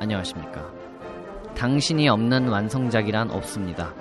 안녕하십니까. 0.00 0.66
당신이 1.54 2.08
없는 2.08 2.48
완성작이란 2.48 3.30
없습니다. 3.30 3.92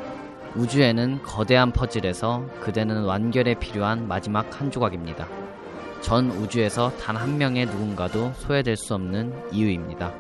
우주에는 0.56 1.22
거대한 1.24 1.72
퍼즐에서 1.72 2.46
그대는 2.62 3.04
완결에 3.04 3.56
필요한 3.56 4.08
마지막 4.08 4.60
한 4.60 4.72
조각입니다. 4.72 5.28
전 6.02 6.32
우주에서 6.32 6.90
단 6.98 7.18
한 7.18 7.38
명의 7.38 7.66
누군가도 7.66 8.32
소외될 8.36 8.78
수 8.78 8.96
없는 8.96 9.34
이유입니다. 9.52 10.14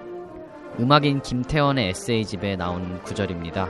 음악인 0.81 1.21
김태원의 1.21 1.87
에세이집에 1.89 2.57
나온 2.57 3.01
구절입니다. 3.03 3.69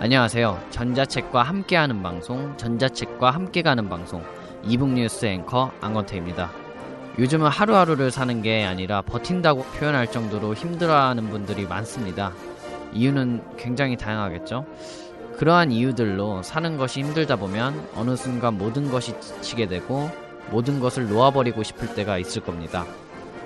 안녕하세요. 0.00 0.60
전자책과 0.70 1.44
함께하는 1.44 2.02
방송 2.02 2.56
전자책과 2.56 3.30
함께 3.30 3.62
가는 3.62 3.88
방송 3.88 4.24
이북뉴스 4.64 5.26
앵커 5.26 5.70
안건태입니다 5.80 6.63
요즘은 7.18 7.48
하루하루를 7.48 8.10
사는 8.10 8.42
게 8.42 8.64
아니라 8.64 9.00
버틴다고 9.02 9.62
표현할 9.62 10.10
정도로 10.10 10.54
힘들어하는 10.54 11.30
분들이 11.30 11.64
많습니다. 11.66 12.32
이유는 12.92 13.42
굉장히 13.56 13.96
다양하겠죠? 13.96 14.66
그러한 15.36 15.70
이유들로 15.70 16.42
사는 16.42 16.76
것이 16.76 17.00
힘들다 17.00 17.36
보면 17.36 17.88
어느 17.94 18.16
순간 18.16 18.58
모든 18.58 18.90
것이 18.90 19.18
지치게 19.20 19.66
되고 19.66 20.10
모든 20.50 20.80
것을 20.80 21.08
놓아버리고 21.08 21.62
싶을 21.62 21.94
때가 21.94 22.18
있을 22.18 22.42
겁니다. 22.42 22.84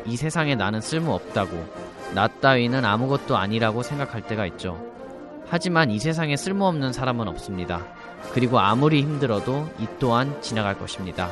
이 0.06 0.16
세상에 0.16 0.54
나는 0.54 0.80
쓸모없다고, 0.80 1.64
나 2.14 2.26
따위는 2.26 2.84
아무것도 2.84 3.36
아니라고 3.36 3.82
생각할 3.82 4.22
때가 4.22 4.46
있죠. 4.46 4.82
하지만 5.46 5.90
이 5.90 5.98
세상에 5.98 6.36
쓸모없는 6.36 6.92
사람은 6.92 7.28
없습니다. 7.28 7.86
그리고 8.32 8.58
아무리 8.58 9.02
힘들어도 9.02 9.68
이 9.78 9.86
또한 9.98 10.40
지나갈 10.42 10.78
것입니다. 10.78 11.30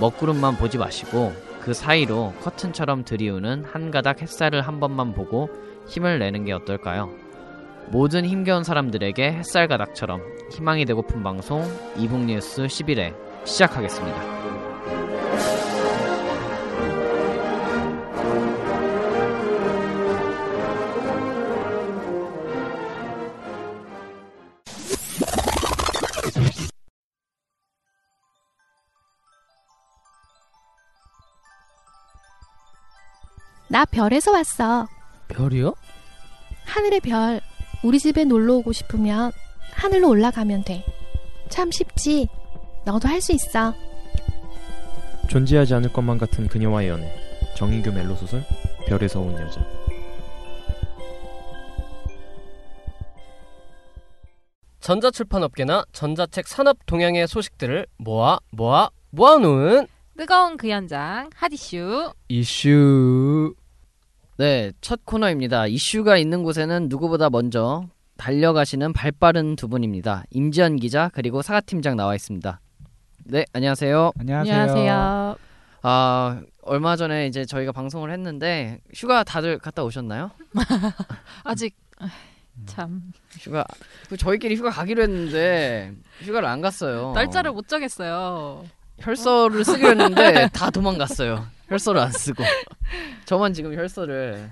먹구름만 0.00 0.56
보지 0.56 0.78
마시고 0.78 1.32
그 1.66 1.74
사이로 1.74 2.32
커튼처럼 2.42 3.02
들이우는 3.04 3.64
한 3.64 3.90
가닥 3.90 4.22
햇살을 4.22 4.62
한 4.62 4.78
번만 4.78 5.12
보고 5.12 5.50
힘을 5.88 6.20
내는 6.20 6.44
게 6.44 6.52
어떨까요? 6.52 7.10
모든 7.88 8.24
힘겨운 8.24 8.62
사람들에게 8.62 9.32
햇살 9.32 9.66
가닥처럼 9.66 10.22
희망이 10.52 10.84
되고픈 10.84 11.24
방송 11.24 11.64
이북뉴스 11.96 12.66
11회 12.66 13.16
시작하겠습니다. 13.44 14.35
나 33.76 33.84
별에서 33.84 34.32
왔어. 34.32 34.88
별이요? 35.28 35.74
하늘의 36.64 37.00
별. 37.00 37.42
우리 37.84 37.98
집에 37.98 38.24
놀러 38.24 38.54
오고 38.54 38.72
싶으면 38.72 39.32
하늘로 39.70 40.08
올라가면 40.08 40.64
돼. 40.64 40.82
참 41.50 41.70
쉽지. 41.70 42.26
너도 42.86 43.06
할 43.06 43.20
수 43.20 43.32
있어. 43.32 43.74
존재하지 45.28 45.74
않을 45.74 45.92
것만 45.92 46.16
같은 46.16 46.48
그녀와의 46.48 46.88
연애. 46.88 47.12
정인규 47.54 47.92
멜로 47.92 48.16
소설 48.16 48.42
별에서 48.86 49.20
온 49.20 49.34
여자. 49.38 49.60
전자출판업계나 54.80 55.84
전자책 55.92 56.48
산업 56.48 56.78
동향의 56.86 57.28
소식들을 57.28 57.86
모아 57.98 58.38
모아 58.52 58.88
모아놓은 59.10 59.86
뜨거운 60.16 60.56
그 60.56 60.70
현장 60.70 61.28
핫 61.34 61.52
이슈 61.52 62.14
이슈 62.28 63.54
네, 64.38 64.70
첫 64.82 65.00
코너입니다. 65.04 65.66
이슈가 65.66 66.18
있는 66.18 66.42
곳에는 66.42 66.88
누구보다 66.90 67.30
먼저 67.30 67.86
달려가시는 68.18 68.92
발빠른 68.92 69.56
두 69.56 69.66
분입니다. 69.68 70.24
임지연 70.30 70.76
기자 70.76 71.10
그리고 71.14 71.40
사과팀장 71.40 71.96
나와 71.96 72.14
있습니다. 72.14 72.60
네, 73.24 73.44
안녕하세요. 73.54 74.12
안녕하세요. 74.18 75.36
아, 75.82 76.40
얼마 76.62 76.96
전에 76.96 77.26
이제 77.28 77.46
저희가 77.46 77.72
방송을 77.72 78.10
했는데 78.12 78.80
휴가 78.94 79.24
다들 79.24 79.58
갔다 79.58 79.84
오셨나요? 79.84 80.30
아직 81.44 81.74
아, 81.98 82.08
참 82.66 83.12
휴가 83.38 83.64
그 84.10 84.18
저희끼리 84.18 84.56
휴가 84.56 84.68
가기로 84.68 85.02
했는데 85.02 85.92
휴가를 86.20 86.46
안 86.46 86.60
갔어요. 86.60 87.12
날짜를 87.14 87.52
못 87.52 87.68
정했어요. 87.68 88.64
혈서를 89.00 89.64
쓰기로 89.64 89.90
했는데 89.90 90.48
다 90.52 90.70
도망갔어요. 90.70 91.55
혈서를 91.68 92.00
안 92.00 92.10
쓰고 92.12 92.42
저만 93.26 93.52
지금 93.52 93.74
혈서를 93.74 94.50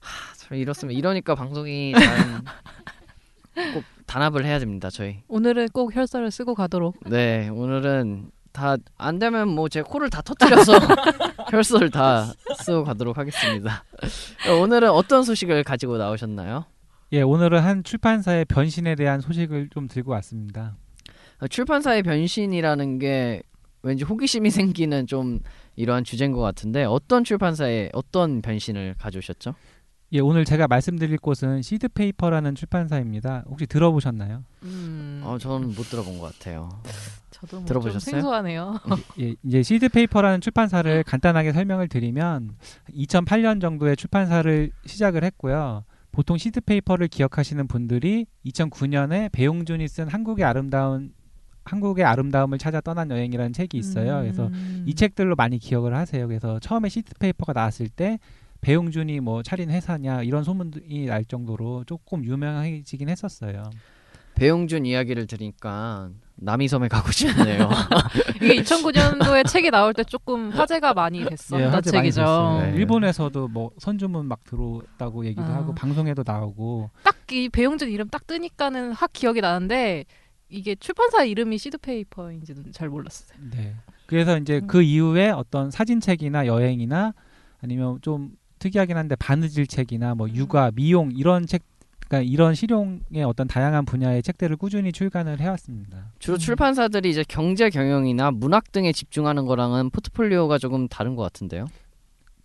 하, 0.00 0.34
저 0.36 0.54
이렇으면 0.54 0.94
이러니까 0.96 1.34
방송이 1.34 1.92
잘- 1.98 3.72
꼭 3.74 3.84
단합을 4.06 4.44
해야 4.44 4.58
됩니다. 4.58 4.90
저희. 4.90 5.22
오늘은 5.28 5.68
꼭 5.72 5.94
혈서를 5.94 6.30
쓰고 6.30 6.54
가도록. 6.54 6.96
네, 7.08 7.48
오늘은 7.48 8.30
다 8.52 8.76
안 8.98 9.18
되면 9.18 9.48
뭐 9.48 9.68
제 9.68 9.82
코를 9.82 10.10
다 10.10 10.22
터뜨려서 10.22 10.72
혈서를 11.50 11.90
다 11.90 12.32
쓰고 12.58 12.84
가도록 12.84 13.16
하겠습니다. 13.18 13.84
오늘은 14.60 14.90
어떤 14.90 15.22
소식을 15.22 15.62
가지고 15.62 15.98
나오셨나요? 15.98 16.64
예, 17.12 17.22
오늘은 17.22 17.60
한 17.60 17.84
출판사의 17.84 18.44
변신에 18.46 18.94
대한 18.94 19.20
소식을 19.20 19.68
좀 19.72 19.86
들고 19.88 20.10
왔습니다. 20.12 20.76
어, 21.40 21.46
출판사의 21.48 22.02
변신이라는 22.02 22.98
게 22.98 23.42
왠지 23.82 24.04
호기심이 24.04 24.50
생기는 24.50 25.06
좀 25.06 25.40
이러한 25.80 26.04
주제인 26.04 26.32
것 26.32 26.40
같은데 26.40 26.84
어떤 26.84 27.24
출판사의 27.24 27.90
어떤 27.94 28.42
변신을 28.42 28.94
가져오셨죠? 28.98 29.54
예, 30.12 30.18
오늘 30.20 30.44
제가 30.44 30.66
말씀드릴 30.66 31.18
곳은 31.18 31.62
시드페이퍼라는 31.62 32.54
출판사입니다. 32.56 33.44
혹시 33.48 33.66
들어보셨나요? 33.66 34.44
음, 34.64 35.22
어, 35.24 35.38
저는 35.38 35.68
못 35.68 35.84
들어본 35.84 36.18
것 36.18 36.32
같아요. 36.32 36.68
저도 37.30 37.58
뭐좀 37.58 37.66
들어보셨어요? 37.66 38.00
생소하네요. 38.16 38.80
예, 39.20 39.34
이제 39.44 39.62
시드페이퍼라는 39.62 40.40
출판사를 40.40 41.02
간단하게 41.04 41.52
설명을 41.52 41.88
드리면 41.88 42.56
2008년 42.92 43.60
정도에 43.60 43.94
출판사를 43.94 44.72
시작을 44.84 45.22
했고요. 45.24 45.84
보통 46.12 46.36
시드페이퍼를 46.36 47.06
기억하시는 47.06 47.68
분들이 47.68 48.26
2009년에 48.44 49.30
배용준이 49.30 49.86
쓴 49.86 50.08
한국의 50.08 50.44
아름다운 50.44 51.12
한국의 51.64 52.04
아름다움을 52.04 52.58
찾아 52.58 52.80
떠난 52.80 53.10
여행이라는 53.10 53.52
책이 53.52 53.76
있어요. 53.76 54.20
그래서 54.20 54.46
음. 54.48 54.84
이 54.86 54.94
책들로 54.94 55.34
많이 55.36 55.58
기억을 55.58 55.94
하세요. 55.94 56.26
그래서 56.26 56.58
처음에 56.60 56.88
시트페이퍼가 56.88 57.52
나왔을 57.52 57.88
때 57.88 58.18
배용준이 58.60 59.20
뭐 59.20 59.42
차린 59.42 59.70
회사냐 59.70 60.22
이런 60.22 60.44
소문이 60.44 61.06
날 61.06 61.24
정도로 61.24 61.84
조금 61.86 62.24
유명해지긴 62.24 63.08
했었어요. 63.08 63.70
배용준 64.34 64.86
이야기를 64.86 65.26
들으니까 65.26 66.08
남이섬에 66.36 66.88
가고 66.88 67.12
싶네요. 67.12 67.68
이게 68.36 68.62
2009년도에 68.62 69.46
책이 69.46 69.70
나올 69.70 69.92
때 69.92 70.02
조금 70.04 70.50
화제가 70.50 70.94
많이 70.94 71.24
됐었던 71.24 71.60
예, 71.60 71.64
화제 71.66 71.90
많이 71.92 72.10
책이죠. 72.10 72.20
됐어요. 72.22 72.62
네. 72.62 72.76
일본에서도 72.78 73.48
뭐 73.48 73.70
선주문 73.78 74.26
막 74.26 74.42
들어왔다고 74.44 75.26
얘기도 75.26 75.42
아. 75.42 75.56
하고 75.56 75.74
방송에도 75.74 76.22
나오고 76.26 76.90
딱 77.04 77.20
이 77.32 77.48
배용준 77.48 77.90
이름 77.90 78.08
딱 78.08 78.26
뜨니까는 78.26 78.92
확 78.92 79.12
기억이 79.12 79.40
나는데 79.40 80.04
이게 80.50 80.74
출판사 80.74 81.24
이름이 81.24 81.58
시드페이퍼인지는 81.58 82.72
잘 82.72 82.88
몰랐어요. 82.88 83.38
네. 83.52 83.74
그래서 84.06 84.36
이제 84.38 84.58
음. 84.58 84.66
그 84.66 84.82
이후에 84.82 85.30
어떤 85.30 85.70
사진책이나 85.70 86.46
여행이나 86.46 87.14
아니면 87.62 87.98
좀 88.02 88.32
특이하긴 88.58 88.96
한데 88.96 89.16
바느질 89.16 89.66
책이나 89.66 90.14
뭐 90.14 90.26
음. 90.26 90.34
육아, 90.34 90.72
미용 90.74 91.12
이런 91.12 91.46
책 91.46 91.62
그러니까 92.08 92.28
이런 92.28 92.56
실용의 92.56 93.22
어떤 93.24 93.46
다양한 93.46 93.84
분야의 93.84 94.24
책들을 94.24 94.56
꾸준히 94.56 94.90
출간을 94.90 95.38
해왔습니다. 95.38 96.12
주로 96.18 96.36
음. 96.36 96.38
출판사들이 96.38 97.08
이제 97.08 97.24
경제 97.28 97.70
경영이나 97.70 98.32
문학 98.32 98.72
등에 98.72 98.90
집중하는 98.90 99.46
거랑은 99.46 99.90
포트폴리오가 99.90 100.58
조금 100.58 100.88
다른 100.88 101.14
것 101.14 101.22
같은데요. 101.22 101.68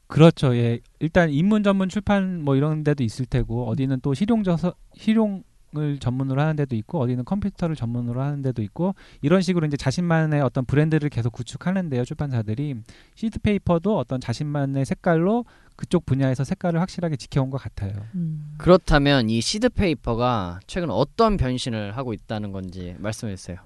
그렇죠. 0.05 0.55
예. 0.55 0.79
일단 0.99 1.31
인문 1.31 1.63
전문 1.63 1.89
출판 1.89 2.43
뭐 2.43 2.55
이런 2.55 2.83
데도 2.83 3.03
있을 3.03 3.25
테고 3.25 3.67
어디는 3.67 4.01
또 4.01 4.13
실용 4.13 4.43
저서 4.43 4.75
실용 4.93 5.43
을 5.77 5.99
전문으로 5.99 6.39
하는 6.39 6.55
데도 6.55 6.75
있고 6.77 7.01
어디는 7.01 7.25
컴퓨터를 7.25 7.75
전문으로 7.75 8.21
하는 8.21 8.41
데도 8.41 8.61
있고 8.61 8.95
이런 9.21 9.41
식으로 9.41 9.67
이제 9.67 9.75
자신만의 9.75 10.41
어떤 10.41 10.63
브랜드를 10.63 11.09
계속 11.09 11.33
구축하는데요. 11.33 12.05
출판사들이 12.05 12.75
시드 13.15 13.39
페이퍼도 13.39 13.97
어떤 13.97 14.21
자신만의 14.21 14.85
색깔로 14.85 15.43
그쪽 15.75 16.05
분야에서 16.05 16.45
색깔을 16.45 16.79
확실하게 16.79 17.17
지켜온 17.17 17.49
것 17.49 17.57
같아요. 17.57 17.93
음. 18.15 18.55
그렇다면 18.57 19.29
이 19.29 19.41
시드 19.41 19.69
페이퍼가 19.69 20.61
최근 20.65 20.89
어떤 20.89 21.35
변신을 21.35 21.97
하고 21.97 22.13
있다는 22.13 22.53
건지 22.53 22.95
말씀해 22.99 23.35
주세요. 23.35 23.57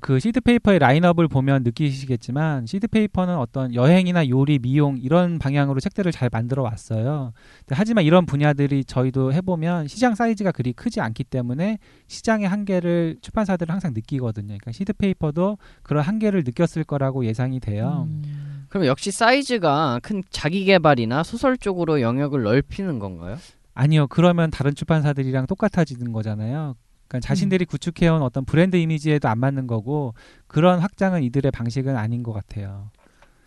그 0.00 0.18
시드페이퍼의 0.20 0.78
라인업을 0.78 1.28
보면 1.28 1.62
느끼시겠지만 1.62 2.66
시드페이퍼는 2.66 3.36
어떤 3.36 3.74
여행이나 3.74 4.28
요리, 4.28 4.58
미용 4.58 4.96
이런 4.98 5.38
방향으로 5.38 5.80
책들을 5.80 6.10
잘 6.12 6.28
만들어 6.32 6.62
왔어요. 6.62 7.32
하지만 7.70 8.04
이런 8.04 8.26
분야들이 8.26 8.84
저희도 8.84 9.32
해보면 9.32 9.88
시장 9.88 10.14
사이즈가 10.14 10.52
그리 10.52 10.72
크지 10.72 11.00
않기 11.00 11.24
때문에 11.24 11.78
시장의 12.06 12.48
한계를 12.48 13.16
출판사들은 13.20 13.72
항상 13.72 13.92
느끼거든요. 13.94 14.46
그러니까 14.46 14.72
시드페이퍼도 14.72 15.58
그런 15.82 16.02
한계를 16.02 16.44
느꼈을 16.44 16.84
거라고 16.84 17.24
예상이 17.24 17.60
돼요. 17.60 18.06
음. 18.08 18.66
그럼 18.68 18.86
역시 18.86 19.10
사이즈가 19.10 19.98
큰 20.02 20.22
자기 20.30 20.64
개발이나 20.64 21.22
소설 21.22 21.56
쪽으로 21.56 22.00
영역을 22.00 22.42
넓히는 22.42 22.98
건가요? 22.98 23.36
아니요. 23.74 24.08
그러면 24.08 24.50
다른 24.50 24.74
출판사들이랑 24.74 25.46
똑같아지는 25.46 26.12
거잖아요. 26.12 26.74
그러니까 27.08 27.26
자신들이 27.26 27.64
구축해온 27.64 28.22
어떤 28.22 28.44
브랜드 28.44 28.76
이미지에도 28.76 29.28
안 29.28 29.38
맞는 29.38 29.66
거고 29.66 30.14
그런 30.46 30.78
확장은 30.78 31.22
이들의 31.22 31.50
방식은 31.50 31.96
아닌 31.96 32.22
것 32.22 32.32
같아요. 32.32 32.90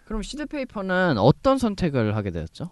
그럼 0.05 0.23
시드 0.23 0.47
페이퍼는 0.47 1.17
어떤 1.17 1.57
선택을 1.57 2.15
하게 2.15 2.31
되었죠? 2.31 2.71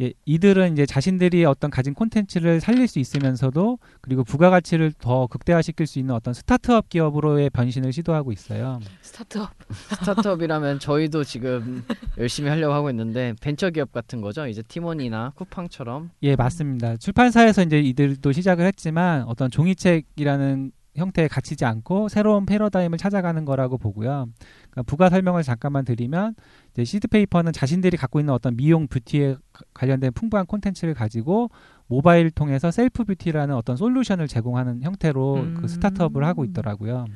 예, 0.00 0.12
이들은 0.24 0.72
이제 0.72 0.86
자신들이 0.86 1.44
어떤 1.44 1.70
가진 1.70 1.92
콘텐츠를 1.92 2.60
살릴 2.60 2.88
수 2.88 2.98
있으면서도 2.98 3.78
그리고 4.00 4.24
부가가치를 4.24 4.92
더 4.92 5.26
극대화시킬 5.26 5.86
수 5.86 5.98
있는 5.98 6.14
어떤 6.14 6.32
스타트업 6.32 6.88
기업으로의 6.88 7.50
변신을 7.50 7.92
시도하고 7.92 8.32
있어요. 8.32 8.80
스타트업. 9.02 9.50
스타트업이라면 10.00 10.78
저희도 10.78 11.24
지금 11.24 11.84
열심히 12.18 12.48
하려고 12.48 12.72
하고 12.72 12.90
있는데 12.90 13.34
벤처 13.40 13.70
기업 13.70 13.92
같은 13.92 14.20
거죠. 14.20 14.46
이제 14.46 14.62
티몬이나 14.62 15.32
쿠팡처럼 15.36 16.10
예, 16.22 16.34
맞습니다. 16.34 16.96
출판사에서 16.96 17.62
이제 17.62 17.78
이들도 17.80 18.32
시작을 18.32 18.64
했지만 18.66 19.24
어떤 19.24 19.50
종이책이라는 19.50 20.72
형태에 20.96 21.28
갇히지 21.28 21.64
않고 21.64 22.08
새로운 22.08 22.46
패러다임을 22.46 22.98
찾아가는 22.98 23.44
거라고 23.44 23.78
보고요. 23.78 24.26
그러니까 24.70 24.82
부가 24.86 25.08
설명을 25.08 25.42
잠깐만 25.42 25.84
드리면 25.84 26.34
이제 26.72 26.84
시드페이퍼는 26.84 27.52
자신들이 27.52 27.96
갖고 27.96 28.18
있는 28.20 28.34
어떤 28.34 28.56
미용 28.56 28.86
뷰티에 28.88 29.36
가- 29.52 29.64
관련된 29.74 30.12
풍부한 30.12 30.46
콘텐츠를 30.46 30.94
가지고 30.94 31.50
모바일 31.86 32.30
통해서 32.30 32.70
셀프 32.70 33.04
뷰티라는 33.04 33.54
어떤 33.54 33.76
솔루션을 33.76 34.28
제공하는 34.28 34.82
형태로 34.82 35.34
음. 35.36 35.54
그 35.60 35.68
스타트업을 35.68 36.24
하고 36.24 36.44
있더라고요. 36.44 37.06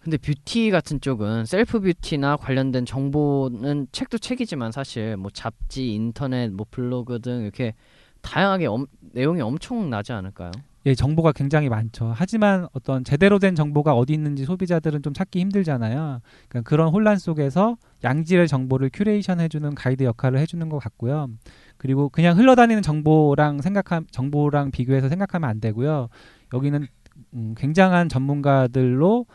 근데 0.00 0.16
뷰티 0.16 0.70
같은 0.70 1.00
쪽은 1.00 1.44
셀프 1.44 1.80
뷰티나 1.80 2.36
관련된 2.36 2.86
정보는 2.86 3.88
책도 3.92 4.18
책이지만 4.18 4.72
사실 4.72 5.16
뭐 5.16 5.30
잡지, 5.30 5.92
인터넷, 5.92 6.50
뭐 6.50 6.64
블로그 6.70 7.20
등 7.20 7.42
이렇게 7.42 7.74
다양하게 8.22 8.66
엄- 8.66 8.86
내용이 9.12 9.40
엄청 9.40 9.90
나지 9.90 10.12
않을까요? 10.12 10.50
예, 10.86 10.94
정보가 10.94 11.32
굉장히 11.32 11.68
많죠. 11.68 12.12
하지만 12.14 12.68
어떤 12.72 13.04
제대로 13.04 13.38
된 13.38 13.54
정보가 13.54 13.94
어디 13.94 14.12
있는지 14.12 14.44
소비자들은 14.44 15.02
좀 15.02 15.12
찾기 15.12 15.40
힘들잖아요. 15.40 16.20
그러니까 16.48 16.68
그런 16.68 16.88
혼란 16.88 17.18
속에서 17.18 17.76
양질의 18.04 18.48
정보를 18.48 18.90
큐레이션 18.92 19.40
해주는 19.40 19.74
가이드 19.74 20.04
역할을 20.04 20.38
해주는 20.38 20.68
것 20.68 20.78
같고요. 20.78 21.28
그리고 21.76 22.08
그냥 22.08 22.38
흘러다니는 22.38 22.82
정보랑 22.82 23.60
생각함 23.60 24.06
정보랑 24.10 24.70
비교해서 24.70 25.08
생각하면 25.08 25.50
안 25.50 25.60
되고요. 25.60 26.08
여기는 26.54 26.86
음, 27.34 27.54
굉장한 27.56 28.08
전문가들로 28.08 29.26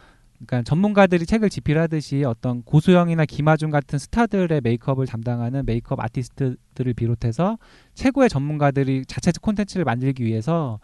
그러니까 0.45 0.63
전문가들이 0.63 1.25
책을 1.25 1.49
집필하듯이 1.49 2.23
어떤 2.25 2.63
고소영이나 2.63 3.25
김아중 3.25 3.69
같은 3.69 3.97
스타들의 3.97 4.61
메이크업을 4.61 5.05
담당하는 5.05 5.65
메이크업 5.65 5.99
아티스트들을 5.99 6.93
비롯해서 6.93 7.57
최고의 7.93 8.29
전문가들이 8.29 9.05
자체 9.05 9.31
콘텐츠를 9.41 9.85
만들기 9.85 10.23
위해서 10.23 10.79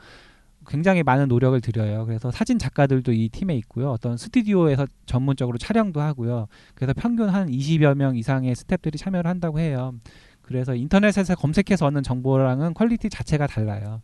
굉장히 0.70 1.02
많은 1.04 1.28
노력을 1.28 1.60
들여요. 1.60 2.06
그래서 2.06 2.30
사진 2.30 2.60
작가들도 2.60 3.12
이 3.12 3.30
팀에 3.30 3.56
있고요. 3.58 3.90
어떤 3.90 4.18
스튜디오에서 4.18 4.86
전문적으로 5.08 5.58
촬영도 5.58 6.00
하고요. 6.00 6.48
그래서 6.76 6.94
평균 6.94 7.30
한 7.30 7.50
20여 7.50 7.96
명 7.96 8.16
이상의 8.16 8.56
스태프들이 8.56 9.00
참여를 9.00 9.28
한다고 9.30 9.60
해요. 9.60 9.96
그래서 10.44 10.76
인터넷에서 10.76 11.36
검색해서 11.36 11.88
얻는 11.88 12.04
정보랑은 12.04 12.76
퀄리티 12.76 13.10
자체가 13.10 13.48
달라요. 13.48 14.02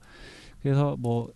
그래서 0.61 0.95
뭐 0.99 1.29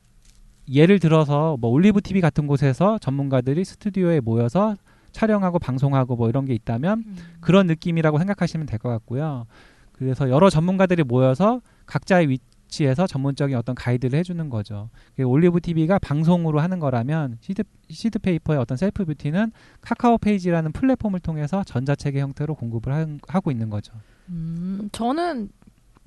예를 0.68 1.00
들어서 1.00 1.58
뭐 1.60 1.70
올리브 1.70 2.02
TV 2.02 2.22
같은 2.22 2.48
곳에서 2.48 2.98
전문가들이 2.98 3.64
스튜디오에 3.64 4.20
모여서 4.22 4.76
촬영하고 5.12 5.60
방송하고 5.60 6.16
뭐 6.16 6.30
이런 6.30 6.46
게 6.46 6.54
있다면 6.54 7.04
그런 7.40 7.68
느낌이라고 7.68 8.18
생각하시면 8.18 8.66
될 8.66 8.80
것 8.80 8.90
같고요. 8.90 9.46
그래서 9.92 10.30
여러 10.30 10.50
전문가들이 10.50 11.04
모여서 11.04 11.62
각자의 11.86 12.30
위치에서 12.30 13.08
전문적인 13.08 13.56
어떤 13.58 13.76
가이드를 13.76 14.18
해주는 14.20 14.50
거죠. 14.50 14.90
그 15.16 15.24
올리브 15.24 15.60
TV가 15.60 16.00
방송으로 16.00 16.60
하는 16.60 16.80
거라면 16.80 17.38
시드, 17.42 17.64
시드 17.90 18.20
페이퍼의 18.20 18.60
어떤 18.60 18.78
셀프 18.78 19.04
뷰티는 19.06 19.52
카카오 19.82 20.18
페이지라는 20.18 20.72
플랫폼을 20.72 21.20
통해서 21.20 21.64
전자책의 21.64 22.22
형태로 22.22 22.56
공급을 22.56 22.94
한- 22.94 23.20
하고 23.28 23.52
있는 23.52 23.70
거죠. 23.70 23.94
음, 24.30 24.90
저는 24.92 25.50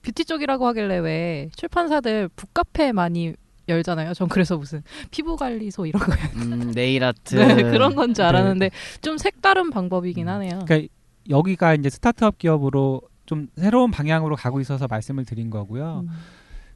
뷰티 0.03 0.25
쪽이라고 0.25 0.67
하길래 0.69 0.99
왜 0.99 1.51
출판사들 1.57 2.29
북카페 2.35 2.93
많이 2.93 3.35
열잖아요. 3.69 4.15
전 4.15 4.29
그래서 4.29 4.57
무슨 4.57 4.83
피부 5.11 5.37
관리소 5.37 5.87
이런 5.87 6.03
거 6.03 6.13
음, 6.37 6.73
네일 6.75 7.05
아트 7.05 7.35
네, 7.37 7.63
그런 7.71 7.95
건줄 7.95 8.23
네. 8.25 8.29
알았는데 8.29 8.71
좀 9.03 9.19
색다른 9.19 9.71
방법이긴 9.71 10.29
하네요. 10.29 10.61
그러니까 10.67 10.93
여기가 11.31 11.75
이제 11.75 11.89
스타트업 11.89 12.39
기업으로 12.39 13.03
좀 13.27 13.47
새로운 13.57 13.93
방향으로 13.93 14.35
가고 14.35 14.61
있어서 14.61 14.89
말씀을 14.89 15.25
드린 15.25 15.49
거고요. 15.51 16.05
음. 16.05 16.11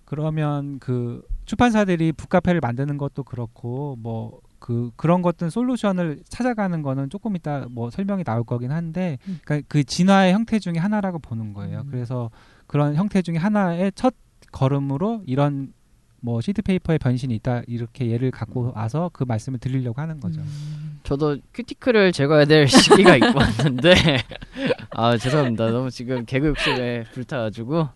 그러면 0.06 0.78
그 0.78 1.22
출판사들이 1.44 2.12
북카페를 2.12 2.60
만드는 2.62 2.96
것도 2.96 3.24
그렇고 3.24 3.96
뭐 4.00 4.40
그 4.58 4.90
그런 4.96 5.22
것들 5.22 5.50
솔루션을 5.50 6.22
찾아가는 6.28 6.82
거는 6.82 7.10
조금 7.10 7.36
이따 7.36 7.66
뭐 7.70 7.90
설명이 7.90 8.24
나올 8.24 8.44
거긴 8.44 8.72
한데 8.72 9.18
음. 9.28 9.38
그러니까 9.44 9.66
그 9.68 9.84
진화의 9.84 10.32
형태 10.32 10.58
중에 10.58 10.74
하나라고 10.78 11.18
보는 11.18 11.52
거예요. 11.52 11.80
음. 11.80 11.88
그래서 11.90 12.30
그런 12.66 12.94
형태 12.94 13.22
중에 13.22 13.36
하나의 13.36 13.92
첫 13.94 14.14
걸음으로 14.52 15.22
이런 15.26 15.72
뭐 16.20 16.40
시드 16.40 16.62
페이퍼의 16.62 16.98
변신이 16.98 17.34
있다 17.36 17.62
이렇게 17.68 18.10
예를 18.10 18.30
갖고 18.30 18.72
와서 18.74 19.10
그 19.12 19.22
말씀을 19.22 19.60
드리려고 19.60 20.00
하는 20.00 20.18
거죠. 20.18 20.40
음. 20.40 20.98
저도 21.04 21.36
큐티클을 21.54 22.10
제거해야 22.10 22.46
될 22.46 22.66
시기가 22.68 23.14
있고 23.16 23.38
왔는데 23.38 23.94
아 24.90 25.16
죄송합니다 25.16 25.70
너무 25.70 25.90
지금 25.90 26.24
개그 26.24 26.48
욕심에 26.48 27.04
불타가지고 27.12 27.88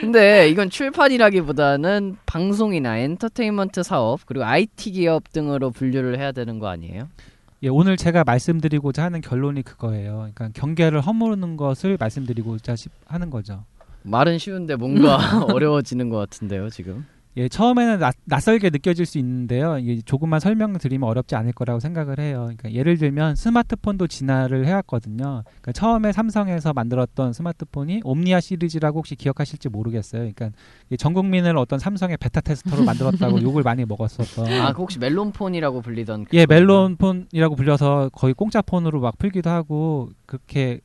근데 0.00 0.48
이건 0.48 0.70
출판이라기보다는 0.70 2.16
방송이나 2.26 2.98
엔터테인먼트 2.98 3.82
사업 3.82 4.20
그리고 4.26 4.44
IT 4.44 4.92
기업 4.92 5.32
등으로 5.32 5.70
분류를 5.70 6.18
해야 6.18 6.32
되는 6.32 6.58
거 6.58 6.68
아니에요? 6.68 7.08
예, 7.64 7.68
오늘 7.68 7.96
제가 7.96 8.22
말씀드리고자 8.24 9.02
하는 9.02 9.20
결론이 9.20 9.62
그거예요. 9.62 10.16
그러니까 10.32 10.50
경계를 10.54 11.00
허무는 11.00 11.56
것을 11.56 11.96
말씀드리고자 11.98 12.76
시- 12.76 12.88
하는 13.06 13.30
거죠. 13.30 13.64
말은 14.04 14.38
쉬운데 14.38 14.76
뭔가 14.76 15.16
어려워지는 15.52 16.08
것 16.08 16.16
같은데요 16.18 16.70
지금 16.70 17.04
예, 17.38 17.48
처음에는 17.48 18.00
낯, 18.00 18.16
낯설게 18.24 18.70
느껴질 18.70 19.06
수 19.06 19.16
있는데요. 19.18 19.78
이게 19.78 20.00
조금만 20.02 20.40
설명을 20.40 20.80
드리면 20.80 21.08
어렵지 21.08 21.36
않을 21.36 21.52
거라고 21.52 21.78
생각을 21.78 22.18
해요. 22.18 22.40
그러니까 22.56 22.72
예를 22.72 22.98
들면 22.98 23.36
스마트폰도 23.36 24.08
진화를 24.08 24.66
해왔거든요. 24.66 25.44
그러니까 25.44 25.72
처음에 25.72 26.10
삼성에서 26.10 26.72
만들었던 26.72 27.32
스마트폰이 27.32 28.00
옴니아 28.02 28.40
시리즈라고 28.40 28.98
혹시 28.98 29.14
기억하실지 29.14 29.68
모르겠어요. 29.68 30.22
그러니까 30.22 30.50
전 30.98 31.14
국민을 31.14 31.56
어떤 31.56 31.78
삼성의 31.78 32.16
베타 32.16 32.40
테스터로 32.40 32.82
만들었다고 32.84 33.40
욕을 33.42 33.62
많이 33.62 33.84
먹었었던. 33.84 34.46
아 34.60 34.72
그 34.72 34.82
혹시 34.82 34.98
멜론폰이라고 34.98 35.80
불리던 35.80 36.26
예. 36.32 36.44
멜론폰이라고 36.44 37.54
불려서 37.54 38.10
거의 38.12 38.34
공짜 38.34 38.62
폰으로 38.62 39.00
막 39.00 39.16
풀기도 39.16 39.48
하고 39.48 40.10
그렇게 40.26 40.80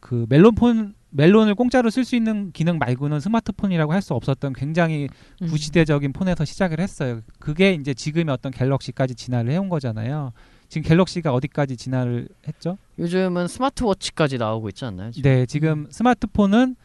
그 0.00 0.26
멜론폰 0.28 0.95
멜론을 1.16 1.54
공짜로 1.54 1.88
쓸 1.88 2.04
수 2.04 2.14
있는 2.14 2.52
기능 2.52 2.78
말고는 2.78 3.20
스마트폰이라고 3.20 3.92
할 3.92 4.02
수 4.02 4.14
없었던 4.14 4.52
굉장히 4.52 5.08
음. 5.42 5.48
구시대적인 5.48 6.12
폰에서 6.12 6.44
시작을 6.44 6.78
했어요. 6.78 7.22
그게 7.40 7.72
이제 7.72 7.94
지금의 7.94 8.32
어떤 8.32 8.52
갤럭시까지 8.52 9.14
진화를 9.14 9.50
해온 9.50 9.68
거잖아요. 9.68 10.32
지금 10.68 10.86
갤럭시가 10.86 11.32
어디까지 11.32 11.76
진화를 11.76 12.28
했죠? 12.46 12.76
요즘은 12.98 13.48
스마트워치까지 13.48 14.38
나오고 14.38 14.68
있지 14.68 14.84
않나요? 14.84 15.10
지금? 15.10 15.30
네, 15.30 15.46
지금 15.46 15.86
스마트폰은 15.90 16.76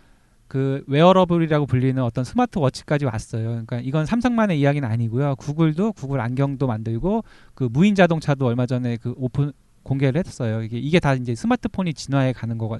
그 0.47 0.83
웨어러블이라고 0.87 1.65
불리는 1.65 2.01
어떤 2.01 2.23
스마트워치까지 2.23 3.05
왔어요. 3.05 3.47
그러니까 3.49 3.79
이건 3.81 4.05
삼성만의 4.05 4.59
이야기는 4.59 4.87
아니고요. 4.89 5.35
구글도 5.35 5.93
구글 5.93 6.21
안경도 6.21 6.65
만들고 6.67 7.23
그 7.53 7.69
무인 7.71 7.93
자동차도 7.95 8.45
얼마 8.45 8.65
전에 8.65 8.97
그 8.97 9.13
오픈 9.17 9.51
공개를 9.83 10.23
했어요. 10.25 10.63
이게 10.63 10.77
이게 10.77 10.99
다 10.99 11.13
이제 11.13 11.35
스마트폰이 11.35 11.93
진화해 11.93 12.33
가는 12.33 12.57
거가 12.57 12.79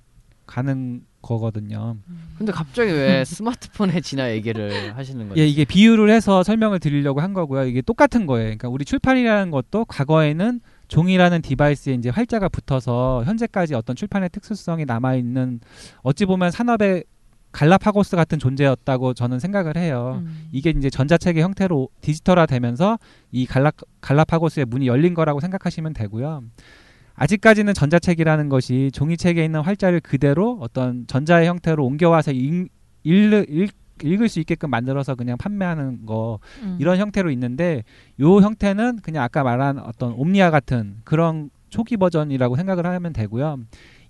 가는 0.51 1.01
거거든요. 1.21 1.95
근데 2.37 2.51
갑자기 2.51 2.91
왜 2.91 3.23
스마트폰의 3.25 4.01
진화 4.01 4.31
얘기를 4.31 4.95
하시는 4.97 5.29
거죠? 5.29 5.39
예, 5.39 5.47
이게 5.47 5.63
비유를 5.63 6.09
해서 6.09 6.43
설명을 6.43 6.79
드리려고 6.79 7.21
한 7.21 7.33
거고요. 7.33 7.63
이게 7.65 7.81
똑같은 7.81 8.25
거예요. 8.25 8.45
그러니까 8.45 8.67
우리 8.67 8.83
출판이라는 8.83 9.49
것도 9.49 9.85
과거에는 9.85 10.59
종이라는 10.89 11.41
디바이스에 11.41 11.93
이제 11.93 12.09
활자가 12.09 12.49
붙어서 12.49 13.23
현재까지 13.25 13.75
어떤 13.75 13.95
출판의 13.95 14.29
특수성이 14.29 14.83
남아 14.83 15.15
있는 15.15 15.61
어찌 16.01 16.25
보면 16.25 16.51
산업의 16.51 17.05
갈라파고스 17.53 18.17
같은 18.17 18.37
존재였다고 18.37 19.13
저는 19.13 19.39
생각을 19.39 19.77
해요. 19.77 20.21
음. 20.25 20.47
이게 20.51 20.71
이제 20.71 20.89
전자책의 20.89 21.43
형태로 21.43 21.89
디지털화 22.01 22.45
되면서 22.45 22.97
이 23.31 23.45
갈라 23.45 23.71
갈라파고스의 24.01 24.65
문이 24.65 24.87
열린 24.87 25.13
거라고 25.13 25.39
생각하시면 25.39 25.93
되고요. 25.93 26.43
아직까지는 27.21 27.75
전자책이라는 27.75 28.49
것이 28.49 28.89
종이책에 28.93 29.45
있는 29.45 29.59
활자를 29.61 29.99
그대로 29.99 30.57
어떤 30.59 31.05
전자의 31.05 31.47
형태로 31.47 31.85
옮겨와서 31.85 32.31
읽, 32.31 32.69
읽, 33.03 33.45
읽, 33.47 33.71
읽을 34.03 34.27
수 34.27 34.39
있게끔 34.39 34.71
만들어서 34.71 35.13
그냥 35.13 35.37
판매하는 35.37 36.07
거 36.07 36.39
음. 36.63 36.77
이런 36.79 36.97
형태로 36.97 37.29
있는데 37.29 37.83
요 38.19 38.37
형태는 38.37 39.01
그냥 39.03 39.23
아까 39.23 39.43
말한 39.43 39.77
어떤 39.77 40.13
옴니아 40.13 40.49
같은 40.49 40.95
그런 41.03 41.51
초기 41.69 41.95
버전이라고 41.95 42.55
생각을 42.55 42.87
하면 42.87 43.13
되고요. 43.13 43.59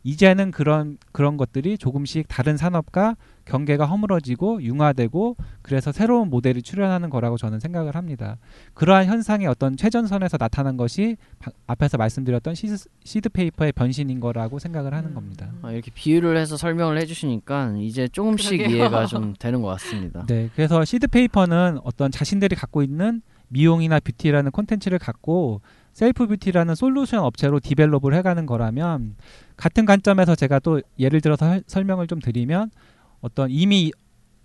이제는 0.04 0.52
그런 0.52 0.98
그런 1.12 1.38
것들이 1.38 1.78
조금씩 1.78 2.28
다른 2.28 2.58
산업과 2.58 3.16
경계가 3.46 3.86
허물어지고 3.86 4.64
융화되고 4.64 5.36
그래서 5.62 5.92
새로운 5.92 6.30
모델이 6.30 6.62
출현하는 6.62 7.10
거라고 7.10 7.38
저는 7.38 7.60
생각을 7.60 7.96
합니다. 7.96 8.38
그러한 8.74 9.06
현상의 9.06 9.48
어떤 9.48 9.78
최전선에서 9.78 10.38
나타난 10.38 10.78
것이 10.78 11.18
바- 11.40 11.52
앞에서 11.68 11.98
말씀드렸던 11.98 12.56
시드, 12.56 12.78
시드 13.04 13.30
페이퍼의 13.30 13.72
변신인 13.74 14.20
거라고 14.20 14.58
생각을 14.60 14.94
하는 14.94 15.10
음. 15.10 15.14
겁니다. 15.16 15.52
아, 15.62 15.72
이렇게 15.72 15.92
비유를 15.94 16.38
해서 16.38 16.58
설명을 16.58 16.98
해주시니까 17.02 17.76
이제 17.80 18.08
조금씩 18.08 18.58
그러게요. 18.58 18.78
이해가 18.78 19.06
좀 19.06 19.34
되는 19.38 19.62
것 19.62 19.68
같습니다. 19.70 20.26
네, 20.28 20.50
그래서 20.56 20.84
시드 20.86 21.08
페이퍼는 21.08 21.80
어떤 21.84 22.10
자신들이 22.12 22.56
갖고 22.56 22.82
있는 22.84 23.22
미용이나 23.50 24.00
뷰티라는 24.00 24.52
콘텐츠를 24.52 24.98
갖고 24.98 25.62
셀프 25.94 26.28
뷰티라는 26.28 26.76
솔루션 26.76 27.20
업체로 27.24 27.60
develop을 27.60 28.14
해가는 28.16 28.46
거라면 28.46 29.16
같은 29.58 29.86
관점에서 29.86 30.36
제가 30.36 30.60
또 30.60 30.82
예를 30.98 31.22
들어서 31.22 31.46
할- 31.46 31.64
설명을 31.68 32.08
좀 32.08 32.20
드리면 32.20 32.72
어떤 33.20 33.50
이미 33.52 33.92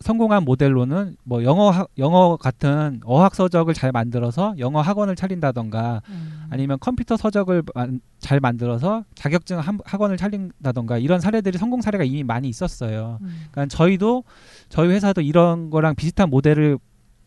성공한 0.00 0.44
모델로는 0.44 1.16
뭐 1.24 1.42
영어 1.44 1.70
학- 1.70 1.88
영어 1.96 2.36
같은 2.36 3.00
어학 3.06 3.34
서적을 3.34 3.72
잘 3.72 3.92
만들어서 3.92 4.54
영어 4.58 4.82
학원을 4.82 5.16
차린다던가 5.16 6.02
음. 6.10 6.42
아니면 6.50 6.76
컴퓨터 6.80 7.16
서적을 7.16 7.62
만- 7.74 8.00
잘 8.18 8.38
만들어서 8.40 9.04
자격증 9.14 9.58
한- 9.58 9.78
학원을 9.86 10.18
차린다던가 10.18 10.98
이런 10.98 11.20
사례들이 11.20 11.56
성공 11.56 11.80
사례가 11.80 12.04
이미 12.04 12.24
많이 12.24 12.46
있었어요. 12.48 13.18
음. 13.22 13.46
그러니까 13.50 13.74
저희도 13.74 14.24
저희 14.68 14.90
회사도 14.90 15.22
이런 15.22 15.70
거랑 15.70 15.94
비슷한 15.94 16.28
모델을 16.28 16.76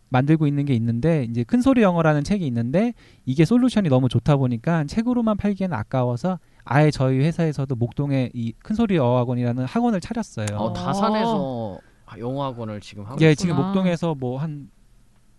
만들고 0.10 0.48
있는 0.48 0.66
게 0.66 0.74
있는데 0.74 1.26
이제 1.30 1.44
큰 1.44 1.62
소리 1.62 1.82
영어라는 1.82 2.24
책이 2.24 2.46
있는데 2.48 2.94
이게 3.26 3.46
솔루션이 3.46 3.90
너무 3.90 4.10
좋다 4.10 4.38
보니까 4.38 4.84
책으로만 4.86 5.38
팔기에는 5.38 5.76
아까워서 5.78 6.40
아예 6.66 6.92
저희 6.92 7.20
회사에서도 7.20 7.74
목동에 7.76 8.30
이 8.34 8.54
큰 8.64 8.76
소리 8.76 8.98
어학원이라는 8.98 9.66
학원을 9.66 10.02
차렸어요. 10.02 10.48
어, 10.58 10.74
다산에서 10.74 11.80
영어 12.18 12.44
학원을 12.46 12.82
지금 12.82 13.06
하고 13.06 13.18
예, 13.22 13.28
있어요. 13.32 13.36
지금 13.36 13.56
목동에서 13.56 14.16
뭐 14.16 14.38
한 14.40 14.70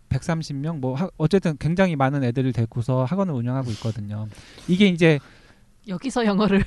130명 0.08 0.78
뭐 0.80 0.94
하- 0.94 1.10
어쨌든 1.18 1.56
굉장히 1.58 1.94
많은 1.96 2.24
애들을 2.24 2.52
데리고서 2.52 3.04
학원을 3.04 3.32
운영하고 3.34 3.70
있거든요. 3.72 4.26
이게 4.68 4.86
이제 4.88 5.18
여기서 5.88 6.24
영어를 6.26 6.64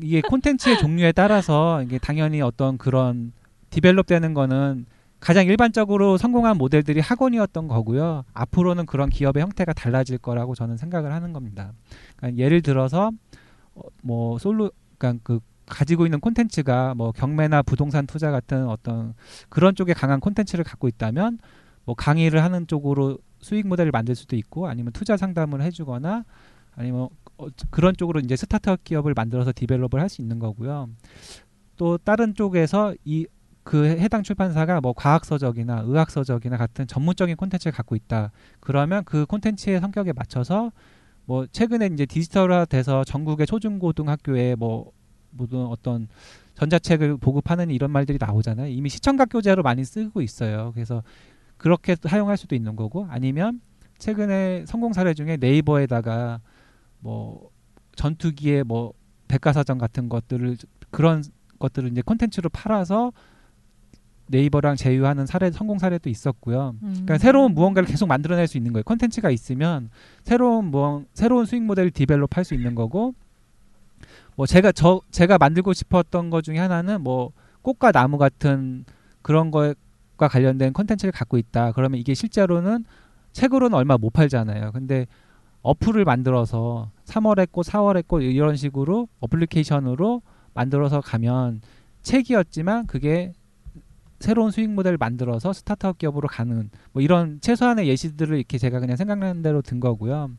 이게 0.00 0.20
콘텐츠의 0.22 0.78
종류에 0.78 1.12
따라서 1.12 1.82
이게 1.82 1.98
당연히 1.98 2.40
어떤 2.42 2.76
그런 2.78 3.32
디벨롭 3.70 4.06
되는 4.06 4.34
거는 4.34 4.86
가장 5.22 5.46
일반적으로 5.46 6.16
성공한 6.18 6.58
모델들이 6.58 6.98
학원이었던 6.98 7.68
거고요. 7.68 8.24
앞으로는 8.34 8.86
그런 8.86 9.08
기업의 9.08 9.40
형태가 9.40 9.72
달라질 9.72 10.18
거라고 10.18 10.56
저는 10.56 10.76
생각을 10.76 11.12
하는 11.12 11.32
겁니다. 11.32 11.72
그러니까 12.16 12.42
예를 12.42 12.60
들어서 12.60 13.12
어, 13.76 13.82
뭐 14.02 14.36
솔루 14.38 14.72
그러니까 14.98 15.22
그 15.22 15.38
가지고 15.66 16.06
있는 16.06 16.18
콘텐츠가 16.18 16.94
뭐 16.96 17.12
경매나 17.12 17.62
부동산 17.62 18.04
투자 18.04 18.32
같은 18.32 18.66
어떤 18.66 19.14
그런 19.48 19.76
쪽에 19.76 19.92
강한 19.92 20.18
콘텐츠를 20.18 20.64
갖고 20.64 20.88
있다면 20.88 21.38
뭐 21.84 21.94
강의를 21.94 22.42
하는 22.42 22.66
쪽으로 22.66 23.18
수익 23.40 23.68
모델을 23.68 23.92
만들 23.92 24.16
수도 24.16 24.34
있고 24.34 24.66
아니면 24.66 24.92
투자 24.92 25.16
상담을 25.16 25.62
해주거나 25.62 26.24
아니면 26.74 27.08
어, 27.38 27.46
그런 27.70 27.94
쪽으로 27.96 28.18
이제 28.18 28.34
스타트업 28.34 28.82
기업을 28.82 29.14
만들어서 29.14 29.52
develop을 29.54 30.00
할 30.00 30.08
수 30.08 30.20
있는 30.20 30.40
거고요. 30.40 30.88
또 31.76 31.96
다른 31.96 32.34
쪽에서 32.34 32.92
이 33.04 33.26
그 33.64 33.86
해당 33.86 34.22
출판사가 34.22 34.80
뭐 34.80 34.92
과학 34.92 35.24
서적이나 35.24 35.82
의학 35.86 36.10
서적이나 36.10 36.56
같은 36.56 36.86
전문적인 36.86 37.36
콘텐츠를 37.36 37.72
갖고 37.72 37.94
있다. 37.94 38.32
그러면 38.60 39.04
그 39.04 39.24
콘텐츠의 39.26 39.80
성격에 39.80 40.12
맞춰서 40.12 40.72
뭐 41.24 41.46
최근에 41.46 41.86
이제 41.86 42.04
디지털화돼서 42.06 43.04
전국의 43.04 43.46
초중고등학교에 43.46 44.56
뭐 44.56 44.92
모든 45.30 45.64
어떤 45.66 46.08
전자책을 46.54 47.16
보급하는 47.18 47.70
이런 47.70 47.90
말들이 47.90 48.18
나오잖아요. 48.20 48.68
이미 48.68 48.88
시청각 48.88 49.28
교재로 49.30 49.62
많이 49.62 49.84
쓰고 49.84 50.20
있어요. 50.20 50.72
그래서 50.74 51.02
그렇게 51.56 51.96
사용할 52.00 52.36
수도 52.36 52.54
있는 52.54 52.76
거고 52.76 53.06
아니면 53.08 53.60
최근에 53.98 54.64
성공 54.66 54.92
사례 54.92 55.14
중에 55.14 55.36
네이버에다가 55.36 56.40
뭐 56.98 57.50
전투기의 57.94 58.64
뭐 58.64 58.92
백과사전 59.28 59.78
같은 59.78 60.08
것들을 60.08 60.56
그런 60.90 61.22
것들을 61.58 61.90
이제 61.90 62.02
콘텐츠로 62.02 62.48
팔아서 62.50 63.12
네이버랑 64.32 64.76
제휴하는 64.76 65.26
사례 65.26 65.50
성공 65.50 65.78
사례도 65.78 66.08
있었고요. 66.10 66.74
음. 66.82 66.88
그러니까 66.92 67.18
새로운 67.18 67.54
무언가를 67.54 67.86
계속 67.86 68.06
만들어낼 68.06 68.46
수 68.48 68.56
있는 68.56 68.72
거예요. 68.72 68.82
콘텐츠가 68.84 69.30
있으면 69.30 69.90
새로운 70.24 70.64
뭐 70.66 71.04
새로운 71.14 71.44
수익 71.44 71.62
모델을 71.62 71.90
develop 71.90 72.36
할 72.36 72.44
수 72.44 72.54
있는 72.54 72.74
거고 72.74 73.14
뭐 74.34 74.46
제가 74.46 74.72
저 74.72 75.00
제가 75.10 75.38
만들고 75.38 75.72
싶었던 75.74 76.30
것 76.30 76.42
중에 76.42 76.58
하나는 76.58 77.02
뭐 77.02 77.32
꽃과 77.60 77.92
나무 77.92 78.18
같은 78.18 78.84
그런 79.20 79.50
것과 79.50 80.28
관련된 80.28 80.72
콘텐츠를 80.72 81.12
갖고 81.12 81.36
있다. 81.38 81.72
그러면 81.72 82.00
이게 82.00 82.14
실제로는 82.14 82.84
책으로는 83.32 83.76
얼마 83.76 83.96
못 83.98 84.10
팔잖아요. 84.10 84.72
근데 84.72 85.06
어플을 85.62 86.04
만들어서 86.04 86.90
3월에 87.04 87.52
꽃, 87.52 87.66
4월에 87.66 88.04
꽃 88.08 88.22
이런 88.22 88.56
식으로 88.56 89.08
어플리케이션으로 89.20 90.22
만들어서 90.54 91.00
가면 91.00 91.60
책이었지만 92.02 92.86
그게 92.88 93.32
새로운 94.22 94.50
수익 94.50 94.70
모델을 94.70 94.96
만들어서 94.96 95.52
스타트업 95.52 95.98
기업으로 95.98 96.28
가는 96.28 96.70
뭐 96.92 97.02
이런 97.02 97.40
최소한의 97.40 97.88
예시들을 97.88 98.36
이렇게 98.36 98.56
제가 98.58 98.80
그냥 98.80 98.96
생각나는 98.96 99.42
대로 99.42 99.60
든 99.60 99.80
거고요. 99.80 100.30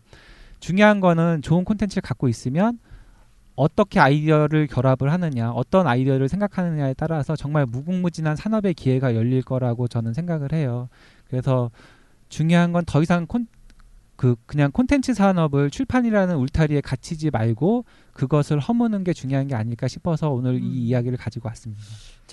중요한 0.60 1.00
거는 1.02 1.42
좋은 1.42 1.63
콘텐츠를 1.66 2.02
갖고 2.02 2.28
있으면 2.30 2.80
어떻게 3.56 4.00
아이디어를 4.00 4.66
결합을 4.68 5.12
하느냐, 5.12 5.52
어떤 5.52 5.86
아이디어를 5.86 6.28
생각하느냐에 6.28 6.96
따라서 6.96 7.36
정말 7.36 7.66
무궁무진한 7.68 8.36
산업의 8.36 8.74
기회가 8.74 9.13
열릴 9.16 9.44
거라고 9.44 9.88
저는 9.88 10.13
생각을 10.13 10.54
해요. 10.54 10.90
그래서 11.28 11.70
중요한 12.30 12.72
건 12.72 12.84
더 12.86 13.04
이상 13.04 13.28
콘, 13.28 13.46
그 14.16 14.36
그냥 14.46 14.72
콘텐츠 14.72 15.13
산업을 15.13 15.70
출판이라는 15.70 16.36
울타리에 16.38 16.82
갇히지 16.82 17.30
말고 17.30 17.86
그것을 18.13 18.60
허무는 18.60 19.04
게 19.04 19.13
중요한 19.13 19.48
게 19.48 19.56
아닐까 19.56 19.88
싶어서 19.88 20.30
오늘 20.30 20.56
음. 20.56 20.63
이 20.63 20.88
이야기를 20.88 21.18
가지고 21.18 21.50
왔습니다. 21.50 21.84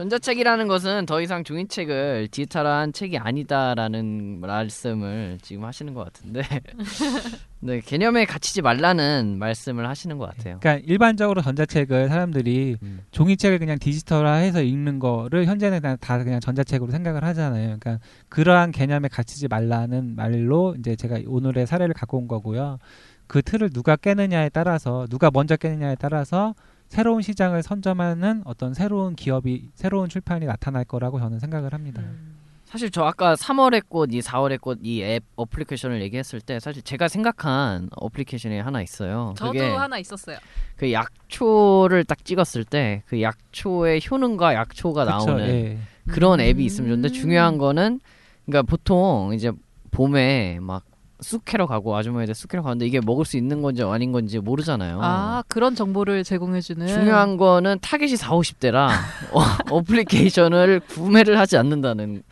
전자책이라는 0.01 0.67
것은 0.67 1.05
더 1.05 1.21
이상 1.21 1.45
종이책을 1.45 2.29
디지털한 2.31 2.95
책이 2.95 3.19
아니다라는 3.19 4.41
말씀을 4.41 5.37
지금 5.43 5.67
하시는 5.67 5.93
것 5.93 6.05
같은데 6.05 6.41
네, 7.61 7.81
개념에 7.81 8.25
갇히지 8.25 8.63
말라는 8.63 9.37
말씀을 9.39 9.87
하시는 9.87 10.17
것 10.17 10.31
같아요. 10.31 10.59
그러니까 10.61 10.83
일반적으로 10.91 11.43
전자책을 11.43 12.09
사람들이 12.09 12.79
음. 12.83 13.01
종이책을 13.11 13.59
그냥 13.59 13.79
디지털화해서 13.79 14.63
읽는 14.63 15.01
거를 15.01 15.45
현재는 15.45 15.81
그냥 15.83 15.99
다 16.01 16.17
그냥 16.25 16.41
전자책으로 16.41 16.91
생각을 16.91 17.23
하잖아요. 17.23 17.77
그러니까 17.79 17.99
그러한 18.31 18.73
개념에 18.73 19.09
갇히지 19.09 19.49
말라는 19.49 20.17
말로 20.17 20.75
이제 20.79 20.97
제가 20.97 21.19
오늘의 21.27 21.67
사례를 21.67 21.93
갖고 21.93 22.17
온 22.17 22.27
거고요. 22.27 22.79
그 23.27 23.43
틀을 23.43 23.69
누가 23.69 23.97
깨느냐에 23.97 24.49
따라서 24.49 25.07
누가 25.11 25.31
먼저 25.31 25.57
깨느냐에 25.57 25.97
따라서 26.01 26.55
새로운 26.91 27.23
시장을 27.23 27.63
선점하는 27.63 28.43
어떤 28.45 28.75
새로운 28.75 29.15
기업이 29.15 29.71
새로운 29.75 30.09
출판이 30.09 30.45
나타날 30.45 30.85
거라고 30.85 31.21
저는 31.21 31.39
생각을 31.39 31.73
합니다. 31.73 32.03
음. 32.03 32.37
사실 32.65 32.91
저 32.91 33.05
아까 33.05 33.35
3월의 33.35 33.85
꽃, 33.89 34.13
이 34.13 34.21
4월의 34.21 34.61
꽃 34.61 34.81
이 34.83 35.03
앱 35.03 35.23
어플리케이션을 35.37 36.03
얘기했을 36.03 36.41
때 36.41 36.59
사실 36.61 36.83
제가 36.83 37.07
생각한 37.09 37.91
어플리케이션이 37.97 38.59
하나 38.59 38.83
있어요. 38.83 39.35
저도 39.37 39.53
그게 39.53 39.65
하나 39.69 39.99
있었어요. 39.99 40.37
그 40.77 40.93
약초를 40.93 42.05
딱 42.05 42.25
찍었을 42.25 42.65
때 42.65 43.03
그 43.07 43.23
약초의 43.23 44.01
효능과 44.09 44.55
약초가 44.55 45.05
그쵸? 45.05 45.31
나오는 45.31 45.49
예. 45.49 45.79
그런 46.09 46.41
음. 46.41 46.45
앱이 46.45 46.65
있으면 46.65 46.89
좋은데 46.91 47.09
중요한 47.11 47.57
거는 47.59 48.01
그러니까 48.47 48.69
보통 48.69 49.33
이제 49.33 49.53
봄에 49.93 50.59
막 50.61 50.85
쑥 51.21 51.39
캐러 51.39 51.67
가고 51.67 51.97
아주머니들 51.97 52.35
쑥 52.35 52.46
캐러 52.46 52.63
가는데 52.63 52.87
이게 52.87 53.01
먹을 53.05 53.25
수 53.25 53.37
있는 53.37 53.63
건지 53.63 53.83
아닌 53.83 54.13
건지 54.13 54.39
모르잖아요. 54.39 54.99
아 55.03 55.43
그런 55.49 55.75
정보를 55.75 56.25
제공해주는 56.25 56.87
중요한 56.87 57.37
거는 57.37 57.79
타겟이 57.81 58.17
4, 58.17 58.31
50대라 58.31 58.91
어플리케이션을 59.71 60.81
구매를 60.81 61.39
하지 61.39 61.57
않는다는 61.57 62.23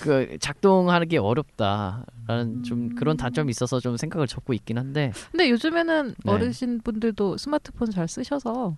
그 0.00 0.36
작동하기 0.40 1.18
어렵다라는 1.18 2.62
좀 2.64 2.94
그런 2.94 3.16
단점이 3.16 3.50
있어서 3.50 3.80
좀 3.80 3.96
생각을 3.96 4.26
접고 4.26 4.52
있긴 4.52 4.78
한데 4.78 5.12
근데 5.30 5.50
요즘에는 5.50 6.14
네. 6.24 6.32
어르신 6.32 6.80
분들도 6.82 7.36
스마트폰 7.38 7.90
잘 7.90 8.08
쓰셔서 8.08 8.76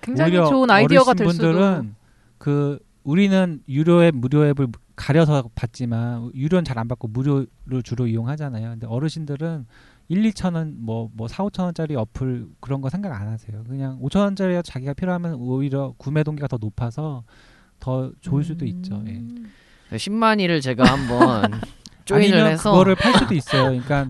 굉장히 0.00 0.32
좋은 0.32 0.70
아이디어가 0.70 1.14
될 1.14 1.28
수도. 1.30 1.48
어르신분들은 1.48 1.94
그 2.38 2.78
우리는 3.02 3.60
유료 3.68 4.02
앱, 4.04 4.14
무료 4.14 4.46
앱을 4.46 4.68
가려서 5.00 5.48
받지만 5.54 6.30
유료는 6.34 6.64
잘 6.64 6.78
안 6.78 6.86
받고 6.88 7.08
무료를 7.08 7.82
주로 7.82 8.06
이용하잖아요. 8.06 8.70
근데 8.70 8.86
어르신들은 8.86 9.66
1, 10.08 10.22
2천 10.32 10.54
원, 10.54 10.74
뭐, 10.78 11.08
뭐 11.14 11.26
4, 11.28 11.44
5천 11.44 11.64
원짜리 11.64 11.94
어플 11.94 12.46
그런 12.60 12.80
거 12.80 12.90
생각 12.90 13.18
안 13.18 13.28
하세요. 13.28 13.64
그냥 13.64 13.98
5천 14.00 14.20
원짜리 14.20 14.60
자기가 14.62 14.94
필요하면 14.94 15.34
오히려 15.34 15.94
구매 15.96 16.22
동기가 16.22 16.48
더 16.48 16.58
높아서 16.60 17.24
더 17.78 18.12
좋을 18.20 18.44
수도 18.44 18.66
있죠. 18.66 19.02
예. 19.06 19.12
음. 19.12 19.50
10만이를 19.90 20.60
제가 20.62 20.84
한번 20.84 21.50
조인을 22.04 22.46
해서 22.46 22.70
그거를 22.70 22.94
팔 22.94 23.14
수도 23.14 23.34
있어요. 23.34 23.64
그러니까 23.70 24.08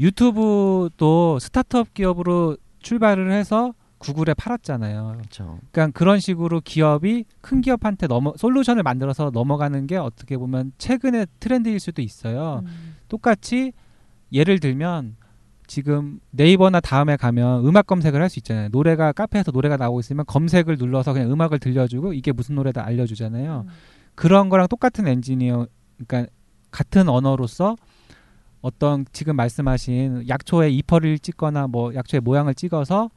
유튜브도 0.00 1.38
스타트업 1.38 1.94
기업으로 1.94 2.56
출발을 2.80 3.30
해서 3.32 3.72
구글에 3.98 4.34
팔았잖아요. 4.34 5.14
그렇죠. 5.16 5.58
그러니까 5.72 5.98
그런 5.98 6.20
식으로 6.20 6.60
기업이 6.60 7.24
큰 7.40 7.60
기업한테 7.60 8.06
넘어 8.06 8.34
솔루션을 8.36 8.82
만들어서 8.82 9.30
넘어가는 9.32 9.86
게 9.86 9.96
어떻게 9.96 10.36
보면 10.36 10.72
최근의 10.78 11.26
트렌드일 11.40 11.80
수도 11.80 12.02
있어요. 12.02 12.62
음. 12.64 12.96
똑같이 13.08 13.72
예를 14.32 14.60
들면 14.60 15.16
지금 15.66 16.20
네이버나 16.30 16.80
다음에 16.80 17.16
가면 17.16 17.66
음악 17.66 17.86
검색을 17.86 18.20
할 18.20 18.28
수 18.28 18.38
있잖아요. 18.38 18.68
노래가 18.70 19.12
카페에서 19.12 19.50
노래가 19.50 19.76
나오고 19.76 20.00
있으면 20.00 20.24
검색을 20.26 20.76
눌러서 20.78 21.12
그냥 21.12 21.32
음악을 21.32 21.58
들려주고 21.58 22.12
이게 22.12 22.32
무슨 22.32 22.54
노래다 22.54 22.84
알려주잖아요. 22.84 23.64
음. 23.66 23.72
그런 24.14 24.48
거랑 24.48 24.68
똑같은 24.68 25.06
엔지니어, 25.08 25.66
그러니까 26.06 26.30
같은 26.70 27.08
언어로서 27.08 27.76
어떤 28.60 29.04
지금 29.12 29.36
말씀하신 29.36 30.28
약초의 30.28 30.76
이퍼를 30.76 31.18
찍거나 31.18 31.66
뭐 31.66 31.94
약초의 31.94 32.20
모양을 32.20 32.54
찍어서 32.54 33.10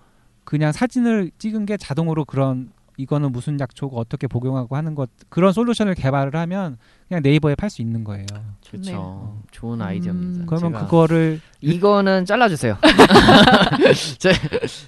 그냥 0.50 0.72
사진을 0.72 1.30
찍은 1.38 1.68
게 1.68 1.78
자동으로 1.78 2.26
그런 2.26 2.72
이거는 2.98 3.32
무슨 3.32 3.60
약초고 3.60 4.00
어떻게 4.00 4.26
복용하고 4.26 4.76
하는 4.76 4.96
것 4.96 5.08
그런 5.30 5.54
솔루션을 5.54 5.94
개발을 5.94 6.36
하면 6.36 6.80
그냥 7.08 7.22
네이버에 7.22 7.54
팔 7.54 7.70
수 7.70 7.84
있는 7.84 8.04
거예요. 8.04 8.26
그렇죠. 8.68 8.84
좋네요. 8.84 9.44
좋은 9.52 9.80
아이디어입니다. 9.80 10.42
음. 10.42 10.46
그러면 10.48 10.72
제가 10.72 10.86
그거를 10.86 11.40
이거는 11.62 12.26
잘라주세요. 12.26 12.80
제, 14.18 14.32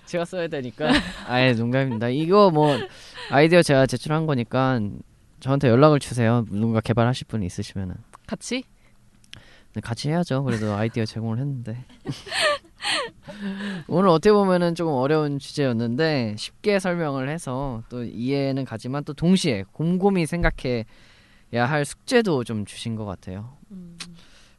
제가 0.07 0.25
써야 0.25 0.47
되니까. 0.47 0.93
아예 1.27 1.53
농담입니다. 1.53 2.09
이거 2.09 2.49
뭐 2.49 2.75
아이디어 3.29 3.61
제가 3.61 3.85
제출한 3.85 4.25
거니까 4.25 4.79
저한테 5.41 5.69
연락을 5.69 5.99
주세요. 5.99 6.43
누군가 6.49 6.81
개발하실 6.81 7.27
분 7.27 7.43
있으시면은. 7.43 7.97
같이 8.25 8.63
네, 9.75 9.81
같이 9.81 10.09
해야죠. 10.09 10.43
그래도 10.43 10.73
아이디어 10.73 11.05
제공을 11.05 11.37
했는데. 11.37 11.85
오늘 13.87 14.09
어떻게 14.09 14.31
보면은 14.31 14.75
조금 14.75 14.93
어려운 14.93 15.39
주제였는데 15.39 16.35
쉽게 16.37 16.79
설명을 16.79 17.29
해서 17.29 17.83
또 17.89 18.03
이해는 18.03 18.65
가지만 18.65 19.03
또 19.03 19.13
동시에 19.13 19.63
곰곰이 19.71 20.25
생각해야 20.25 20.85
할 21.53 21.85
숙제도 21.85 22.43
좀 22.43 22.65
주신 22.65 22.95
것 22.95 23.05
같아요. 23.05 23.57
음. 23.71 23.97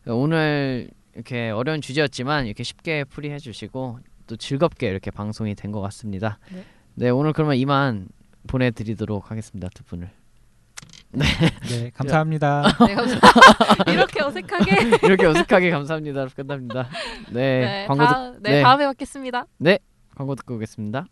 오늘 0.07 0.91
이렇게 1.14 1.50
어려운 1.50 1.81
주제였지만 1.81 2.47
이렇게 2.47 2.62
쉽게 2.62 3.05
풀이해 3.05 3.38
주시고 3.38 3.99
또 4.26 4.37
즐겁게 4.37 4.88
이렇게 4.88 5.11
방송이 5.11 5.55
된 5.55 5.73
것 5.73 5.81
같습니다. 5.81 6.38
네. 6.52 6.64
네, 6.95 7.11
오늘 7.11 7.33
그러면 7.33 7.57
이만 7.57 8.09
보내드리도록 8.47 9.31
하겠습니다. 9.31 9.69
두 9.75 9.85
분을. 9.85 10.11
네 11.12 11.90
감사합니다. 11.95 12.62
네, 12.87 12.95
감사합니다. 12.95 13.21
이렇게 13.92 14.23
어색하게 14.23 14.97
이렇게 15.04 15.26
어색하게 15.26 15.71
감사합니다. 15.71 16.26
끝납니다. 16.35 16.88
네, 17.31 17.61
네, 17.61 17.85
광고 17.87 18.04
듣, 18.04 18.12
다음, 18.12 18.38
네, 18.40 18.50
네. 18.50 18.62
다음에 18.62 18.87
뵙겠습니다. 18.88 19.47
광고 20.16 20.35
듣고 20.35 20.54
오겠습니다. 20.54 21.07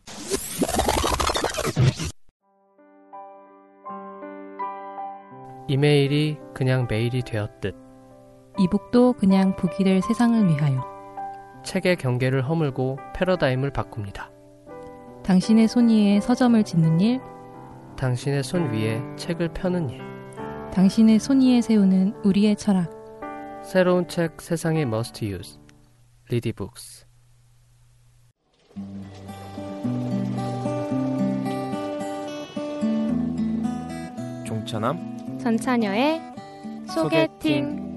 이메일이 5.68 6.36
그냥 6.52 6.86
메일이 6.90 7.22
되었듯 7.22 7.76
이북도 8.58 9.12
그냥 9.14 9.54
북이 9.54 9.84
될 9.84 10.02
세상을 10.02 10.48
위하여 10.48 10.82
책의 11.64 11.96
경계를 11.96 12.42
허물고 12.48 12.98
패러다임을 13.14 13.70
바꿉니다. 13.72 14.30
당신의 15.22 15.68
손 15.68 15.88
위에 15.88 16.20
서점을 16.20 16.62
짓는 16.64 17.00
일, 17.00 17.20
당신의 18.00 18.42
손 18.42 18.72
위에 18.72 18.98
책을 19.16 19.52
펴는 19.52 19.90
일. 19.90 20.00
당신의 20.72 21.18
손 21.18 21.42
위에 21.42 21.60
세우는 21.60 22.14
우리의 22.24 22.56
철학. 22.56 22.90
새로운 23.62 24.08
책 24.08 24.40
세상의 24.40 24.84
must 24.84 25.22
use. 25.22 25.58
리디북스. 26.30 27.04
종차남 34.46 35.38
전차녀의 35.38 36.22
소개팅. 36.94 37.89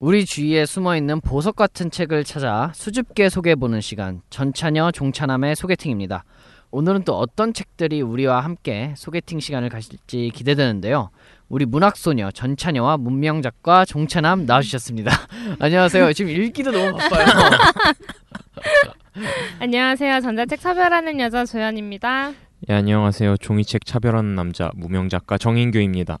우리 0.00 0.24
주위에 0.24 0.64
숨어 0.64 0.96
있는 0.96 1.20
보석 1.20 1.56
같은 1.56 1.90
책을 1.90 2.22
찾아 2.22 2.70
수줍게 2.72 3.28
소개해보는 3.28 3.80
시간 3.80 4.22
전차녀 4.30 4.92
종차남의 4.92 5.56
소개팅입니다. 5.56 6.22
오늘은 6.70 7.02
또 7.02 7.18
어떤 7.18 7.52
책들이 7.52 8.00
우리와 8.00 8.38
함께 8.38 8.94
소개팅 8.96 9.40
시간을 9.40 9.70
가질지 9.70 10.30
기대되는데요. 10.32 11.10
우리 11.48 11.66
문학소녀 11.66 12.30
전차녀와 12.30 12.98
문명 12.98 13.42
작가 13.42 13.84
종차남 13.84 14.46
나와주셨습니다. 14.46 15.10
안녕하세요. 15.58 16.12
지금 16.12 16.30
읽기도 16.30 16.70
너무 16.70 16.96
바빠요. 16.96 17.26
안녕하세요. 19.58 20.20
전자책 20.20 20.60
차별하는 20.60 21.18
여자 21.18 21.44
조연입니다. 21.44 22.34
예, 22.68 22.74
안녕하세요. 22.74 23.36
종이책 23.38 23.84
차별하는 23.84 24.36
남자 24.36 24.70
무명 24.76 25.08
작가 25.08 25.38
정인규입니다. 25.38 26.18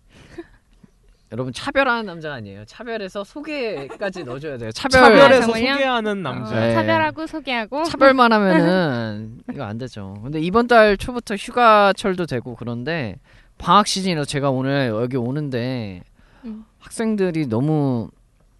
여러분 1.30 1.52
차별하는 1.52 2.06
남자가 2.06 2.36
아니에요. 2.36 2.64
차별해서 2.64 3.22
소개까지 3.22 4.24
넣어줘야 4.24 4.56
돼요. 4.56 4.70
차별 4.72 5.02
차별해서 5.02 5.40
정말요? 5.52 5.72
소개하는 5.74 6.22
남자. 6.22 6.58
네. 6.58 6.74
차별하고 6.74 7.26
소개하고 7.26 7.84
차별만 7.84 8.32
하면은 8.32 9.38
이거 9.52 9.64
안 9.64 9.76
되죠. 9.76 10.14
근데 10.22 10.40
이번 10.40 10.68
달 10.68 10.96
초부터 10.96 11.34
휴가철도 11.36 12.24
되고 12.26 12.54
그런데 12.56 13.16
방학 13.58 13.86
시즌이라 13.86 14.24
제가 14.24 14.50
오늘 14.50 14.88
여기 14.88 15.16
오는데 15.18 16.02
음. 16.44 16.64
학생들이 16.78 17.46
너무 17.48 18.08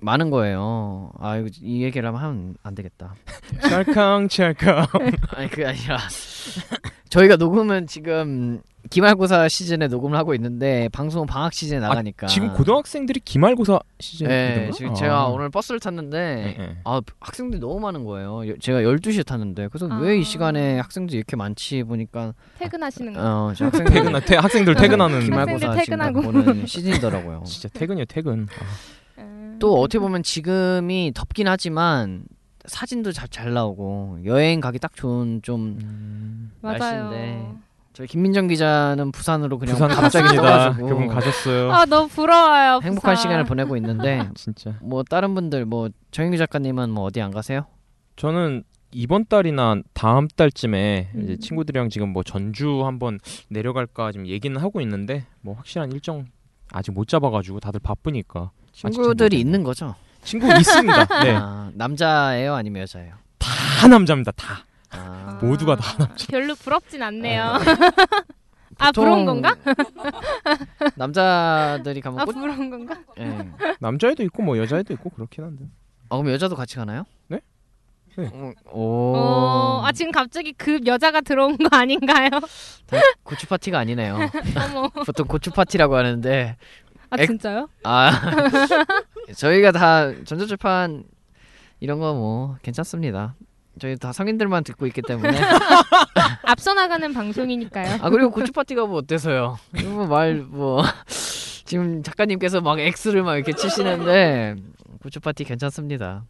많은 0.00 0.28
거예요. 0.30 1.10
아 1.18 1.36
이거 1.38 1.48
이 1.62 1.82
얘기를 1.82 2.06
하면 2.06 2.54
안 2.62 2.74
되겠다. 2.74 3.14
찰캉 3.62 4.28
찰캉. 4.28 4.86
아니 5.34 5.48
그게 5.48 5.64
아니라 5.64 5.98
저희가 7.08 7.36
녹음은 7.36 7.86
지금 7.86 8.60
기말고사 8.90 9.48
시즌에 9.48 9.88
녹음을 9.88 10.16
하고 10.18 10.34
있는데 10.34 10.88
방송은 10.92 11.26
방학 11.26 11.52
시즌에 11.52 11.78
나가니까 11.80 12.26
지금 12.26 12.52
고등학생들이 12.54 13.20
기말고사 13.20 13.78
시즌. 14.00 14.28
네, 14.28 14.70
지금 14.74 14.94
제가 14.94 15.26
오늘 15.28 15.50
버스를 15.50 15.80
탔는데 15.80 16.18
네, 16.18 16.54
네. 16.58 16.76
아 16.84 17.00
학생들이 17.20 17.60
너무 17.60 17.80
많은 17.80 18.04
거예요. 18.04 18.48
여- 18.48 18.56
제가 18.58 18.80
12시에 18.82 19.24
탔는데 19.26 19.68
그래서 19.68 19.88
아. 19.92 19.98
왜이 19.98 20.22
시간에 20.24 20.78
학생들이 20.78 21.16
이렇게 21.18 21.36
많지 21.36 21.82
보니까 21.82 22.32
퇴근하시는 22.58 23.12
거. 23.12 23.20
어, 23.20 23.52
저 23.54 23.66
학생들 23.66 23.92
퇴근 23.92 24.20
퇴, 24.26 24.36
학생들 24.36 24.74
퇴근하는 24.74 25.20
기말고사 25.20 25.74
퇴근하고. 25.74 26.20
보는 26.22 26.66
시즌이더라고요. 26.66 27.42
진짜 27.46 27.68
퇴근이요 27.72 28.04
퇴근. 28.06 28.46
아, 29.16 29.20
음. 29.22 29.56
또 29.58 29.80
어떻게 29.80 29.98
보면 29.98 30.22
지금이 30.22 31.12
덥긴 31.14 31.48
하지만 31.48 32.22
사진도 32.64 33.12
잘, 33.12 33.28
잘 33.28 33.52
나오고 33.54 34.18
여행 34.26 34.60
가기 34.60 34.78
딱 34.78 34.94
좋은 34.94 35.40
좀 35.42 35.78
음, 35.82 36.52
맞아요. 36.60 36.78
날씨인데 37.10 37.52
저희 37.98 38.06
김민정 38.06 38.46
기자는 38.46 39.10
부산으로 39.10 39.58
그냥 39.58 39.74
부산 39.74 39.88
갑자기 39.88 40.22
갔습니다. 40.26 40.42
떠가지고 40.70 40.88
그분 40.88 41.08
가셨어요. 41.08 41.72
아 41.72 41.84
너무 41.84 42.06
부러워요. 42.06 42.74
행복한 42.74 43.14
부산. 43.14 43.16
시간을 43.16 43.42
보내고 43.44 43.76
있는데 43.76 44.30
진짜. 44.36 44.74
뭐 44.82 45.02
다른 45.02 45.34
분들 45.34 45.64
뭐 45.64 45.88
정인규 46.12 46.36
작가님은 46.38 46.90
뭐 46.90 47.02
어디 47.02 47.20
안 47.20 47.32
가세요? 47.32 47.66
저는 48.14 48.62
이번 48.92 49.26
달이나 49.26 49.82
다음 49.94 50.28
달쯤에 50.28 51.10
이제 51.24 51.32
음. 51.32 51.40
친구들이랑 51.40 51.90
지금 51.90 52.10
뭐 52.10 52.22
전주 52.22 52.86
한번 52.86 53.18
내려갈까 53.48 54.12
지금 54.12 54.28
얘기는 54.28 54.56
하고 54.60 54.80
있는데 54.80 55.26
뭐 55.40 55.54
확실한 55.54 55.90
일정 55.90 56.26
아직 56.72 56.92
못 56.92 57.08
잡아가지고 57.08 57.58
다들 57.58 57.80
바쁘니까 57.80 58.52
친구들이 58.74 59.30
잘 59.30 59.40
있는 59.40 59.64
거죠? 59.64 59.96
친구 60.22 60.46
있습니다. 60.46 61.04
네, 61.24 61.34
아, 61.34 61.72
남자예요, 61.74 62.54
아니면 62.54 62.82
여자예요? 62.82 63.14
다 63.40 63.88
남자입니다. 63.88 64.30
다 64.36 64.67
아, 64.90 65.38
모두가 65.42 65.76
다 65.76 65.96
남자. 65.98 66.26
별로 66.28 66.54
부럽진 66.54 67.02
않네요. 67.02 67.42
아 68.80 68.86
보통 68.92 69.04
부러운 69.04 69.24
건가? 69.24 69.56
남자들이 70.96 72.00
가면 72.00 72.20
아 72.20 72.24
꽃. 72.24 72.32
부러운 72.32 72.70
건가? 72.70 72.96
예. 73.18 73.48
남자애도 73.80 74.22
있고 74.24 74.42
뭐 74.42 74.56
여자애도 74.58 74.92
있고 74.94 75.10
그렇긴 75.10 75.44
한데. 75.44 75.64
아 76.08 76.16
그럼 76.16 76.32
여자도 76.32 76.54
같이 76.56 76.76
가나요? 76.76 77.04
네? 77.28 77.40
네. 78.16 78.30
어, 78.32 78.52
오. 78.72 79.14
어, 79.16 79.82
아 79.84 79.92
지금 79.92 80.12
갑자기 80.12 80.52
그 80.52 80.80
여자가 80.86 81.20
들어온 81.20 81.56
거 81.56 81.76
아닌가요? 81.76 82.30
고추 83.24 83.46
파티가 83.48 83.78
아니네요. 83.78 84.16
어머. 84.72 84.88
보통 84.88 85.26
고추 85.26 85.50
파티라고 85.50 85.96
하는데 85.96 86.56
아 87.10 87.16
엑- 87.18 87.26
진짜요? 87.26 87.68
아 87.84 88.10
저희가 89.34 89.72
다 89.72 90.12
전자출판 90.24 91.04
이런 91.80 91.98
거 92.00 92.14
뭐 92.14 92.56
괜찮습니다. 92.62 93.34
저희 93.78 93.96
다 93.96 94.12
성인들만 94.12 94.64
듣고 94.64 94.86
있기 94.86 95.02
때문에 95.02 95.38
앞서 96.44 96.74
나가는 96.74 97.12
방송이니까요. 97.12 97.98
아 98.02 98.10
그리고 98.10 98.30
고추 98.30 98.52
파티가 98.52 98.86
뭐 98.86 98.98
어때서요? 98.98 99.58
뭐말뭐 99.82 100.82
지금 101.64 102.02
작가님께서 102.02 102.60
막 102.60 102.78
X를 102.80 103.22
막 103.22 103.36
이렇게 103.36 103.52
치시는데 103.52 104.56
고추 105.02 105.20
파티 105.20 105.44
괜찮습니다. 105.44 106.24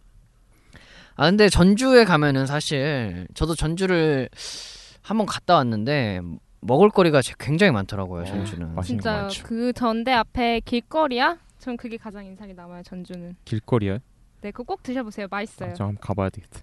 아 1.17 1.25
근데 1.31 1.49
전주에 1.49 2.05
가면은 2.05 2.47
사실 2.47 3.27
저도 3.35 3.55
전주를 3.55 4.29
한번 5.03 5.27
갔다 5.27 5.55
왔는데 5.57 6.21
먹을거리가 6.61 7.23
제- 7.23 7.35
굉장히 7.39 7.73
많더라고요 7.73 8.25
전주는. 8.25 8.75
맛있는 8.75 9.03
거 9.03 9.29
진짜요. 9.29 9.45
그 9.47 9.73
전대 9.73 10.13
앞에 10.13 10.61
길거리야? 10.65 11.39
전 11.59 11.77
그게 11.77 11.97
가장 11.97 12.25
인상이 12.25 12.53
남아요. 12.55 12.83
전주는. 12.85 13.35
길거리에. 13.45 13.99
네, 14.41 14.51
그거 14.53 14.63
꼭 14.63 14.83
드셔보세요. 14.85 15.27
맛있어요. 15.31 15.71
아, 15.71 15.75
저 15.75 15.85
한번 15.85 16.01
가봐야 16.01 16.31
되겠다. 16.31 16.61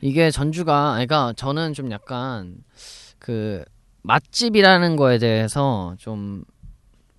이게 0.00 0.30
전주가 0.30 0.92
그러니까 0.92 1.32
저는 1.36 1.72
좀 1.72 1.90
약간 1.90 2.56
그 3.18 3.64
맛집이라는 4.02 4.96
거에 4.96 5.18
대해서 5.18 5.94
좀 5.98 6.44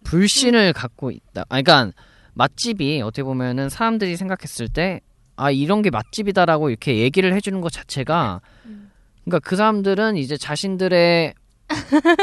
불신을 0.03 0.73
갖고 0.73 1.11
있다. 1.11 1.41
아, 1.49 1.61
그러니까 1.61 1.91
맛집이 2.33 3.01
어떻게 3.01 3.23
보면은 3.23 3.69
사람들이 3.69 4.15
생각했을 4.15 4.69
때 4.69 5.01
아 5.37 5.51
이런 5.51 5.81
게 5.83 5.89
맛집이다라고 5.91 6.69
이렇게 6.69 6.97
얘기를 6.97 7.33
해주는 7.33 7.61
것 7.61 7.71
자체가 7.71 8.41
그러니까 9.23 9.39
그 9.47 9.55
사람들은 9.55 10.17
이제 10.17 10.35
자신들의 10.35 11.33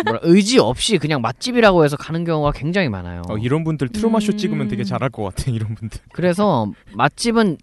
뭐라, 0.05 0.21
의지 0.23 0.59
없이 0.59 0.99
그냥 0.99 1.23
맛집이라고 1.23 1.85
해서 1.85 1.97
가는 1.97 2.25
경우가 2.25 2.53
굉장히 2.53 2.89
많아요. 2.89 3.23
어, 3.29 3.39
이런 3.39 3.63
분들 3.63 3.91
트루마 3.91 4.19
쇼 4.21 4.33
음. 4.33 4.37
찍으면 4.37 4.69
되게 4.69 4.85
잘할 4.85 5.11
것 5.11 5.23
같아. 5.23 5.51
이런 5.51 5.75
분들. 5.75 6.01
그래서 6.13 6.67
맛집은 6.95 7.59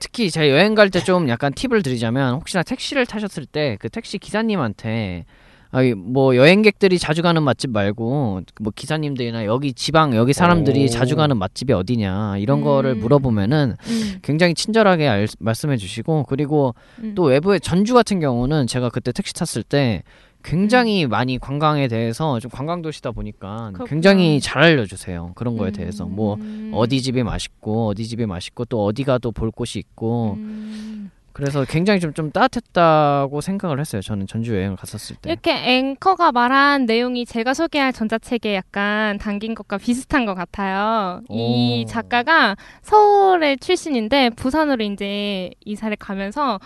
특히 0.00 0.30
제가 0.30 0.48
여행 0.48 0.74
갈 0.74 0.90
때 0.90 1.00
좀 1.04 1.28
약간 1.28 1.52
팁을 1.52 1.82
드리자면 1.82 2.34
혹시나 2.34 2.62
택시를 2.62 3.06
타셨을 3.06 3.46
때 3.46 3.76
그 3.78 3.88
택시 3.88 4.18
기사님한테 4.18 5.24
아, 5.72 5.82
뭐 5.96 6.34
여행객들이 6.34 6.98
자주 6.98 7.22
가는 7.22 7.40
맛집 7.44 7.70
말고 7.70 8.40
뭐 8.60 8.72
기사님들이나 8.74 9.44
여기 9.44 9.72
지방 9.72 10.16
여기 10.16 10.32
사람들이 10.32 10.82
오. 10.84 10.88
자주 10.88 11.14
가는 11.14 11.36
맛집이 11.36 11.72
어디냐 11.72 12.38
이런 12.38 12.58
음. 12.58 12.64
거를 12.64 12.96
물어보면은 12.96 13.76
음, 13.86 14.18
굉장히 14.22 14.54
친절하게 14.54 15.06
알- 15.06 15.28
말씀해 15.38 15.76
주시고 15.76 16.24
그리고 16.28 16.74
음. 16.98 17.14
또 17.14 17.22
외부에 17.22 17.60
전주 17.60 17.94
같은 17.94 18.18
경우는 18.18 18.66
제가 18.66 18.88
그때 18.88 19.12
택시 19.12 19.32
탔을 19.32 19.62
때 19.62 20.02
굉장히 20.42 21.06
많이 21.06 21.38
관광에 21.38 21.88
대해서 21.88 22.38
좀 22.40 22.50
관광 22.50 22.82
도시다 22.82 23.10
보니까 23.10 23.68
음. 23.68 23.72
그렇구나. 23.74 23.88
굉장히 23.88 24.40
잘 24.40 24.62
알려주세요 24.62 25.32
그런 25.34 25.56
거에 25.56 25.70
대해서 25.70 26.06
뭐 26.06 26.34
음. 26.34 26.70
어디 26.74 27.02
집이 27.02 27.22
맛있고 27.22 27.88
어디 27.88 28.06
집이 28.06 28.26
맛있고 28.26 28.64
또 28.64 28.84
어디 28.84 29.04
가도 29.04 29.32
볼 29.32 29.50
곳이 29.50 29.78
있고 29.78 30.34
음. 30.38 31.10
그래서 31.32 31.64
굉장히 31.64 32.00
좀, 32.00 32.12
좀 32.12 32.30
따뜻했다고 32.32 33.40
생각을 33.40 33.78
했어요 33.80 34.02
저는 34.02 34.26
전주 34.26 34.54
여행을 34.54 34.76
갔었을 34.76 35.16
때 35.16 35.30
이렇게 35.30 35.52
앵커가 35.52 36.32
말한 36.32 36.86
내용이 36.86 37.24
제가 37.24 37.54
소개할 37.54 37.92
전자책에 37.92 38.54
약간 38.54 39.16
담긴 39.18 39.54
것과 39.54 39.78
비슷한 39.78 40.26
것 40.26 40.34
같아요. 40.34 41.22
이 41.30 41.84
오. 41.86 41.88
작가가 41.88 42.56
서울의 42.82 43.58
출신인데 43.58 44.30
부산으로 44.30 44.84
이제 44.84 45.50
이사를 45.64 45.96
가면서 45.96 46.58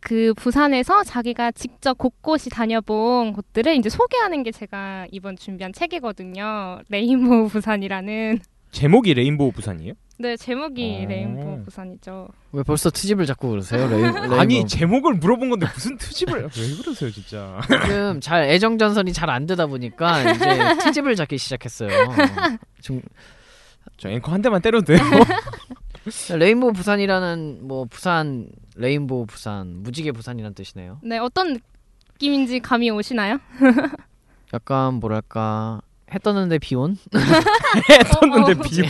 그 0.00 0.32
부산에서 0.34 1.02
자기가 1.02 1.50
직접 1.52 1.98
곳곳이 1.98 2.48
다녀본 2.50 3.32
곳들을 3.32 3.74
이제 3.76 3.88
소개하는 3.88 4.42
게 4.42 4.52
제가 4.52 5.06
이번 5.10 5.36
준비한 5.36 5.72
책이거든요. 5.72 6.80
레인보우 6.88 7.48
부산이라는. 7.50 8.38
제목이 8.72 9.14
레인보우 9.14 9.52
부산이에요? 9.52 9.94
네, 10.18 10.36
제목이 10.36 11.02
어. 11.04 11.08
레인보우 11.08 11.62
부산이죠. 11.64 12.28
왜 12.52 12.62
벌써 12.62 12.90
트집을 12.90 13.26
잡고 13.26 13.50
그러세요 13.50 13.86
레인, 13.88 14.04
아니 14.34 14.54
레인보우? 14.54 14.66
제목을 14.68 15.14
물어본 15.14 15.50
건데 15.50 15.66
무슨 15.74 15.96
트집을 15.98 16.42
왜 16.42 16.76
그러세요 16.82 17.10
진짜? 17.10 17.60
지금 17.86 18.20
잘 18.20 18.44
애정 18.44 18.78
전선이 18.78 19.12
잘 19.12 19.28
안 19.30 19.46
되다 19.46 19.66
보니까 19.66 20.22
이제 20.30 20.74
트집을 20.84 21.16
잡기 21.16 21.36
시작했어요 21.38 21.90
좀 22.82 23.02
저 23.98 24.10
앵커 24.10 24.30
한 24.30 24.42
대만 24.42 24.60
때려도 24.60 24.84
돼요? 24.84 24.98
레인보우 26.38 26.72
부산이라는 26.72 27.60
뭐 27.62 27.84
부산 27.84 28.48
레인보우 28.76 29.26
부산 29.26 29.82
무지개 29.82 30.12
부산이라는 30.12 30.54
뜻이네요 30.54 31.00
네, 31.02 31.18
어떤 31.18 31.58
느낌인지 32.14 32.60
감이 32.60 32.90
오시나요? 32.90 33.38
약간 34.54 34.94
뭐랄까 34.94 35.80
해 36.14 36.18
떴는데 36.20 36.58
비온 36.58 36.96
떴는데 38.20 38.52
어, 38.52 38.56
어. 38.58 38.62
비온 38.62 38.86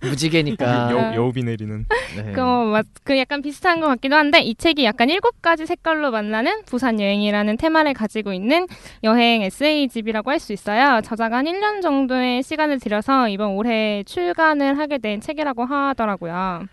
무지개니까 0.00 0.92
여, 0.92 1.14
여우비 1.16 1.42
내리는 1.42 1.84
네. 2.16 2.32
그 3.02 3.18
약간 3.18 3.42
비슷한 3.42 3.80
것 3.80 3.88
같기도 3.88 4.14
한데 4.14 4.40
이 4.40 4.54
책이 4.54 4.84
약간 4.84 5.10
일곱 5.10 5.42
가지 5.42 5.66
색깔로 5.66 6.12
만나는 6.12 6.62
부산 6.64 7.00
여행이라는 7.00 7.56
테마를 7.56 7.94
가지고 7.94 8.32
있는 8.32 8.66
여행 9.02 9.42
에세이집이라고 9.42 10.30
할 10.30 10.36
수 10.36 10.52
있어요. 10.52 11.00
저자가 11.02 11.38
한 11.38 11.46
1년 11.46 11.80
정도의 11.82 12.42
시간을 12.42 12.78
들여서 12.78 13.28
이번 13.30 13.52
올해 13.52 14.02
출간을 14.04 14.78
하게 14.78 14.98
된 14.98 15.20
책이라고 15.20 15.64
하더라고요. 15.64 16.66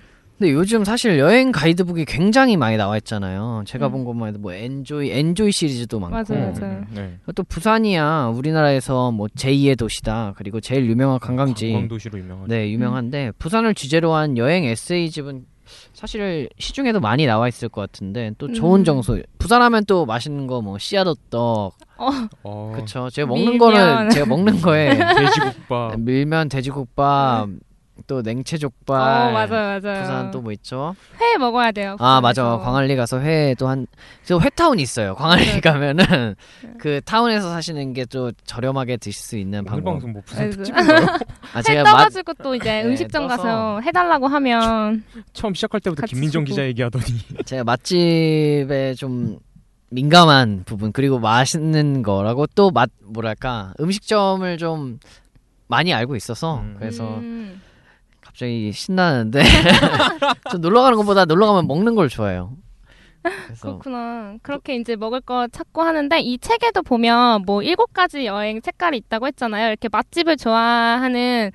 근데 0.44 0.56
요즘 0.56 0.84
사실 0.84 1.20
여행 1.20 1.54
가이드북이 1.54 2.04
굉장히 2.04 2.58
많이 2.58 2.76
나와 2.76 2.98
있잖아요. 2.98 3.64
제가 3.66 3.88
음. 3.88 3.92
본 3.94 4.04
것만 4.04 4.28
해도 4.28 4.40
뭐 4.40 4.52
엔조이 4.52 5.10
엔조이 5.10 5.54
시리즈도 5.54 6.02
많고. 6.02 6.34
맞아요, 6.36 6.52
맞아요. 6.60 6.84
네. 6.94 7.18
또 7.34 7.44
부산이야 7.44 8.34
우리나라에서 8.36 9.12
뭐 9.14 9.28
제2의 9.28 9.78
도시다. 9.78 10.34
그리고 10.36 10.60
제일 10.60 10.86
유명한 10.88 11.18
관광지. 11.20 11.72
관광 11.72 11.88
도시로 11.88 12.20
유명하죠. 12.20 12.48
네, 12.50 12.70
유명한데 12.72 13.32
부산을 13.40 13.74
주제로 13.74 14.16
한 14.16 14.38
여행 14.38 14.66
에세이집은 14.66 15.46
사실 15.94 16.50
시중에도 16.60 17.00
많이 17.00 17.26
나와 17.26 17.48
있을 17.48 17.70
것 17.70 17.80
같은데 17.80 18.32
또 18.38 18.52
좋은 18.52 18.82
음. 18.82 18.84
정서. 18.84 19.18
부산하면 19.40 19.86
또 19.86 20.06
맛있는 20.06 20.46
거 20.46 20.60
뭐 20.60 20.78
씨앗호떡. 20.78 21.74
어, 22.44 22.74
그쵸. 22.76 23.10
제가 23.10 23.28
먹는 23.30 23.52
밀면. 23.54 23.60
거는 23.60 24.10
제가 24.10 24.26
먹는 24.26 24.60
거에 24.60 24.90
돼지국밥. 25.16 26.02
밀면 26.02 26.50
돼지국밥 26.50 27.48
또 28.08 28.22
냉채 28.22 28.58
족발. 28.58 29.00
어, 29.00 29.32
맞아요, 29.32 29.80
맞아요. 29.80 30.02
부산 30.02 30.32
또 30.32 30.42
뭐 30.42 30.52
있죠? 30.54 30.96
회 31.22 31.38
먹어야 31.38 31.72
돼요. 31.72 31.96
아 32.00 32.20
맞아. 32.22 32.58
광안리 32.58 32.96
가서 32.96 33.20
회 33.22 33.54
또 33.56 33.68
한 33.68 33.86
저 34.24 34.40
회타운 34.40 34.80
있어요 34.80 35.16
광안리 35.16 35.62
가면은 35.62 36.36
그 36.80 37.00
타운에서 37.06 37.50
사시는 37.52 37.94
게 37.94 38.06
또 38.06 38.32
저렴하게 38.46 38.98
드실 38.98 39.22
수 39.22 39.38
있는 39.38 39.64
방법 39.64 39.92
방송 39.94 40.12
뭐 40.12 40.22
부산 40.26 40.50
그래서- 40.50 40.64
특집인가요? 40.64 41.18
아회 41.54 41.62
제가 41.62 41.84
맛 41.84 41.92
떠가지고 41.92 42.34
또 42.44 42.56
이제 42.56 42.82
네, 42.82 42.84
음식점 42.86 43.28
떠서. 43.28 43.44
가서 43.44 43.80
해달라고 43.82 44.28
하면 44.28 45.04
처음 45.34 45.54
시작할 45.54 45.80
때부터 45.82 46.06
김민정. 46.08 46.44
기자 46.44 46.66
얘기하더니 46.66 47.06
제가 47.46 47.64
맛집에 47.64 48.94
좀 48.96 49.38
민감한 49.90 50.64
부분 50.66 50.92
그리고 50.92 51.20
맛있는 51.20 52.02
거라고 52.02 52.48
또 52.48 52.72
맛 52.72 52.90
뭐랄까 53.04 53.74
음식점을 53.80 54.58
좀 54.58 55.00
많이 55.68 55.94
알고 55.94 56.16
있어서 56.16 56.60
음. 56.60 56.76
그래서 56.80 57.18
음. 57.18 57.62
갑자기 58.34 58.72
신나는데 58.72 59.44
좀 60.50 60.60
놀러 60.62 60.82
가는 60.82 60.98
것보다 60.98 61.26
놀러 61.26 61.46
가면 61.48 61.68
먹는 61.68 61.94
걸 61.94 62.10
좋아해요. 62.10 62.58
그렇구나. 63.62 64.36
그렇게 64.42 64.76
이제 64.76 64.96
먹을 64.96 65.22
거 65.22 65.48
찾고 65.48 65.84
하는데 65.84 66.20
이 66.20 66.40
책에도 66.40 66.82
보면 66.82 67.44
뭐 67.46 67.62
일곱 67.62 67.94
가지 67.94 68.26
여행 68.26 68.60
색깔이 68.60 68.98
있다고 68.98 69.28
했잖아요. 69.28 69.68
이렇게 69.68 69.88
맛집을 69.88 70.36
좋아하는 70.38 71.52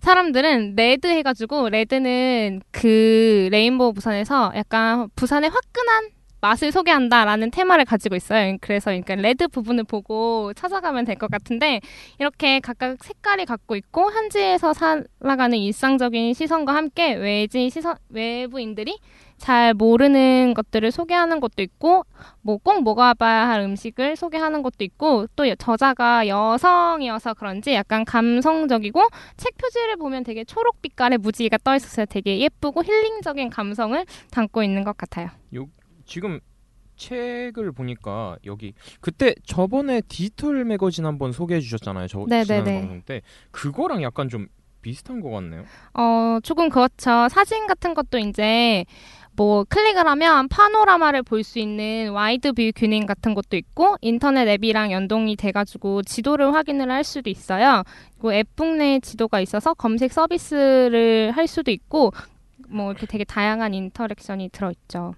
사람들은 0.00 0.74
red 0.76 1.06
해가지고 1.06 1.70
red는 1.70 2.60
그 2.70 3.48
레인보우 3.50 3.94
부산에서 3.94 4.52
약간 4.54 5.08
부산의 5.16 5.48
화끈한 5.50 6.10
맛을 6.42 6.72
소개한다라는 6.72 7.50
테마를 7.52 7.84
가지고 7.86 8.16
있어요. 8.16 8.56
그래서 8.60 8.90
그러니까 8.90 9.14
레드 9.14 9.46
부분을 9.48 9.84
보고 9.84 10.52
찾아가면 10.54 11.04
될 11.06 11.16
것 11.16 11.30
같은데 11.30 11.80
이렇게 12.18 12.58
각각 12.58 12.96
색깔이 13.02 13.44
갖고 13.46 13.76
있고 13.76 14.10
현지에서 14.10 14.72
살아가는 14.74 15.56
일상적인 15.56 16.34
시선과 16.34 16.74
함께 16.74 17.14
외지 17.14 17.70
시선 17.70 17.94
외부인들이 18.08 18.98
잘 19.38 19.72
모르는 19.74 20.54
것들을 20.54 20.90
소개하는 20.90 21.38
것도 21.40 21.62
있고 21.62 22.04
뭐 22.42 22.58
꼭 22.58 22.82
먹어봐야 22.82 23.48
할 23.48 23.60
음식을 23.62 24.16
소개하는 24.16 24.62
것도 24.62 24.82
있고 24.84 25.26
또 25.36 25.48
여- 25.48 25.54
저자가 25.56 26.26
여성이어서 26.28 27.34
그런지 27.34 27.72
약간 27.74 28.04
감성적이고 28.04 29.00
책 29.36 29.56
표지를 29.58 29.96
보면 29.96 30.24
되게 30.24 30.44
초록 30.44 30.80
빛깔의 30.82 31.18
무지개가 31.18 31.58
떠 31.64 31.74
있어서 31.76 32.04
되게 32.04 32.38
예쁘고 32.38 32.82
힐링적인 32.84 33.50
감성을 33.50 34.04
담고 34.32 34.62
있는 34.64 34.82
것 34.84 34.96
같아요. 34.96 35.28
지금 36.12 36.40
책을 36.96 37.72
보니까 37.72 38.36
여기 38.44 38.74
그때 39.00 39.34
저번에 39.46 40.02
디지털 40.02 40.62
매거진 40.66 41.06
한번 41.06 41.32
소개해 41.32 41.62
주셨잖아요. 41.62 42.06
저 42.06 42.26
네네네. 42.28 42.44
지난 42.44 42.64
방송 42.64 43.00
때 43.00 43.22
그거랑 43.50 44.02
약간 44.02 44.28
좀 44.28 44.46
비슷한 44.82 45.22
것 45.22 45.30
같네요. 45.30 45.64
어, 45.94 46.38
조금 46.42 46.68
그렇죠. 46.68 47.28
사진 47.30 47.66
같은 47.66 47.94
것도 47.94 48.18
이제 48.18 48.84
뭐 49.34 49.64
클릭을 49.64 50.06
하면 50.06 50.48
파노라마를 50.48 51.22
볼 51.22 51.42
수 51.44 51.58
있는 51.58 52.10
wide 52.10 52.52
view 52.52 52.70
기능 52.76 53.06
같은 53.06 53.32
것도 53.32 53.56
있고 53.56 53.96
인터넷 54.02 54.46
앱이랑 54.46 54.92
연동이 54.92 55.34
돼가지고 55.34 56.02
지도를 56.02 56.52
확인을 56.52 56.90
할 56.90 57.04
수도 57.04 57.30
있어요. 57.30 57.84
그리고 58.16 58.34
앱북 58.34 58.76
내 58.76 59.00
지도가 59.00 59.40
있어서 59.40 59.72
검색 59.72 60.12
서비스를 60.12 61.30
할 61.34 61.46
수도 61.46 61.70
있고 61.70 62.12
뭐 62.68 62.90
이렇게 62.90 63.06
되게 63.06 63.24
다양한 63.24 63.72
인터랙션이 63.72 64.50
들어있죠. 64.50 65.14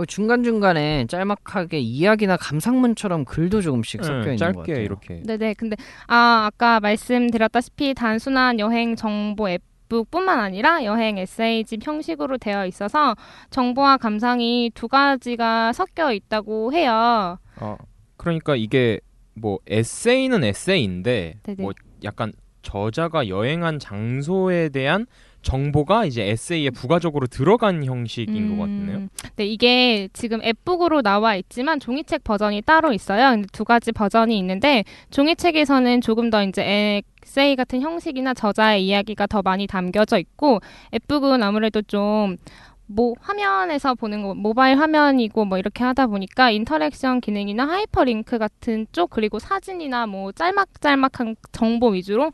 그 0.00 0.06
중간 0.06 0.42
중간에 0.42 1.04
짤막하게 1.08 1.78
이야기나 1.78 2.38
감상문처럼 2.38 3.26
글도 3.26 3.60
조금씩 3.60 4.02
섞여 4.02 4.20
네, 4.20 4.24
있는 4.24 4.36
짧게 4.38 4.54
것 4.54 4.66
같아요. 4.66 4.82
이렇게 4.82 5.22
네네. 5.26 5.54
근데 5.54 5.76
아 6.06 6.46
아까 6.46 6.80
말씀드렸다시피 6.80 7.92
단순한 7.92 8.58
여행 8.60 8.96
정보 8.96 9.50
앱 9.50 9.62
북뿐만 9.90 10.38
아니라 10.38 10.84
여행 10.84 11.18
에세이집 11.18 11.86
형식으로 11.86 12.38
되어 12.38 12.64
있어서 12.64 13.14
정보와 13.50 13.98
감상이 13.98 14.70
두 14.72 14.88
가지가 14.88 15.72
섞여 15.72 16.12
있다고 16.12 16.72
해요. 16.72 17.38
어, 17.56 17.76
그러니까 18.16 18.54
이게 18.56 19.00
뭐 19.34 19.58
에세이는 19.66 20.44
에세이인데 20.44 21.40
네네. 21.42 21.62
뭐 21.62 21.72
약간 22.04 22.32
저자가 22.62 23.28
여행한 23.28 23.78
장소에 23.78 24.68
대한 24.68 25.06
정보가 25.42 26.04
이제 26.04 26.28
에세이에 26.28 26.70
부가적으로 26.70 27.26
들어간 27.26 27.84
형식인 27.84 28.56
것 28.56 28.62
같네요. 28.62 28.98
음, 28.98 29.08
네, 29.36 29.46
이게 29.46 30.08
지금 30.12 30.42
앱북으로 30.42 31.02
나와 31.02 31.36
있지만 31.36 31.80
종이책 31.80 32.24
버전이 32.24 32.62
따로 32.62 32.92
있어요. 32.92 33.30
근데 33.30 33.48
두 33.52 33.64
가지 33.64 33.92
버전이 33.92 34.38
있는데 34.38 34.84
종이책에서는 35.10 36.00
조금 36.02 36.30
더 36.30 36.42
이제 36.42 37.02
에세이 37.24 37.56
같은 37.56 37.80
형식이나 37.80 38.34
저자의 38.34 38.86
이야기가 38.86 39.26
더 39.26 39.42
많이 39.42 39.66
담겨져 39.66 40.18
있고 40.18 40.60
앱북은 40.94 41.42
아무래도 41.42 41.80
좀뭐 41.82 43.14
화면에서 43.20 43.94
보는 43.94 44.22
거 44.22 44.34
모바일 44.34 44.78
화면이고 44.78 45.44
뭐 45.46 45.58
이렇게 45.58 45.84
하다 45.84 46.08
보니까 46.08 46.50
interaction 46.50 47.20
기능이나 47.20 47.66
하이퍼링크 47.68 48.38
같은 48.38 48.86
쪽 48.92 49.10
그리고 49.10 49.38
사진이나 49.38 50.06
뭐 50.06 50.32
짤막짤막한 50.32 51.36
정보 51.52 51.88
위주로 51.88 52.32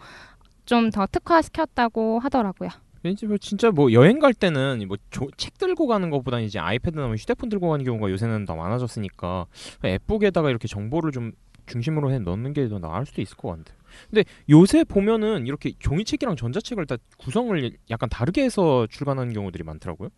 좀 0.66 0.90
더 0.90 1.06
특화시켰다고 1.06 2.18
하더라고요. 2.18 2.70
왠지 3.06 3.26
뭐 3.26 3.38
진짜 3.38 3.70
뭐 3.70 3.92
여행 3.92 4.18
갈 4.18 4.34
때는 4.34 4.84
뭐 4.88 4.96
책 5.36 5.58
들고 5.58 5.86
가는 5.86 6.10
것보다 6.10 6.40
이제 6.40 6.58
아이패드나 6.58 7.06
뭐 7.06 7.14
휴대폰 7.16 7.48
들고 7.48 7.68
가는 7.70 7.84
경우가 7.84 8.10
요새는 8.10 8.44
더 8.44 8.56
많아졌으니까 8.56 9.46
앱북에다가 9.84 10.50
이렇게 10.50 10.68
정보를 10.68 11.12
좀 11.12 11.32
중심으로 11.66 12.12
해 12.12 12.18
넣는 12.18 12.52
게 12.52 12.68
더 12.68 12.78
나을 12.78 13.06
수도 13.06 13.22
있을 13.22 13.36
것 13.36 13.48
같아요. 13.48 13.76
근데 14.10 14.24
요새 14.50 14.84
보면은 14.84 15.46
이렇게 15.46 15.72
종이책이랑 15.78 16.36
전자책을 16.36 16.86
다 16.86 16.96
구성을 17.18 17.70
약간 17.90 18.08
다르게 18.08 18.42
해서 18.44 18.86
출간하는 18.90 19.32
경우들이 19.32 19.64
많더라고요. 19.64 20.10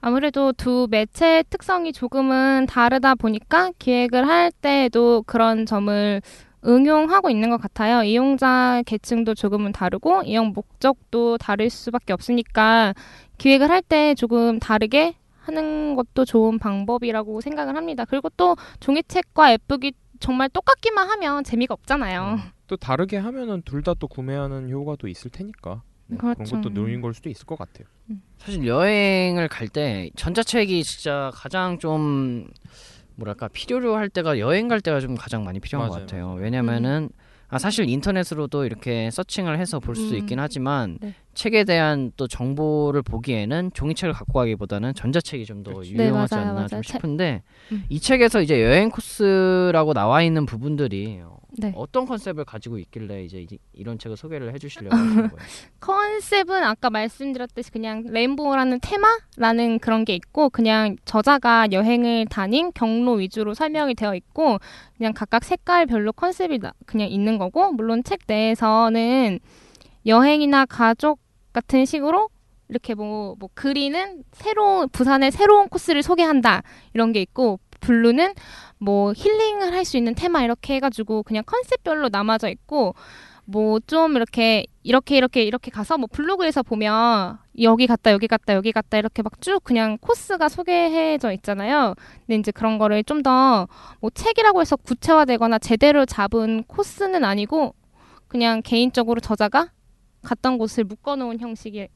아무래도 0.00 0.52
두 0.52 0.88
매체의 0.90 1.44
특성이 1.48 1.92
조금은 1.92 2.66
다르다 2.66 3.14
보니까 3.14 3.70
기획을 3.78 4.26
할 4.26 4.50
때에도 4.50 5.22
그런 5.22 5.64
점을 5.66 6.20
응용하고 6.66 7.28
있는 7.30 7.50
것 7.50 7.60
같아요. 7.60 8.02
이용자 8.02 8.82
계층도 8.86 9.34
조금은 9.34 9.72
다르고 9.72 10.22
이용 10.24 10.52
목적도 10.54 11.38
다를 11.38 11.70
수밖에 11.70 12.12
없으니까 12.12 12.94
기획을 13.38 13.70
할 13.70 13.82
때 13.82 14.14
조금 14.14 14.58
다르게 14.60 15.14
하는 15.40 15.96
것도 15.96 16.24
좋은 16.24 16.58
방법이라고 16.60 17.40
생각을 17.40 17.76
합니다. 17.76 18.04
그리고 18.04 18.28
또 18.36 18.56
종이책과 18.80 19.52
앱북이 19.54 19.92
정말 20.20 20.48
똑같기만 20.48 21.08
하면 21.10 21.42
재미가 21.42 21.74
없잖아요. 21.74 22.38
또 22.68 22.76
다르게 22.76 23.16
하면은 23.16 23.62
둘 23.62 23.82
다 23.82 23.94
또 23.94 24.06
구매하는 24.06 24.70
효과도 24.70 25.08
있을 25.08 25.30
테니까 25.32 25.82
네, 26.06 26.16
그런 26.16 26.34
그렇죠. 26.34 26.56
것도 26.56 26.68
노린 26.70 27.00
걸 27.00 27.12
수도 27.12 27.28
있을 27.28 27.44
것 27.44 27.58
같아요. 27.58 27.86
사실 28.38 28.64
여행을 28.66 29.48
갈 29.48 29.68
때 29.68 30.10
전자책이 30.14 30.84
진짜 30.84 31.32
가장 31.34 31.78
좀 31.80 32.46
뭐랄까 33.16 33.48
필요로 33.48 33.96
할 33.96 34.08
때가 34.08 34.38
여행 34.38 34.68
갈 34.68 34.80
때가 34.80 35.00
좀 35.00 35.14
가장 35.14 35.44
많이 35.44 35.60
필요한 35.60 35.88
맞아요, 35.88 36.00
것 36.00 36.06
같아요. 36.06 36.34
왜냐면은 36.34 37.10
아 37.48 37.58
사실 37.58 37.88
인터넷으로도 37.88 38.64
이렇게 38.64 39.10
서칭을 39.10 39.58
해서 39.58 39.78
볼수 39.78 40.14
음. 40.14 40.18
있긴 40.18 40.40
하지만 40.40 40.98
네. 41.00 41.14
책에 41.34 41.64
대한 41.64 42.12
또 42.16 42.26
정보를 42.28 43.02
보기에는 43.02 43.70
종이책을 43.74 44.12
갖고 44.12 44.38
가기보다는 44.40 44.94
전자책이 44.94 45.46
좀더 45.46 45.72
그렇지. 45.72 45.94
네, 45.94 46.04
유용하지 46.04 46.34
맞아요, 46.34 46.44
않나 46.46 46.54
맞아요. 46.54 46.68
좀 46.68 46.82
책- 46.82 46.96
싶은데 46.96 47.42
음. 47.72 47.84
이 47.88 47.98
책에서 48.00 48.42
이제 48.42 48.62
여행 48.62 48.90
코스라고 48.90 49.94
나와 49.94 50.22
있는 50.22 50.44
부분들이 50.46 51.20
네. 51.58 51.72
어떤 51.76 52.06
컨셉을 52.06 52.44
가지고 52.44 52.78
있길래 52.78 53.24
이제 53.24 53.42
이- 53.50 53.58
이런 53.72 53.98
책을 53.98 54.16
소개를 54.16 54.54
해주시려고 54.54 54.94
하시는 54.96 55.14
거예요. 55.36 55.36
컨셉은 55.80 56.62
아까 56.64 56.88
말씀드렸듯이 56.90 57.70
그냥 57.70 58.04
레인보우라는 58.08 58.80
테마라는 58.80 59.78
그런 59.80 60.04
게 60.04 60.14
있고 60.14 60.48
그냥 60.50 60.96
저자가 61.04 61.68
여행을 61.72 62.26
다닌 62.26 62.72
경로 62.74 63.12
위주로 63.14 63.54
설명이 63.54 63.94
되어 63.94 64.14
있고 64.14 64.58
그냥 64.96 65.12
각각 65.14 65.44
색깔별로 65.44 66.12
컨셉이 66.12 66.58
나- 66.58 66.72
그냥 66.86 67.08
있는 67.08 67.36
거고 67.38 67.72
물론 67.72 68.02
책 68.04 68.20
내에서는 68.26 69.38
여행이나 70.06 70.66
가족 70.66 71.20
같은 71.52 71.84
식으로 71.84 72.28
이렇게 72.68 72.94
뭐, 72.94 73.34
뭐 73.38 73.48
그리는 73.54 74.22
새로운 74.32 74.88
부산의 74.88 75.30
새로운 75.32 75.68
코스를 75.68 76.02
소개한다 76.02 76.62
이런 76.94 77.12
게 77.12 77.20
있고 77.22 77.60
blue는 77.80 78.34
뭐 78.78 79.12
힐링을 79.14 79.72
할 79.74 79.84
수 79.84 79.96
있는 79.96 80.14
테마 80.14 80.42
이렇게 80.44 80.74
해가지고 80.76 81.22
그냥 81.24 81.42
컨셉별로 81.46 82.08
나눠져 82.10 82.48
있고 82.48 82.94
뭐 83.44 83.80
좀 83.86 84.14
이렇게 84.16 84.64
이렇게 84.84 85.16
이렇게 85.16 85.42
이렇게 85.42 85.70
가서 85.70 85.98
뭐 85.98 86.06
블로그에서 86.10 86.62
보면 86.62 87.38
여기 87.60 87.86
갔다 87.88 88.12
여기 88.12 88.28
갔다 88.28 88.54
여기 88.54 88.70
갔다 88.72 88.96
이렇게 88.98 89.22
막 89.22 89.40
쭉 89.40 89.62
그냥 89.64 89.98
코스가 90.00 90.48
소개해져 90.48 91.32
있잖아요. 91.32 91.94
근데 92.26 92.36
이제 92.38 92.52
그런 92.52 92.78
거를 92.78 93.02
좀 93.04 93.22
더 93.22 93.66
뭐 94.00 94.10
책이라고 94.14 94.60
해서 94.60 94.76
구체화되거나 94.76 95.58
제대로 95.58 96.06
잡은 96.06 96.62
코스는 96.64 97.24
아니고 97.24 97.74
그냥 98.28 98.62
개인적으로 98.62 99.20
저자가 99.20 99.70
갔던 100.22 100.58
곳을 100.58 100.84
묶어놓은 100.84 101.40
형식이라고 101.40 101.88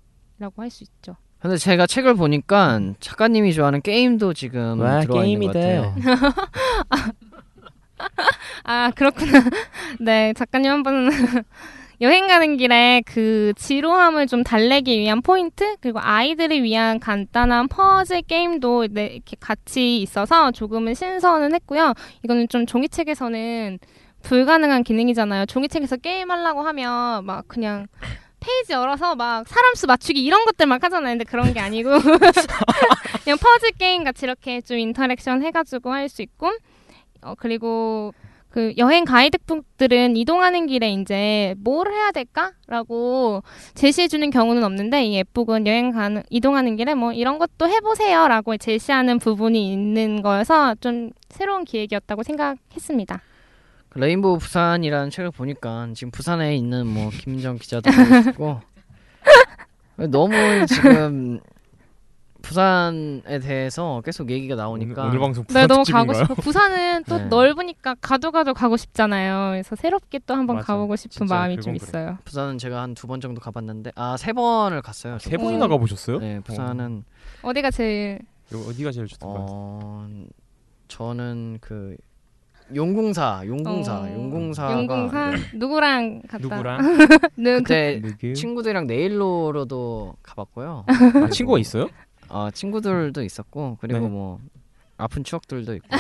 할 0.57 0.71
수 0.71 0.85
있죠. 0.85 1.17
근데 1.39 1.57
제가 1.59 1.87
책을 1.87 2.15
보니까 2.15 2.81
작가님이 2.99 3.53
좋아하는 3.53 3.83
게임도 3.83 4.33
지금 4.35 4.81
와, 4.81 5.01
들어와 5.01 5.25
있는 5.25 5.47
것. 5.47 5.53
같아요. 5.53 5.95
아 8.65 8.91
그렇구나. 8.95 9.43
네 10.01 10.33
작가님 10.35 10.71
한번 10.71 11.09
여행 12.03 12.27
가는 12.27 12.57
길에 12.59 13.03
그 13.07 13.53
지루함을 13.57 14.27
좀 14.27 14.43
달래기 14.45 14.99
위한 14.99 15.23
포인트 15.23 15.77
그리고 15.81 15.99
아이들을 16.01 16.63
위한 16.63 17.01
간단한 17.01 17.69
퍼즐 17.69 18.23
게임도 18.23 18.89
네, 18.91 19.07
이렇게 19.07 19.37
같이 19.41 20.03
있어서 20.03 20.51
조금은 20.51 20.93
신선은 20.95 21.55
했고요. 21.55 21.95
이거는 22.23 22.49
좀 22.49 22.67
종이책에서는 22.67 23.79
불가능한 24.27 24.83
기능이잖아요. 24.83 25.47
종이책에서 25.47 25.97
게임 25.99 26.31
하려고 26.33 26.63
하면 26.63 27.25
막 27.25 27.47
그냥 27.47 27.87
페이지 28.41 28.73
열어서 28.73 29.15
막 29.15 29.47
사람 29.47 29.75
수 29.75 29.87
맞추기 29.87 30.23
이런 30.23 30.45
것들 30.45 30.67
막 30.67 30.83
하잖아요. 30.83 31.13
근데 31.13 31.25
그런 31.25 31.53
게 31.53 31.61
아니고 31.61 31.91
그냥 33.25 33.39
퍼즐 33.39 33.71
게임 33.79 34.03
같이 34.05 34.25
이렇게 34.27 34.61
좀 34.61 34.79
interaction 34.79 35.43
해가지고 35.43 35.93
할 35.93 36.09
수 36.09 36.23
있고 36.23 36.51
어 37.23 37.35
그리고 37.39 38.13
그 38.51 38.73
여행 38.79 39.05
가이드북들은 39.05 40.17
이동하는 40.17 40.67
길에 40.67 40.91
이제 40.91 41.55
뭘 41.59 41.93
해야 41.93 42.11
될까라고 42.11 43.43
제시해 43.75 44.09
주는 44.09 44.31
경우는 44.31 44.65
없는데 44.65 45.05
이 45.05 45.19
앱북은 45.19 45.67
여행 45.67 45.93
가는 45.93 46.23
이동하는 46.31 46.77
길에 46.77 46.95
뭐 46.95 47.13
이런 47.13 47.39
것도 47.39 47.69
해보세요라고 47.69 48.57
제시하는 48.57 49.19
부분이 49.19 49.73
있는 49.73 50.23
거여서 50.23 50.77
좀 50.81 51.11
새로운 51.29 51.65
기획이었다고 51.65 52.23
생각했습니다. 52.23 53.21
그 53.89 53.99
레인보우 53.99 54.39
부산이라는 54.39 55.11
책을 55.11 55.31
보니까 55.31 55.89
지금 55.95 56.11
부산에 56.11 56.57
있는 56.57 56.87
뭐 56.87 57.11
김정 57.11 57.57
기자도 57.57 57.91
보고 57.91 58.23
싶고 58.23 58.61
너무 60.11 60.35
지금 60.67 61.41
부산에 62.43 63.41
대해서 63.41 64.01
계속 64.05 64.31
얘기가 64.31 64.55
나오니까 64.55 65.03
오늘, 65.03 65.11
오늘 65.11 65.19
방송 65.21 65.45
부산 65.45 65.63
네, 65.63 65.67
너무 65.67 65.83
가고? 65.85 66.13
싶어. 66.15 66.35
부산은 66.35 67.03
또 67.09 67.17
네. 67.19 67.25
넓으니까 67.25 67.97
가도 68.01 68.31
가도 68.31 68.55
가고 68.55 68.77
싶잖아요. 68.77 69.51
그래서 69.53 69.75
새롭게 69.75 70.21
또 70.27 70.35
한번 70.35 70.57
맞아요. 70.57 70.65
가보고 70.67 70.95
싶은 70.95 71.27
마음이 71.27 71.59
좀 71.61 71.75
있어요. 71.75 72.19
부산은 72.25 72.59
제가 72.59 72.83
한 72.83 72.95
두 72.95 73.09
번 73.09 73.21
정도 73.21 73.41
가봤는데 73.41 73.93
아 73.97 74.17
세 74.17 74.33
번을 74.33 74.81
갔어요. 74.83 75.19
세 75.19 75.37
번이나 75.37 75.67
가보셨어요? 75.67 76.19
네, 76.21 76.39
부산은 76.41 77.05
어 77.43 77.53
디가 77.53 77.71
제일 77.73 78.21
어. 78.55 78.73
디가 78.77 78.93
제일 78.93 79.07
좋던가요? 79.09 79.47
어 79.49 80.09
저는 80.87 81.59
그 81.61 81.97
용궁사, 82.75 83.43
용궁사, 83.47 84.01
어, 84.01 84.13
용궁사가 84.13 84.73
용궁사 84.73 85.31
네. 85.31 85.37
누구랑 85.55 86.23
갔다? 86.23 86.39
누구랑? 86.39 86.79
누구? 87.37 87.63
그때 87.63 88.01
누구? 88.03 88.35
친구들이랑 88.35 88.87
네일로로도 88.89 90.17
가봤고요. 90.23 90.85
아, 90.89 91.29
친구가 91.31 91.59
있어요? 91.61 91.89
어, 92.29 92.49
친구들도 92.53 93.23
있었고 93.23 93.79
그리고 93.81 94.01
네. 94.01 94.09
뭐 94.09 94.41
아픈 94.99 95.23
추억들도 95.23 95.75
있고 95.77 95.87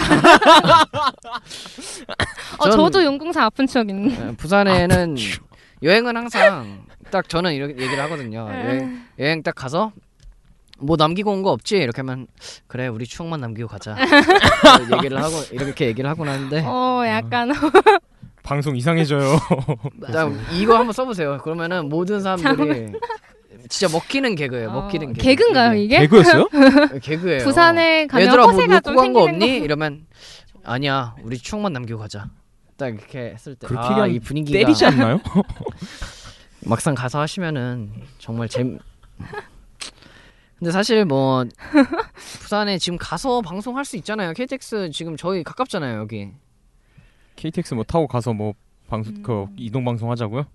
어, 2.58 2.64
전- 2.70 2.72
저도 2.72 3.04
용궁사 3.04 3.44
아픈 3.44 3.66
추억 3.66 3.88
있는. 3.88 4.08
네, 4.08 4.36
부산에는 4.36 5.16
여행은 5.82 6.16
항상 6.16 6.84
딱 7.10 7.28
저는 7.28 7.52
이렇게 7.54 7.74
얘기를 7.80 8.02
하거든요. 8.04 8.48
네. 8.48 8.64
여행, 8.64 9.02
여행 9.18 9.42
딱 9.42 9.54
가서 9.54 9.92
뭐 10.78 10.96
남기고 10.96 11.32
온 11.32 11.42
거 11.42 11.50
없지 11.52 11.76
이렇게 11.78 12.02
하면 12.02 12.26
그래 12.66 12.86
우리 12.88 13.06
추억만 13.06 13.40
남기고 13.40 13.68
가자 13.68 13.96
이렇게 14.80 14.96
얘기를 14.96 15.22
하고 15.22 15.34
이렇게 15.52 15.86
얘기를 15.86 16.08
하고 16.10 16.24
나는데 16.24 16.62
어, 16.66 17.02
약간 17.06 17.50
방송 18.42 18.76
이상해져요. 18.76 19.38
자, 20.12 20.30
이거 20.52 20.76
한번 20.76 20.92
써보세요. 20.92 21.38
그러면은 21.42 21.88
모든 21.88 22.20
사람들이 22.20 22.92
진짜 23.68 23.92
먹히는 23.92 24.36
개그예요. 24.36 24.70
먹히는 24.70 25.14
개그. 25.14 25.22
개그인가요 25.24 25.74
이게? 25.74 25.98
개그였어요? 26.00 26.48
개그. 26.48 26.98
개그예요. 27.00 27.44
부산에 27.44 28.06
가면 28.06 28.26
얘들아 28.28 28.42
뭐 28.44 28.52
허세가 28.52 28.74
놓고 28.74 28.90
좀간거 28.90 29.24
생기는 29.26 29.42
없니? 29.48 29.64
이러면 29.64 30.06
아니야. 30.62 31.16
우리 31.22 31.38
추억만 31.38 31.72
남기고 31.72 31.98
가자. 31.98 32.28
딱 32.76 32.88
이렇게 32.94 33.32
했을 33.34 33.54
때 33.56 33.66
그렇게 33.66 33.84
아, 33.86 33.94
그냥 33.94 34.10
이 34.12 34.20
분위기가 34.20 34.58
때리지 34.58 34.84
않나요? 34.84 35.18
막상 36.66 36.94
가서 36.94 37.18
하시면은 37.20 37.90
정말 38.18 38.48
재 38.48 38.62
근데 40.58 40.70
사실 40.70 41.04
뭐 41.04 41.44
부산에 42.40 42.78
지금 42.78 42.98
가서 42.98 43.42
방송할 43.42 43.84
수 43.84 43.96
있잖아요. 43.98 44.32
KTX 44.32 44.90
지금 44.90 45.16
저희 45.16 45.42
가깝잖아요, 45.42 46.00
여기. 46.00 46.30
KTX 47.36 47.74
뭐 47.74 47.84
타고 47.84 48.06
가서 48.06 48.32
뭐 48.32 48.54
방송 48.88 49.16
음. 49.16 49.22
그 49.22 49.46
이동 49.56 49.84
방송 49.84 50.10
하자고요? 50.10 50.46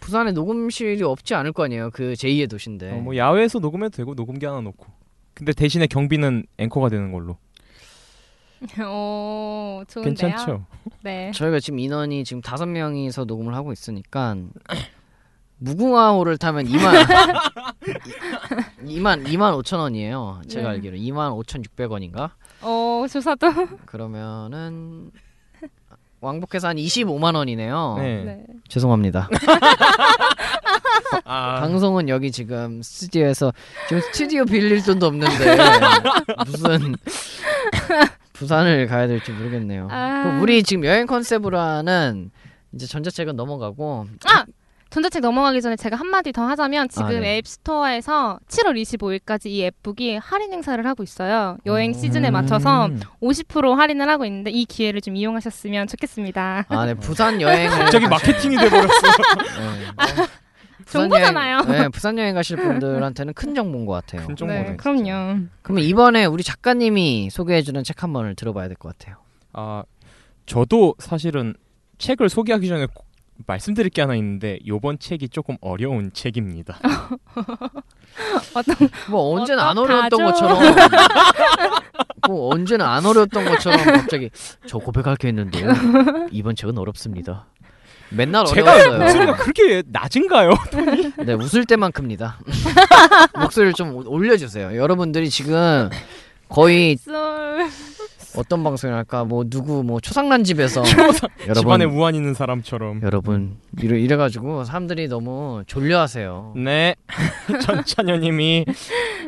부산에 0.00 0.32
녹음실이 0.32 1.02
없지 1.02 1.34
않을 1.34 1.52
거 1.52 1.64
아니에요. 1.64 1.90
그 1.90 2.14
제2의 2.14 2.48
도시인데. 2.48 2.92
어, 2.92 2.96
뭐 2.96 3.16
야외에서 3.16 3.58
녹음해도 3.58 3.96
되고 3.96 4.14
녹음기 4.14 4.44
하나 4.46 4.60
놓고. 4.60 4.86
근데 5.34 5.52
대신에 5.52 5.86
경비는 5.86 6.46
앵커가 6.58 6.88
되는 6.88 7.12
걸로. 7.12 7.36
오 8.80 9.84
좋은데요. 9.88 10.14
괜찮죠? 10.14 10.66
네. 11.02 11.30
저희가 11.34 11.60
지금 11.60 11.78
인원이 11.80 12.24
지금 12.24 12.40
다섯 12.40 12.66
명이서 12.66 13.24
녹음을 13.24 13.54
하고 13.54 13.72
있으니까 13.72 14.36
무궁화호를 15.58 16.38
타면 16.38 16.66
2만 16.66 17.06
2만 18.84 19.24
2만 19.26 19.62
5천 19.62 19.78
원이에요. 19.78 20.42
제가 20.48 20.68
네. 20.68 20.74
알기로 20.74 20.96
2만 20.96 21.44
5,600원인가? 21.44 22.30
어 22.62 23.06
조사도. 23.10 23.52
그러면은 23.86 25.10
왕복해서 26.20 26.68
한 26.68 26.76
25만 26.76 27.36
원이네요. 27.36 27.96
네. 27.98 28.24
네. 28.24 28.44
죄송합니다. 28.68 29.28
아, 31.24 31.60
방송은 31.60 32.08
여기 32.08 32.32
지금 32.32 32.82
스튜디오에서 32.82 33.52
지금 33.88 34.00
스튜디오 34.02 34.44
빌릴 34.44 34.82
돈도 34.82 35.06
없는데 35.06 35.56
무슨 36.46 36.94
부산을 38.32 38.86
가야 38.86 39.06
될지 39.06 39.32
모르겠네요. 39.32 39.88
아. 39.90 40.38
우리 40.42 40.62
지금 40.62 40.84
여행 40.84 41.06
컨셉으로 41.06 41.58
하는 41.58 42.30
이제 42.72 42.86
전자책은 42.86 43.36
넘어가고 43.36 44.06
아 44.26 44.44
전자책 44.94 45.22
넘어가기 45.22 45.60
전에 45.60 45.74
제가 45.74 45.96
한마디 45.96 46.30
더 46.30 46.42
하자면 46.46 46.88
지금 46.88 47.06
아, 47.06 47.10
네. 47.10 47.38
앱스토어에서 47.38 48.38
7월 48.46 48.80
25일까지 48.80 49.46
이 49.46 49.64
앱북이 49.64 50.18
할인 50.18 50.52
행사를 50.52 50.86
하고 50.86 51.02
있어요. 51.02 51.56
여행 51.66 51.90
오. 51.90 51.94
시즌에 51.94 52.30
맞춰서 52.30 52.86
음. 52.86 53.00
50% 53.20 53.74
할인을 53.74 54.08
하고 54.08 54.24
있는데 54.24 54.52
이 54.52 54.64
기회를 54.64 55.00
좀 55.00 55.16
이용하셨으면 55.16 55.88
좋겠습니다. 55.88 56.66
아, 56.68 56.86
네 56.86 56.94
부산 56.94 57.40
여행을 57.40 57.76
갑자기 57.76 58.06
마케팅이 58.06 58.56
돼버렸어. 58.56 58.86
네. 59.58 60.22
부산 60.86 61.00
정보잖아요. 61.10 61.56
여행, 61.68 61.82
네, 61.82 61.88
부산 61.88 62.16
여행 62.16 62.34
가실 62.36 62.56
분들한테는 62.56 63.34
큰 63.34 63.52
정보인 63.52 63.86
것 63.86 63.94
같아요. 63.94 64.24
큰 64.28 64.36
정보네. 64.36 64.62
네, 64.62 64.76
그럼요. 64.76 65.46
그러면 65.62 65.82
이번에 65.84 66.24
우리 66.24 66.44
작가님이 66.44 67.30
소개해주는 67.30 67.82
책 67.82 68.00
한 68.04 68.12
번을 68.12 68.36
들어봐야 68.36 68.68
될 68.68 68.76
것 68.76 68.96
같아요. 68.96 69.16
아 69.52 69.82
저도 70.46 70.94
사실은 71.00 71.54
책을 71.98 72.28
소개하기 72.28 72.68
전에 72.68 72.86
꼭 72.94 73.03
말씀드릴 73.46 73.90
게 73.90 74.02
하나 74.02 74.14
있는데 74.14 74.58
요번 74.66 74.98
책이 74.98 75.28
조금 75.28 75.56
어려운 75.60 76.12
책입니다. 76.12 76.78
어떤 78.54 78.76
뭐 79.10 79.34
언제나 79.38 79.70
안? 79.70 79.78
어려웠던 79.78 80.24
것처럼 80.24 80.58
뭐 82.28 82.54
언제나 82.54 82.94
안 82.94 83.04
어려웠던 83.04 83.44
것처럼 83.44 83.84
갑자기 83.84 84.30
저 84.66 84.78
고백할 84.78 85.16
게 85.16 85.28
있는데요. 85.28 85.68
이번 86.30 86.54
책은 86.56 86.78
어렵습니다. 86.78 87.46
맨날 88.10 88.46
어려웠어요. 88.46 88.98
목소리가 88.98 89.34
그렇게 89.36 89.82
낮은가요? 89.86 90.50
네, 91.26 91.32
웃을 91.34 91.64
때만 91.64 91.90
큽니다. 91.92 92.38
목소리를 93.40 93.72
좀 93.74 93.94
오- 93.96 94.04
올려주세요. 94.08 94.76
여러분들이 94.76 95.28
지금 95.30 95.90
거의 96.48 96.96
쏠 96.96 97.66
어떤 98.36 98.64
방송을 98.64 98.94
할까? 98.94 99.24
뭐 99.24 99.44
누구 99.44 99.82
뭐 99.82 100.00
초상난 100.00 100.44
집에서 100.44 100.82
집안에 101.54 101.84
여러분 101.84 101.98
우환 101.98 102.14
있는 102.14 102.34
사람처럼. 102.34 103.02
여러분 103.02 103.56
이래 103.80 103.98
이래 103.98 104.16
가지고 104.16 104.64
사람들이 104.64 105.08
너무 105.08 105.62
졸려하세요. 105.66 106.54
네, 106.56 106.94
전찬현 107.62 108.20
님이 108.20 108.64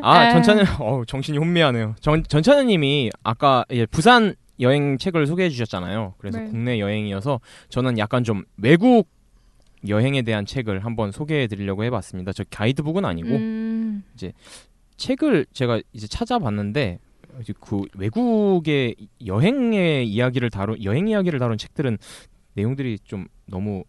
아 0.02 0.18
아. 0.18 0.32
전찬현, 0.32 0.66
어 0.80 1.02
정신이 1.06 1.38
혼미하네요. 1.38 1.94
전 2.00 2.22
전찬현 2.22 2.66
님이 2.66 3.10
아까 3.22 3.64
예, 3.70 3.86
부산 3.86 4.34
여행 4.60 4.98
책을 4.98 5.26
소개해 5.26 5.50
주셨잖아요. 5.50 6.14
그래서 6.18 6.38
네. 6.38 6.46
국내 6.46 6.80
여행이어서 6.80 7.40
저는 7.68 7.98
약간 7.98 8.24
좀 8.24 8.44
외국 8.56 9.08
여행에 9.88 10.22
대한 10.22 10.46
책을 10.46 10.84
한번 10.84 11.12
소개해 11.12 11.46
드리려고 11.46 11.84
해봤습니다. 11.84 12.32
저 12.32 12.44
가이드북은 12.50 13.04
아니고 13.04 13.28
음, 13.28 14.04
책을 14.96 15.46
제가 15.52 15.80
이제 15.92 16.06
찾아봤는데 16.06 16.98
이제 16.98 17.05
그 17.60 17.82
외국의 17.96 18.96
여행의 19.24 20.08
이야기를 20.08 20.50
다룬 20.50 20.82
여행 20.82 21.08
이야기를 21.08 21.38
다룬 21.38 21.58
책들은 21.58 21.98
내용들이 22.54 22.98
좀 23.04 23.26
너무 23.46 23.84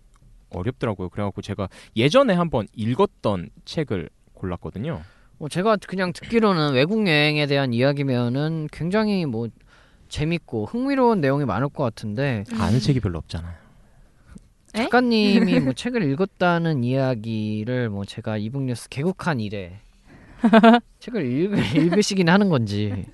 어렵더라고요. 0.50 1.10
그래갖고 1.10 1.42
제가 1.42 1.68
예전에 1.96 2.34
한번 2.34 2.68
읽었던 2.74 3.50
책을 3.66 4.10
골랐거든요. 4.34 5.02
뭐 5.38 5.50
제가 5.50 5.78
그냥 5.78 6.14
듣기로는 6.14 6.74
외국 6.74 7.08
여행에 7.08 7.46
대한 7.48 7.74
이야기면은 7.74 8.68
굉장히 8.72 9.26
뭐 9.26 9.48
재밌고 10.10 10.66
흥미로운 10.66 11.22
내용이 11.22 11.46
많을 11.46 11.70
것 11.70 11.84
같은데 11.84 12.44
아는 12.54 12.80
책이 12.80 13.00
별로 13.00 13.20
없잖아요. 13.20 13.54
에? 14.76 14.84
작가님이 14.84 15.60
뭐 15.60 15.74
책을 15.74 16.04
읽었다는 16.12 16.84
이야기를 16.84 17.90
뭐 17.90 18.06
제가 18.06 18.38
이북뉴스 18.38 18.90
개국한 18.90 19.40
이래 19.40 19.80
책을 21.00 21.26
읽, 21.26 21.76
읽으시긴 21.76 22.30
하는 22.30 22.50
건지 22.50 23.06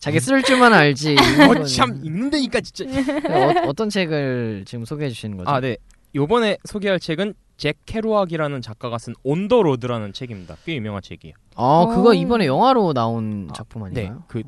자기 0.00 0.18
쓸 0.18 0.42
줄만 0.42 0.72
알지 0.72 1.12
읽는 1.12 1.60
어참 1.62 2.00
읽는다니까 2.02 2.60
진짜. 2.62 2.84
거는 3.22 3.66
어, 3.66 3.68
어떤 3.68 3.90
책을 3.90 4.64
지금 4.66 4.84
소개해 4.84 5.10
주시는 5.10 5.36
거죠? 5.36 5.50
아 5.50 5.60
네. 5.60 5.76
요번에 6.14 6.56
소개할 6.64 6.98
책은 6.98 7.34
잭 7.58 7.76
케루악이라는 7.84 8.62
작가가 8.62 8.96
쓴 8.96 9.14
On 9.22 9.38
the 9.38 9.62
Road라는 9.62 10.14
책입니다. 10.14 10.56
꽤 10.64 10.74
유명한 10.74 11.02
책이에요. 11.02 11.34
아 11.54 11.86
그거 11.94 12.10
오. 12.10 12.14
이번에 12.14 12.46
영화로 12.46 12.94
나온 12.94 13.48
아, 13.50 13.52
작품 13.52 13.82
네. 13.92 14.00
아닌가요? 14.06 14.24
그 14.26 14.42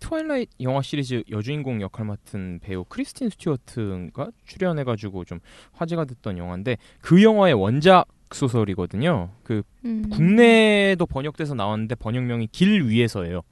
트와일라이트 0.00 0.50
영화 0.60 0.82
시리즈 0.82 1.22
여주인공 1.30 1.80
역할 1.80 2.04
맡은 2.04 2.58
배우 2.60 2.84
크리스틴 2.84 3.30
스튜어트가 3.30 4.28
출연해가지고 4.44 5.24
좀 5.24 5.38
화제가 5.72 6.04
됐던 6.04 6.36
영화인데 6.36 6.76
그 7.00 7.22
영화의 7.22 7.54
원작 7.54 8.06
소설이거든요. 8.32 9.30
그 9.44 9.62
음. 9.84 10.08
국내에도 10.10 11.06
번역돼서 11.06 11.54
나왔는데 11.54 11.94
번역명이 11.94 12.48
길 12.48 12.82
위에서예요. 12.88 13.42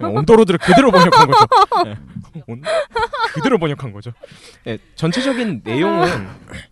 On 0.00 0.09
the 0.09 0.22
Road를 0.22 0.58
그대로 0.58 0.90
번역한 0.90 1.26
거죠. 1.26 1.46
네. 1.84 1.94
온- 2.46 2.62
그대로 3.34 3.58
번역한 3.58 3.92
거죠. 3.92 4.12
네, 4.64 4.78
전체적인 4.94 5.62
내용은 5.64 6.08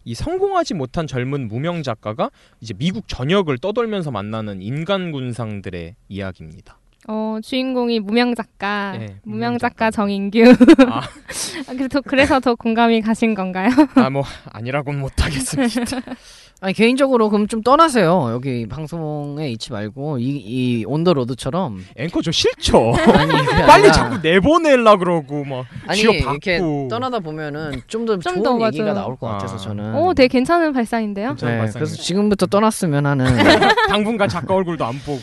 이 0.05 0.15
성공하지 0.15 0.75
못한 0.75 1.07
젊은 1.07 1.49
무명 1.49 1.83
작가가 1.83 2.31
이제 2.61 2.75
미국 2.75 3.09
전역을 3.09 3.59
떠돌면서 3.59 4.11
만나는 4.11 4.63
인간 4.63 5.13
군상들의 5.13 5.97
이야기입니다. 6.09 6.79
어, 7.07 7.39
주인공이 7.43 8.01
무명 8.01 8.35
작가, 8.35 8.93
네, 8.93 9.17
무명 9.25 9.53
무명 9.53 9.59
작가 9.59 9.91
작가. 9.91 9.91
정인규. 9.91 10.43
아. 10.89 11.01
아, 11.69 11.73
그래서, 11.77 12.01
그래서 12.01 12.41
더 12.41 12.55
공감이 12.55 13.01
가신 13.03 13.35
건가요? 13.35 13.69
아 13.97 14.09
뭐 14.11 14.23
아니라고는 14.53 15.01
못하겠습니다. 15.01 16.01
아니 16.61 16.73
개인적으로 16.73 17.29
그럼 17.29 17.47
좀 17.47 17.63
떠나세요. 17.63 18.29
여기 18.31 18.67
방송에 18.67 19.51
있지 19.51 19.71
말고 19.73 20.19
이, 20.19 20.25
이 20.25 20.85
온더로드처럼 20.87 21.85
앵커 21.97 22.23
저 22.23 22.31
싫죠. 22.31 22.95
아니 23.13 23.33
빨리 23.67 23.93
자꾸 23.93 24.19
내보내려 24.23 24.97
그러고 24.97 25.45
막 25.45 25.67
아니 25.87 26.01
이렇게. 26.01 26.61
떠나다 26.89 27.19
보면은 27.19 27.83
좀더 27.87 28.19
좀 28.19 28.43
좋은 28.43 28.43
더 28.61 28.67
얘기가 28.69 28.85
맞아요. 28.85 28.95
나올 28.99 29.17
것 29.17 29.27
같아서 29.27 29.57
아. 29.57 29.59
저는 29.59 29.95
오, 29.97 30.15
되게 30.15 30.29
괜찮은 30.29 30.73
발상인데요? 30.73 31.31
괜찮은 31.31 31.53
네, 31.55 31.59
발상입니다. 31.59 31.79
그래서 31.81 32.03
지금부터 32.03 32.47
떠났으면 32.47 33.05
하는 33.05 33.27
당분간 33.89 34.29
작가 34.31 34.55
얼굴도 34.55 34.85
안 34.87 34.99
보고 35.01 35.21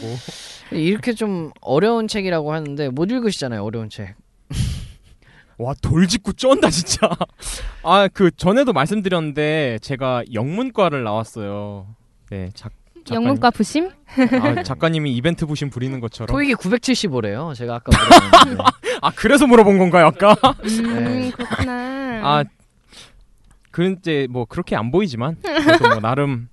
이렇게 0.71 1.13
좀 1.13 1.51
어려운 1.61 2.07
책이라고 2.07 2.53
하는데 2.53 2.89
못 2.89 3.11
읽으시잖아요 3.11 3.63
어려운 3.63 3.89
책. 3.89 4.15
와 5.57 5.73
돌직구 5.81 6.33
쩐다 6.33 6.69
진짜. 6.69 7.07
아 7.83 8.07
그 8.13 8.31
전에도 8.31 8.73
말씀드렸는데 8.73 9.79
제가 9.81 10.23
영문과를 10.33 11.03
나왔어요. 11.03 11.87
네 12.29 12.49
작. 12.53 12.71
작가님. 13.03 13.23
영문과 13.23 13.49
부심? 13.49 13.89
아, 14.41 14.61
작가님이 14.61 15.11
이벤트 15.15 15.47
부심 15.47 15.71
부리는 15.71 15.99
것처럼. 15.99 16.27
토익이 16.35 16.53
975래요. 16.53 17.55
제가 17.55 17.75
아까 17.75 17.91
물어봤는데. 17.97 18.63
아 19.01 19.11
그래서 19.15 19.47
물어본 19.47 19.79
건가요 19.79 20.05
아까? 20.07 20.35
음, 20.63 21.03
네. 21.03 21.31
그렇구나. 21.31 22.21
아그 23.71 23.95
이제 23.99 24.27
뭐 24.29 24.45
그렇게 24.45 24.75
안 24.75 24.91
보이지만 24.91 25.37
뭐 25.81 25.99
나름 25.99 26.47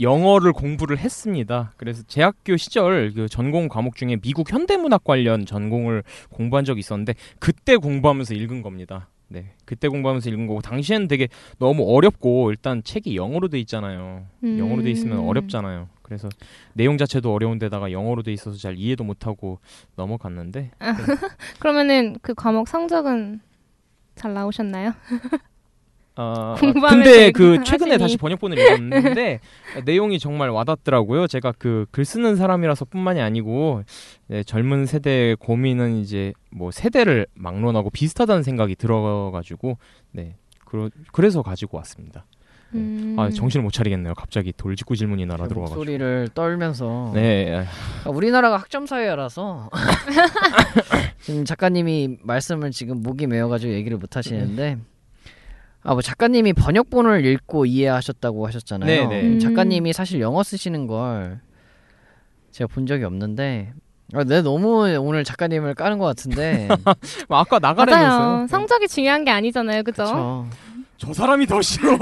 영어를 0.00 0.52
공부를 0.52 0.98
했습니다. 0.98 1.72
그래서 1.76 2.02
재학교 2.06 2.56
시절 2.56 3.12
그 3.14 3.28
전공 3.28 3.68
과목 3.68 3.96
중에 3.96 4.16
미국 4.16 4.52
현대문학 4.52 5.04
관련 5.04 5.46
전공을 5.46 6.02
공부한 6.30 6.64
적이 6.64 6.80
있었는데 6.80 7.14
그때 7.38 7.76
공부하면서 7.76 8.34
읽은 8.34 8.62
겁니다. 8.62 9.08
네, 9.28 9.52
그때 9.64 9.88
공부하면서 9.88 10.30
읽은 10.30 10.46
거고 10.46 10.60
당시에는 10.60 11.08
되게 11.08 11.28
너무 11.58 11.84
어렵고 11.96 12.50
일단 12.50 12.82
책이 12.82 13.16
영어로 13.16 13.48
돼 13.48 13.58
있잖아요. 13.60 14.26
음. 14.44 14.58
영어로 14.58 14.82
돼 14.82 14.90
있으면 14.90 15.20
어렵잖아요. 15.20 15.88
그래서 16.02 16.28
내용 16.74 16.98
자체도 16.98 17.32
어려운데다가 17.32 17.90
영어로 17.90 18.22
돼 18.22 18.32
있어서 18.32 18.58
잘 18.58 18.76
이해도 18.76 19.04
못하고 19.04 19.58
넘어갔는데 19.96 20.72
그러면은 21.58 22.16
그 22.20 22.34
과목 22.34 22.68
성적은 22.68 23.40
잘 24.14 24.34
나오셨나요? 24.34 24.92
아, 26.16 26.54
공부하면서 26.60 27.10
근데 27.10 27.30
그 27.32 27.64
최근에 27.64 27.92
하시니. 27.92 27.98
다시 27.98 28.16
번역본을 28.18 28.56
읽었는데 28.58 29.40
내용이 29.84 30.18
정말 30.20 30.50
와닿더라고요. 30.50 31.26
제가 31.26 31.52
그 31.58 31.86
글 31.90 32.04
쓰는 32.04 32.36
사람이라서뿐만이 32.36 33.20
아니고 33.20 33.82
네, 34.28 34.42
젊은 34.44 34.86
세대의 34.86 35.36
고민은 35.36 35.96
이제 35.96 36.32
뭐 36.50 36.70
세대를 36.70 37.26
막론하고 37.34 37.90
비슷하다는 37.90 38.42
생각이 38.44 38.76
들어가지고 38.76 39.78
네 40.12 40.36
그러, 40.64 40.88
그래서 41.12 41.42
가지고 41.42 41.78
왔습니다. 41.78 42.24
음. 42.74 43.14
아 43.18 43.30
정신을 43.30 43.62
못 43.62 43.72
차리겠네요. 43.72 44.14
갑자기 44.14 44.52
돌직구 44.56 44.96
질문이 44.96 45.26
날아 45.26 45.46
들어와가지고. 45.48 45.78
목소리를 45.78 46.28
떨면서 46.34 47.12
네, 47.14 47.64
아, 48.04 48.08
우리나라가 48.10 48.56
학점 48.56 48.86
사회라서 48.86 49.70
지금 51.22 51.44
작가님이 51.44 52.18
말씀을 52.22 52.70
지금 52.72 53.02
목이 53.02 53.26
메어가지고 53.26 53.72
얘기를 53.72 53.96
못 53.98 54.16
하시는데 54.16 54.78
아 55.84 55.92
뭐 55.92 56.00
작가님이 56.02 56.54
번역본을 56.54 57.24
읽고 57.26 57.66
이해하셨다고 57.66 58.46
하셨잖아요. 58.46 58.86
네, 58.86 59.06
네. 59.06 59.22
음. 59.28 59.38
작가님이 59.38 59.92
사실 59.92 60.20
영어 60.20 60.42
쓰시는 60.42 60.86
걸 60.86 61.40
제가 62.52 62.68
본 62.72 62.86
적이 62.86 63.04
없는데 63.04 63.72
아, 64.14 64.24
내 64.24 64.40
너무 64.42 64.86
오늘 64.98 65.24
작가님을 65.24 65.74
까는 65.74 65.98
것 65.98 66.06
같은데 66.06 66.68
아, 66.84 66.94
아까. 67.28 67.58
나가라면서요. 67.58 68.46
성적이 68.48 68.88
중요한 68.88 69.24
게 69.24 69.30
아니잖아요, 69.30 69.82
그죠? 69.82 70.46
저 70.96 71.12
사람이 71.12 71.46
더 71.46 71.60
싫어. 71.60 71.98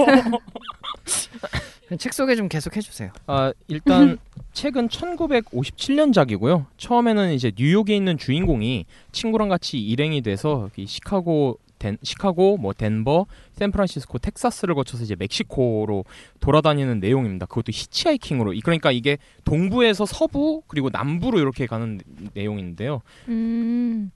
책 1.99 2.13
소개 2.15 2.37
좀 2.37 2.49
계속 2.49 2.77
해주세요. 2.77 3.11
아 3.27 3.53
일단 3.69 4.19
책은 4.55 4.89
1957년작이고요. 4.89 6.67
처음에는 6.77 7.33
이제 7.33 7.51
뉴욕에 7.57 7.95
있는 7.97 8.17
주인공이 8.17 8.87
친구랑 9.13 9.49
같이 9.49 9.79
일행이 9.81 10.23
돼서 10.23 10.71
이 10.77 10.87
시카고 10.87 11.59
덴, 11.83 11.99
시카고 12.03 12.59
뭐 12.59 12.73
덴버, 12.73 13.27
샌프란시스코, 13.55 14.19
텍사스를 14.19 14.77
거쳐서 14.77 15.03
이제 15.03 15.17
멕시코로 15.19 16.05
돌아다니는 16.39 17.01
내용입니다. 17.01 17.47
그것도 17.47 17.73
히치하이킹으로. 17.73 18.53
이- 18.53 18.61
그러니까 18.61 18.93
이게 18.93 19.19
동부에서 19.45 20.07
서부 20.07 20.63
그리고 20.69 20.91
남부로 20.93 21.41
이렇게 21.41 21.67
가는 21.67 22.01
내용인데요. 22.35 23.03
음. 23.29 24.13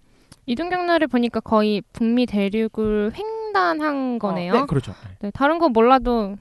이등경로를 0.47 1.09
보니까 1.09 1.41
거의 1.41 1.83
북미 1.93 2.25
대륙을 2.25 3.11
횡단한 3.15 4.21
거네요. 4.21 4.53
네, 4.53 4.67
그렇죠. 4.69 4.95
네, 5.21 5.31
다른 5.33 5.59
건 5.59 5.73
몰라도 5.73 6.37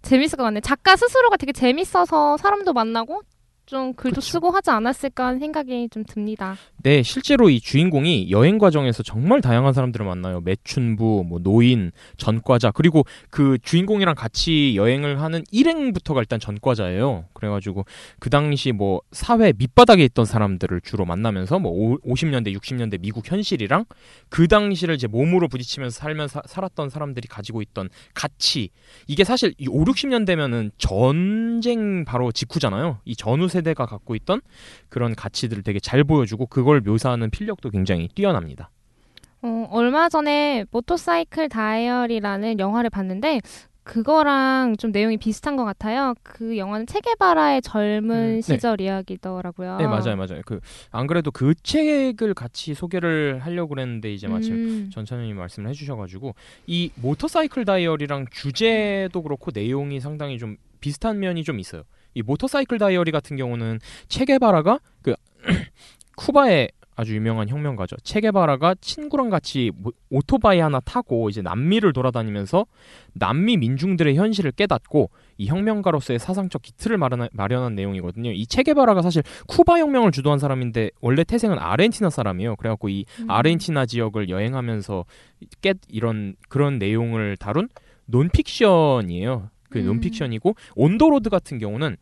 재밌을 0.00 0.38
것 0.38 0.44
같네. 0.44 0.60
작가 0.60 0.96
스스로가 0.96 1.36
되게 1.36 1.52
재밌어서 1.52 2.38
사람도 2.38 2.72
만나고 2.72 3.20
좀 3.66 3.94
글도 3.94 4.16
그쵸. 4.16 4.32
쓰고 4.32 4.50
하지 4.52 4.70
않았을까 4.70 5.26
하는 5.26 5.40
생각이 5.40 5.88
좀 5.90 6.04
듭니다. 6.04 6.56
네, 6.82 7.02
실제로 7.02 7.50
이 7.50 7.60
주인공이 7.60 8.30
여행 8.30 8.58
과정에서 8.58 9.02
정말 9.02 9.40
다양한 9.40 9.72
사람들을 9.72 10.06
만나요. 10.06 10.40
매춘부, 10.40 11.24
뭐 11.28 11.40
노인, 11.40 11.90
전과자, 12.16 12.70
그리고 12.70 13.04
그 13.28 13.58
주인공이랑 13.60 14.14
같이 14.14 14.76
여행을 14.76 15.20
하는 15.20 15.42
일행부터가 15.50 16.20
일단 16.20 16.38
전과자예요. 16.38 17.24
그래가지고 17.32 17.84
그 18.20 18.30
당시 18.30 18.70
뭐 18.70 19.00
사회 19.10 19.52
밑바닥에 19.56 20.04
있던 20.04 20.24
사람들을 20.24 20.80
주로 20.82 21.04
만나면서 21.04 21.58
뭐 21.58 21.72
오, 21.72 21.98
50년대, 21.98 22.56
60년대 22.56 23.00
미국 23.00 23.28
현실이랑 23.28 23.84
그 24.28 24.46
당시를 24.46 24.94
이제 24.94 25.08
몸으로 25.08 25.48
부딪히면서 25.48 25.98
살면서 25.98 26.42
살았던 26.46 26.88
사람들이 26.88 27.26
가지고 27.26 27.62
있던 27.62 27.88
가치. 28.14 28.70
이게 29.08 29.24
사실 29.24 29.54
이 29.58 29.66
5, 29.66 29.84
60년대면은 29.84 30.70
전쟁 30.78 32.04
바로 32.04 32.30
직후잖아요. 32.30 32.98
이 33.04 33.16
전후 33.16 33.48
세대가 33.56 33.86
갖고 33.86 34.14
있던 34.14 34.40
그런 34.88 35.14
가치들을 35.14 35.62
되게 35.62 35.80
잘 35.80 36.04
보여주고 36.04 36.46
그걸 36.46 36.80
묘사하는 36.80 37.30
필력도 37.30 37.70
굉장히 37.70 38.08
뛰어납니다. 38.14 38.70
어, 39.42 39.68
얼마 39.70 40.08
전에 40.08 40.64
모토사이클 40.70 41.48
다이어리라는 41.48 42.58
영화를 42.58 42.90
봤는데 42.90 43.40
그거랑 43.84 44.76
좀 44.78 44.90
내용이 44.90 45.16
비슷한 45.16 45.54
것 45.54 45.64
같아요. 45.64 46.14
그 46.24 46.58
영화는 46.58 46.86
체게바라의 46.86 47.62
젊은 47.62 48.10
음, 48.16 48.34
네. 48.34 48.40
시절 48.40 48.80
이야기더라고요. 48.80 49.76
네 49.76 49.86
맞아요 49.86 50.16
맞아요. 50.16 50.42
그 50.44 50.58
안 50.90 51.06
그래도 51.06 51.30
그 51.30 51.54
책을 51.62 52.34
같이 52.34 52.74
소개를 52.74 53.38
하려고 53.44 53.68
그랬는데 53.70 54.12
이제 54.12 54.26
마침 54.26 54.54
음. 54.54 54.90
전찬현님이 54.92 55.34
말씀을 55.38 55.70
해주셔가지고 55.70 56.34
이 56.66 56.90
모터사이클 56.96 57.64
다이어리랑 57.64 58.26
주제도 58.32 59.22
그렇고 59.22 59.52
내용이 59.54 60.00
상당히 60.00 60.36
좀 60.38 60.56
비슷한 60.80 61.20
면이 61.20 61.44
좀 61.44 61.60
있어요. 61.60 61.82
이 62.16 62.22
모터사이클 62.22 62.78
다이어리 62.78 63.12
같은 63.12 63.36
경우는 63.36 63.78
체게바라가 64.08 64.80
그 65.02 65.14
쿠바의 66.16 66.70
아주 66.98 67.14
유명한 67.14 67.46
혁명가죠. 67.50 67.96
체게바라가 68.02 68.76
친구랑 68.80 69.28
같이 69.28 69.70
모- 69.76 69.92
오토바이 70.08 70.60
하나 70.60 70.80
타고 70.80 71.28
이제 71.28 71.42
남미를 71.42 71.92
돌아다니면서 71.92 72.64
남미 73.12 73.58
민중들의 73.58 74.16
현실을 74.16 74.52
깨닫고 74.52 75.10
이 75.36 75.46
혁명가로서의 75.46 76.18
사상적 76.18 76.62
기틀을 76.62 76.96
마련한, 76.96 77.28
마련한 77.32 77.74
내용이거든요. 77.74 78.32
이 78.32 78.46
체게바라가 78.46 79.02
사실 79.02 79.22
쿠바 79.46 79.78
혁명을 79.78 80.10
주도한 80.10 80.38
사람인데 80.38 80.88
원래 81.02 81.22
태생은 81.22 81.58
아르헨티나 81.58 82.08
사람이에요. 82.08 82.56
그래갖고 82.56 82.88
이 82.88 83.04
음. 83.20 83.30
아르헨티나 83.30 83.84
지역을 83.84 84.30
여행하면서 84.30 85.04
깨 85.60 85.74
이런 85.88 86.34
그런 86.48 86.78
내용을 86.78 87.36
다룬 87.36 87.68
논픽션이에요. 88.06 89.50
그 89.76 89.80
음. 89.80 89.86
논픽션이고 89.86 90.54
On 90.74 90.86
the 90.86 91.05
Road 91.05 91.30
같은 91.30 91.58
경우는 91.58 91.96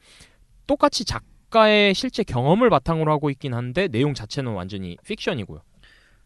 똑같이 0.66 1.04
작가의 1.04 1.94
실제 1.94 2.22
경험을 2.22 2.70
바탕으로 2.70 3.12
하고 3.12 3.30
있긴 3.30 3.54
한데 3.54 3.88
내용 3.88 4.14
자체는 4.14 4.52
완전히 4.52 4.96
픽션이고요. 5.04 5.60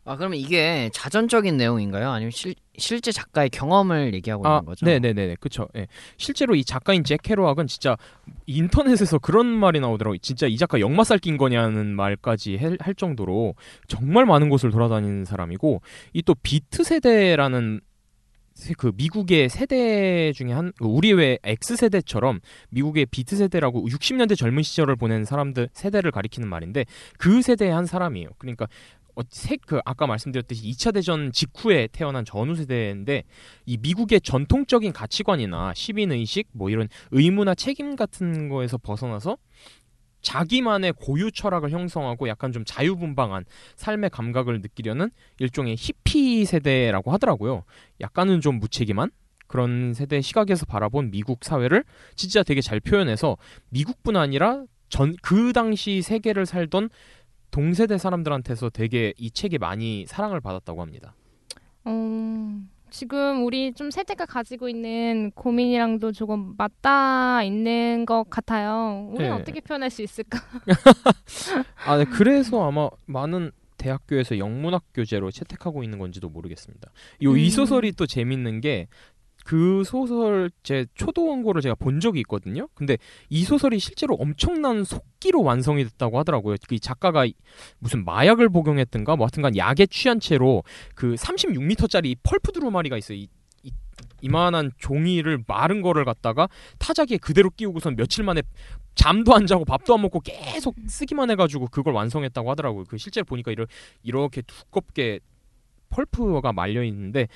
아 0.05 0.17
그러면 0.17 0.39
이게 0.39 0.89
자전적인 0.95 1.59
내용인가요? 1.59 2.09
아니면 2.11 2.31
실, 2.31 2.55
실제 2.79 3.13
작가의 3.13 3.51
경험을 3.51 4.15
얘기하고 4.15 4.47
아, 4.49 4.55
있는 4.57 4.65
거죠? 4.65 4.87
네네네, 4.87 5.37
그쵸. 5.39 5.69
예. 5.77 5.87
실제로 6.17 6.55
이 6.55 6.65
작가인 6.65 7.05
잭 7.05 7.21
케루악은 7.23 7.67
진짜 7.67 7.95
인터넷에서 8.47 9.19
그런 9.19 9.45
말이 9.47 9.81
나오더라고요. 9.81 10.17
진짜 10.23 10.47
이 10.47 10.57
작가 10.57 10.81
역마살 10.81 11.19
낀 11.19 11.37
거냐는 11.37 11.95
말까지 11.95 12.57
할, 12.57 12.79
할 12.81 12.95
정도로 12.95 13.55
정말 13.87 14.25
많은 14.25 14.49
곳을 14.49 14.71
돌아다니는 14.71 15.27
사람이고 15.27 15.83
이 16.15 16.23
또 16.23 16.35
비트 16.43 16.85
세대라는 16.85 17.81
세- 17.81 17.88
그 18.77 18.93
미국의 18.95 19.49
세대 19.49 20.33
중에 20.33 20.53
한 20.53 20.73
우리 20.81 21.13
왜 21.13 21.39
X 21.45 21.77
세대처럼 21.77 22.41
미국의 22.71 23.07
비트 23.07 23.37
세대라고 23.37 23.87
60년대 23.89 24.37
젊은 24.37 24.63
시절을 24.63 24.97
보낸 24.97 25.25
사람들 25.25 25.69
세대를 25.73 26.11
가리키는 26.11 26.49
말인데 26.49 26.85
그 27.19 27.43
세대의 27.43 27.73
한 27.73 27.87
사람이에요. 27.87 28.29
그러니까 28.39 28.67
어, 29.19 29.23
세, 29.31 29.57
그 29.57 29.81
아까 29.85 30.07
말씀드렸듯이 30.07 30.71
2차 30.71 30.95
대전 30.95 31.33
직후에 31.33 31.89
태어난 31.91 32.25
전후 32.25 32.55
세대인데 32.55 33.25
이 33.67 33.77
미국의 33.77 34.21
전통적인 34.21 34.93
가치관이나 34.93 35.75
시민 35.75 36.13
의식 36.13 36.47
뭐 36.53 36.71
이런 36.71 36.89
의무나 37.11 37.57
책임 37.57 37.97
같은 37.97 38.49
거에서 38.49 38.79
벗어나서 38.79 39.37
자기만의 40.29 40.93
고유 40.93 41.33
철학을 41.33 41.71
형성하고 41.71 42.29
약간 42.29 42.53
좀 42.53 42.63
자유분방한 42.67 43.47
삶의 43.77 44.11
감각을 44.11 44.61
느끼려는 44.61 45.11
일종의 45.39 45.77
히피 45.79 46.45
세대라고 46.45 47.13
하더라고요. 47.13 47.65
약간은 48.03 48.43
좀 48.43 48.59
무책임한 48.59 49.11
그런 49.47 49.95
세대 49.95 50.21
시각에서 50.21 50.67
바라본 50.67 51.13
미국 51.13 51.45
사회를 51.45 51.83
진짜 52.15 52.43
되게 52.43 52.61
잘 52.61 52.79
표현해서 52.79 53.39
미국뿐 53.71 54.17
아니라 54.17 54.65
전 54.91 55.17
그 55.23 55.55
당시 55.55 56.03
세계를 56.03 56.45
살던 56.45 56.91
동세대 57.51 57.97
사람들한테서 57.97 58.69
되게 58.69 59.15
이 59.17 59.31
책이 59.31 59.57
많이 59.57 60.05
사랑을 60.07 60.43
받았다고 60.43 60.83
합니다. 60.83 61.15
어, 61.85 62.61
지금 62.91 63.45
우리 63.45 63.73
좀 63.73 63.91
세대가 63.91 64.27
가지고 64.27 64.69
있는 64.69 65.31
고민이랑도 65.35 66.13
조금 66.13 66.55
맞닿아 66.57 67.43
있는 67.43 68.07
것 68.07 68.29
같아요. 68.31 69.09
우리는 69.13 69.35
네. 69.35 69.41
어떻게 69.41 69.61
표현할 69.61 69.91
수 69.91 70.03
있을까? 70.03 70.39
아, 71.87 71.97
네. 71.99 72.05
그래서 72.05 72.63
아마 72.67 72.89
많은 73.07 73.51
대학교에서 73.77 74.39
영문학 74.39 74.85
교재로 74.93 75.31
채택하고 75.31 75.85
있는 75.85 75.99
건지도 75.99 76.29
모르겠습니다. 76.29 76.91
요이 77.23 77.45
음. 77.47 77.51
소설이 77.51 77.93
또 77.93 78.07
재밌는 78.07 78.61
게 78.61 78.89
그 79.49 79.83
소설 79.83 80.51
제 80.63 80.85
초도 80.95 81.27
원고를 81.27 81.63
제가 81.63 81.75
본 81.75 82.01
적이 82.01 82.21
있거든요. 82.21 82.69
근데 82.75 82.99
이 83.31 83.45
소설이 83.45 83.79
실제로 83.79 84.15
엄청난 84.17 84.85
속기로 84.85 85.43
완성이 85.43 85.85
됐다고 85.85 86.19
하더라고요. 86.19 86.57
그 86.69 86.79
작가가 86.79 87.25
이- 87.25 87.33
무슨 87.79 88.05
마약을 88.05 88.51
복용했든가 88.51 89.17
뭐 89.17 89.25
하여튼간 89.25 89.57
약에 89.57 89.87
취한 89.87 90.21
채로 90.21 90.65
그 90.95 91.15
36m짜리 91.15 92.19
펄프 92.23 92.53
두루마리가 92.53 92.99
있어요. 92.99 93.17
이, 93.17 93.29
이 93.63 93.71
이만한 94.21 94.71
종이를 94.77 95.43
마른 95.47 95.81
거를 95.81 96.05
갖다가 96.05 96.51
타자기에 96.79 97.17
그대로 97.17 97.49
끼우고선 97.49 97.97
며칠 97.97 98.25
만에 98.25 98.43
잠도 98.97 99.35
안 99.35 99.47
자고 99.47 99.65
밥도 99.65 99.95
안 99.95 100.03
먹고 100.03 100.21
계속 100.21 100.77
쓰기만 100.89 101.31
해가지고 101.31 101.69
그걸 101.69 101.95
완성했다고 101.95 102.51
하더라고요. 102.51 102.85
그 102.87 102.99
실제로 102.99 103.25
보니까 103.25 103.55
이렇게 104.03 104.43
두껍게 104.43 105.21
펄프가 105.89 106.53
말려 106.53 106.85
있는데 106.85 107.29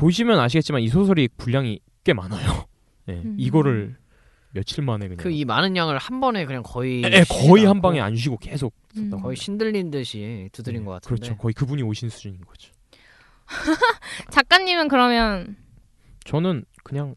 보시면 0.00 0.38
아시겠지만 0.40 0.80
이 0.82 0.88
소설이 0.88 1.28
분량이 1.36 1.80
꽤 2.04 2.12
많아요. 2.12 2.64
네, 3.06 3.14
음. 3.24 3.36
이거를 3.38 3.96
며칠 4.52 4.82
만에 4.82 5.06
그냥. 5.08 5.18
그 5.22 5.30
이 5.30 5.44
많은 5.44 5.76
양을 5.76 5.98
한 5.98 6.20
번에 6.20 6.44
그냥 6.46 6.62
거의 6.64 7.02
에, 7.04 7.22
쉬지 7.24 7.46
거의 7.48 7.64
한 7.66 7.80
방에 7.80 8.00
안 8.00 8.16
쉬고 8.16 8.36
계속 8.38 8.74
음. 8.96 9.10
거의. 9.10 9.36
신들린 9.36 9.90
듯이 9.90 10.48
두드린 10.52 10.80
네, 10.80 10.86
것 10.86 10.92
같은데. 10.92 11.20
그렇죠. 11.20 11.36
거의 11.36 11.52
그분이 11.52 11.82
오신 11.82 12.08
수준인 12.08 12.40
거죠. 12.40 12.72
작가님은 14.30 14.88
그러면 14.88 15.56
저는 16.24 16.64
그냥 16.84 17.14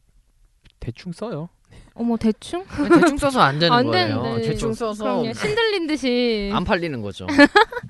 대충 0.79 1.11
써요. 1.11 1.49
어머 1.95 2.17
대충 2.17 2.65
대충 3.01 3.17
써서 3.17 3.39
안 3.41 3.59
되는 3.59 3.71
안 3.75 3.85
거예요. 3.85 4.21
되는데. 4.23 4.47
대충 4.49 4.73
써서 4.73 5.03
그럼요 5.03 5.33
신들린 5.33 5.87
듯이 5.87 6.51
안 6.53 6.63
팔리는 6.63 7.01
거죠. 7.01 7.25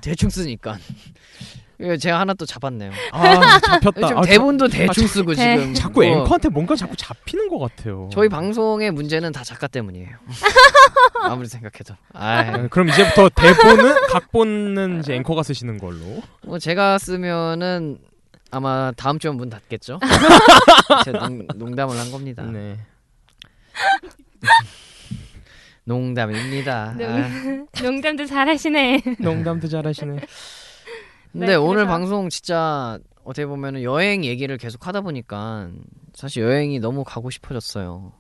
대충 0.02 0.30
쓰니까. 0.30 0.78
이거 1.80 1.98
제가 1.98 2.20
하나 2.20 2.34
또 2.34 2.46
잡았네요. 2.46 2.92
아 3.12 3.60
잡혔다. 3.60 4.08
지금 4.08 4.18
아, 4.18 4.22
대본도 4.22 4.68
대충 4.70 5.08
쓰고 5.08 5.34
대- 5.34 5.58
지금 5.58 5.74
자, 5.74 5.90
꾸뭐 5.90 6.06
앵커한테 6.06 6.50
뭔가 6.50 6.76
자꾸 6.76 6.96
잡히는 6.96 7.50
것 7.50 7.58
같아요. 7.60 8.10
저희 8.12 8.30
방송의 8.30 8.92
문제는 8.92 9.32
다 9.32 9.44
작가 9.44 9.68
때문이에요. 9.68 10.10
아무리 11.24 11.48
생각해도. 11.48 11.96
아, 12.14 12.40
아, 12.40 12.68
그럼 12.68 12.90
이제부터 12.90 13.30
대본은 13.30 14.08
각본은 14.08 15.00
이제 15.00 15.16
앵커가 15.16 15.42
쓰시는 15.44 15.78
걸로. 15.80 16.22
뭐 16.44 16.60
제가 16.60 16.98
쓰면은 17.00 17.98
아마 18.52 18.92
다음 18.96 19.18
주면 19.20 19.38
문 19.38 19.50
닫겠죠. 19.50 20.00
제가 21.06 21.28
농, 21.28 21.48
농담을 21.56 21.98
한 21.98 22.12
겁니다. 22.12 22.44
네. 22.44 22.78
농담입니다. 25.86 26.94
네, 26.98 27.06
아. 27.06 27.30
농담도 27.82 28.26
잘하시네 28.26 29.02
농담도 29.20 29.68
잘하시네. 29.68 30.18
근데 31.34 31.48
네, 31.48 31.56
오늘 31.56 31.76
그래서- 31.86 31.90
방송 31.92 32.30
진짜 32.30 32.98
어떻게 33.24 33.46
보면은 33.46 33.84
여행 33.84 34.24
얘기를 34.24 34.58
계속 34.58 34.86
하다 34.88 35.02
보니까 35.02 35.70
사실 36.14 36.44
여행이 36.44 36.80
너무 36.80 37.04
가고 37.04 37.30
싶어졌어요. 37.30 38.14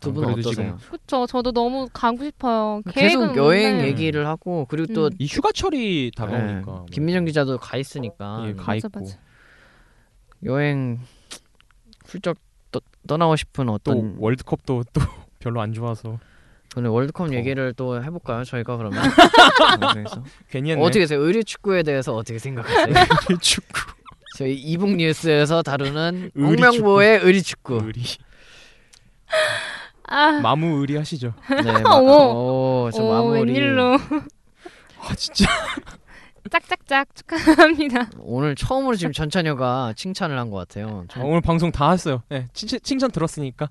두 0.00 0.10
아, 0.10 0.12
분은 0.14 0.32
그래도 0.32 0.48
어떠세요? 0.50 0.78
그쵸 0.90 1.26
저도 1.26 1.52
너무 1.52 1.88
가고 1.92 2.24
싶어요 2.24 2.82
계속 2.90 3.36
여행 3.36 3.74
없는데. 3.74 3.86
얘기를 3.88 4.26
하고 4.26 4.66
그리고 4.68 4.92
또 4.94 5.04
음. 5.06 5.10
이 5.18 5.26
휴가철이 5.26 6.12
다가오니까. 6.16 6.46
네, 6.54 6.60
뭐. 6.64 6.86
김민정 6.90 7.24
기자도 7.24 7.58
가 7.58 7.76
있으니까 7.76 8.44
예, 8.48 8.52
가 8.54 8.72
맞아, 8.72 8.74
있고 8.88 9.00
맞아. 9.00 9.18
여행 10.44 10.98
훌쩍 12.04 12.36
떠, 12.72 12.80
떠나고 13.06 13.36
싶은 13.36 13.66
또 13.66 13.72
어떤 13.74 14.16
월드컵도 14.18 14.84
또 14.92 15.00
별로 15.38 15.60
안 15.60 15.72
좋아서 15.72 16.18
오늘 16.76 16.90
월드컵 16.90 17.28
더. 17.28 17.34
얘기를 17.34 17.72
또 17.76 18.02
해볼까요? 18.02 18.44
저희가 18.44 18.76
그러면 18.76 19.02
방송에서 19.80 20.24
괜히 20.50 20.70
했네. 20.70 20.82
어떻게 20.82 21.06
세요 21.06 21.20
의류 21.20 21.44
축구에 21.44 21.82
대해서 21.82 22.14
어떻게 22.14 22.38
생각하세요? 22.38 22.94
축구 23.40 23.80
저희 24.36 24.54
이북 24.54 24.96
뉴스에서 24.96 25.62
다루는 25.62 26.30
의리 26.34 26.62
홍명보의 26.62 27.20
의리 27.22 27.42
축구. 27.42 27.80
의리 27.84 28.02
아 30.08 30.30
마무 30.40 30.80
의리 30.80 30.96
하시죠. 30.96 31.34
네, 31.62 31.72
마, 31.82 31.90
어머. 31.90 32.12
오, 32.34 32.90
저 32.92 33.02
오, 33.02 33.12
마무리. 33.12 33.52
웬일로 33.52 33.98
아 35.00 35.14
진짜 35.16 35.46
짝짝짝 36.50 37.08
축하합니다 37.14 38.10
오늘 38.18 38.54
처음으로 38.56 38.96
지금 38.96 39.12
전찬여가 39.12 39.94
칭찬을 39.96 40.38
한 40.38 40.50
것 40.50 40.56
같아요. 40.58 41.06
아, 41.14 41.20
오늘 41.20 41.40
방송 41.40 41.70
다 41.72 41.90
했어요. 41.92 42.22
네, 42.28 42.46
칭찬, 42.52 42.80
칭찬 42.82 43.10
들었으니까. 43.10 43.70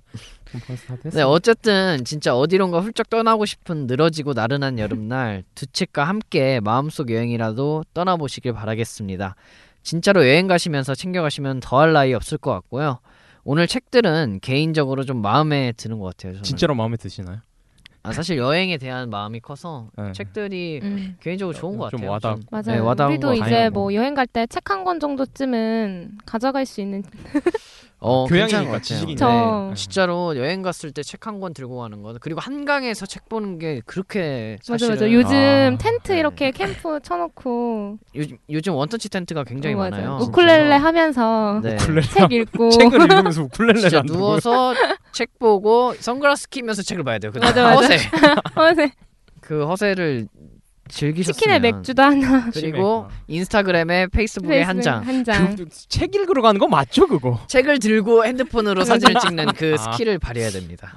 다 0.88 0.96
네. 1.12 1.22
어쨌든 1.22 2.04
진짜 2.06 2.36
어디론가 2.36 2.80
훌쩍 2.82 3.10
떠나고 3.10 3.46
싶은 3.46 3.88
늘어지고 3.88 4.34
나른한 4.34 4.80
여름날 4.80 5.44
두 5.56 5.66
책과 5.68 6.04
함께 6.06 6.60
마음속 6.62 7.12
여행이라도 7.12 7.84
떠나보시길 7.94 8.54
바라겠습니다. 8.54 9.36
진짜로 9.84 10.28
여행 10.28 10.48
가시면서 10.48 10.96
챙겨가시면 10.96 11.60
더할 11.60 11.94
나위 11.94 12.14
없을 12.14 12.38
것 12.38 12.52
같고요. 12.52 13.00
오늘 13.44 13.68
책들은 13.68 14.40
개인적으로 14.42 15.04
좀 15.04 15.22
마음에 15.22 15.72
드는 15.74 16.00
것 16.00 16.06
같아요. 16.06 16.34
저는. 16.34 16.44
진짜로 16.44 16.76
마음에 16.76 16.98
드시나요? 16.98 17.40
아, 18.04 18.12
사실 18.12 18.38
여행에 18.38 18.78
대한 18.78 19.10
마음이 19.12 19.40
커서 19.42 19.90
네. 19.96 20.12
책들이 20.14 20.80
음. 20.82 21.16
개인적으로 21.22 21.56
좋은 21.56 21.78
것좀 21.78 22.00
같아요. 22.02 22.12
와닿- 22.12 22.22
전- 22.22 22.44
맞아요. 22.50 22.64
네, 22.66 22.78
와닿은 22.80 23.10
우리도 23.12 23.28
거 23.28 23.34
이제. 23.36 23.70
뭐 23.70 23.94
여행 23.94 24.16
갈 24.16 24.26
때 24.26 24.48
책 24.48 24.64
한 24.72 24.84
권 24.84 25.00
정도쯤은 25.00 26.18
가져갈 26.26 26.66
수 26.66 26.82
있는 26.82 27.04
어, 28.04 28.26
교양이니까, 28.26 28.64
같아요. 28.64 28.80
지식이니까. 28.82 29.20
저- 29.20 29.68
네, 29.70 29.76
진짜로 29.76 30.36
여행 30.36 30.62
갔을 30.64 30.92
때 30.92 31.04
책 31.04 31.28
한 31.28 31.40
권 31.40 31.54
들고 31.54 31.78
가는 31.78 32.02
거 32.02 32.16
그리고 32.20 32.40
한강에서 32.40 33.06
책 33.06 33.30
보는 33.30 33.60
게 33.60 33.82
그렇게 33.86 34.58
맞아 34.68 34.74
사실은 34.74 34.96
맞아. 34.96 35.12
요즘 35.12 35.36
아, 35.36 35.78
텐트 35.78 36.12
네. 36.12 36.20
이렇게 36.20 36.50
캠프 36.52 37.00
쳐놓고 37.02 38.00
요즘, 38.16 38.38
요즘 38.50 38.74
원터치 38.74 39.10
텐트가 39.10 39.44
굉장히 39.44 39.76
어, 39.76 39.78
맞아. 39.78 39.98
많아요. 39.98 40.18
우쿨렐레 40.22 40.76
하면서 40.76 41.60
네. 41.64 41.76
우쿨렐레 41.76 42.02
책 42.02 42.32
읽고 42.32 42.70
책을 42.74 43.02
읽으면서 43.04 43.44
우쿨렐레를 43.44 43.82
진짜? 43.82 44.02
누워서 44.02 44.74
책 45.12 45.38
보고 45.38 45.94
선글라스 46.00 46.50
끼면서 46.50 46.82
책을 46.82 47.04
봐야 47.04 47.20
돼요. 47.20 47.32
그 47.32 47.38
맞아, 47.40 47.62
맞아. 47.64 47.76
허세. 47.76 47.96
어, 48.56 48.74
네. 48.74 48.92
그 49.42 49.66
허세를 49.66 50.28
즐기셨으면 50.92 51.34
치킨에 51.34 51.60
맥주도 51.60 52.02
하나 52.04 52.50
그리고 52.52 53.08
인스타그램에 53.28 54.08
페이스북에 54.08 54.62
한 54.62 54.82
장. 54.82 55.06
한 55.06 55.24
장. 55.24 55.56
그, 55.56 55.66
책 55.90 56.14
읽으러 56.16 56.42
가는 56.42 56.60
거 56.60 56.68
맞죠 56.68 57.08
그거? 57.08 57.40
책을 57.48 57.80
들고 57.80 58.26
핸드폰으로 58.26 58.84
사진을 58.84 59.20
찍는 59.22 59.54
그 59.54 59.76
아. 59.80 59.92
스킬을 59.94 60.20
발휘해야 60.20 60.52
됩니다. 60.52 60.94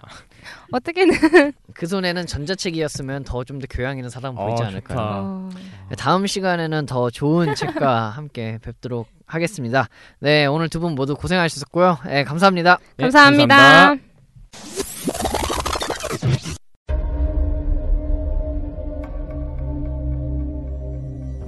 어떻게는 0.73 1.15
그 1.75 1.87
손에는 1.87 2.27
전자책이었으면 2.27 3.25
더 3.25 3.45
좀 3.45 3.59
더 3.61 3.67
교양 3.71 3.97
있는 3.97 4.11
사람 4.11 4.35
보이지 4.35 4.63
어, 4.63 4.67
않을까요? 4.67 4.99
좋다. 4.99 5.01
어, 5.21 5.51
다음 5.97 6.27
시간에는 6.27 6.87
더 6.87 7.09
좋은 7.11 7.55
책과 7.55 8.11
함께 8.17 8.59
뵙도록 8.61 9.09
하겠습니다. 9.27 9.89
네, 10.21 10.45
오늘 10.47 10.69
두 10.69 10.81
분 10.81 10.95
모두 10.95 11.15
고생하셨고요. 11.15 11.99
네, 12.07 12.25
감사합니다. 12.25 12.79
네, 12.99 13.05
감사합니다. 13.05 13.57
감사합니다. 13.57 14.05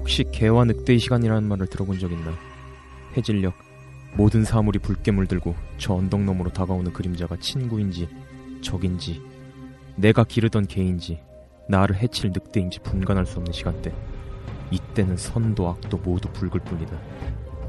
혹시 0.07 0.23
개와 0.23 0.63
늑대의 0.67 1.01
시간이라는 1.01 1.49
말을 1.49 1.67
들어본 1.67 1.99
적 1.99 2.13
있나요? 2.13 2.33
해질녘 3.17 3.53
모든 4.15 4.45
사물이 4.45 4.79
붉게 4.79 5.11
물들고 5.11 5.57
저 5.79 5.95
언덕 5.95 6.23
너머로 6.23 6.53
다가오는 6.53 6.93
그림자가 6.93 7.37
친구인지 7.41 8.09
적인지 8.61 9.21
내가 9.97 10.23
기르던 10.23 10.69
개인지 10.69 11.19
나를 11.69 11.97
해칠 11.97 12.31
늑대인지 12.33 12.79
분간할 12.85 13.27
수 13.27 13.39
없는 13.39 13.53
시간대 13.53 13.93
이때는 14.71 15.17
선도 15.17 15.71
악도 15.71 15.97
모두 15.97 16.29
붉을 16.29 16.61
뿐이다 16.61 16.97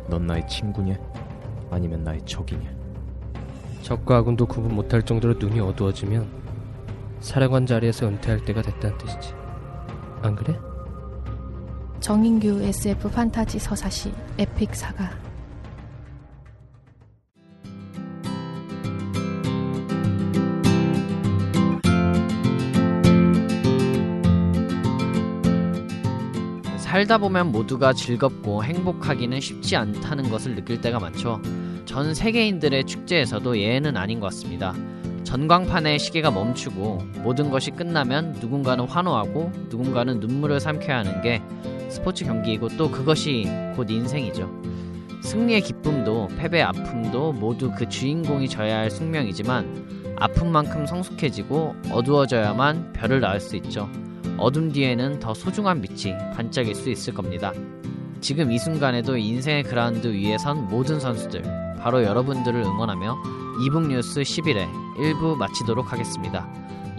넌 0.07 0.27
나의 0.27 0.47
친구냐 0.47 0.95
아니면 1.71 2.03
나의 2.03 2.23
적이냐 2.23 2.69
적과 3.81 4.17
아군도 4.17 4.45
구분 4.45 4.75
못할 4.75 5.01
정도로 5.01 5.39
눈이 5.39 5.59
어두워지면 5.59 6.29
사령관 7.19 7.65
자리에서 7.65 8.07
은퇴할 8.07 8.45
때가 8.45 8.61
됐다는 8.61 8.95
뜻이지. 8.99 9.33
안 10.21 10.35
그래? 10.35 10.55
정인규 11.99 12.61
SF 12.61 13.09
판타지 13.09 13.59
서사시 13.59 14.11
에픽 14.37 14.75
사가 14.75 15.27
살다 26.77 27.17
보면 27.17 27.51
모두가 27.51 27.93
즐겁고 27.93 28.63
행복하기는 28.63 29.39
쉽지 29.39 29.75
않다는 29.75 30.29
것을 30.31 30.55
느낄 30.55 30.81
때가 30.81 30.99
많죠. 30.99 31.41
전 31.85 32.15
세계인들의 32.15 32.85
축제에서도 32.85 33.57
예외는 33.57 33.97
아닌 33.97 34.19
것 34.19 34.27
같습니다. 34.27 34.73
전광판의 35.23 35.99
시계가 35.99 36.31
멈추고 36.31 36.99
모든 37.21 37.51
것이 37.51 37.71
끝나면 37.71 38.37
누군가는 38.39 38.83
환호하고 38.87 39.51
누군가는 39.69 40.19
눈물을 40.21 40.59
삼켜야 40.59 40.99
하는 40.99 41.21
게 41.21 41.41
스포츠 41.89 42.25
경기이고 42.25 42.69
또 42.77 42.89
그것이 42.89 43.47
곧 43.75 43.89
인생이죠. 43.89 44.49
승리의 45.23 45.61
기쁨도 45.61 46.27
패배의 46.37 46.63
아픔도 46.63 47.33
모두 47.33 47.71
그 47.75 47.89
주인공이 47.89 48.47
져야 48.47 48.77
할 48.77 48.91
숙명이지만 48.91 50.15
아픔만큼 50.19 50.85
성숙해지고 50.85 51.75
어두워져야만 51.91 52.93
별을 52.93 53.19
낳을 53.19 53.39
수 53.39 53.55
있죠. 53.57 53.89
어둠 54.37 54.71
뒤에는 54.71 55.19
더 55.19 55.33
소중한 55.33 55.81
빛이 55.81 56.15
반짝일 56.33 56.75
수 56.75 56.89
있을 56.89 57.13
겁니다. 57.13 57.51
지금 58.21 58.51
이 58.51 58.57
순간에도 58.57 59.17
인생의 59.17 59.63
그라운드 59.63 60.07
위에 60.07 60.37
선 60.37 60.67
모든 60.67 60.99
선수들, 60.99 61.43
바로 61.79 62.03
여러분들을 62.03 62.61
응원하며 62.61 63.17
이북 63.65 63.87
뉴스 63.87 64.21
11회 64.21 64.67
1부 64.97 65.35
마치도록 65.35 65.91
하겠습니다. 65.91 66.47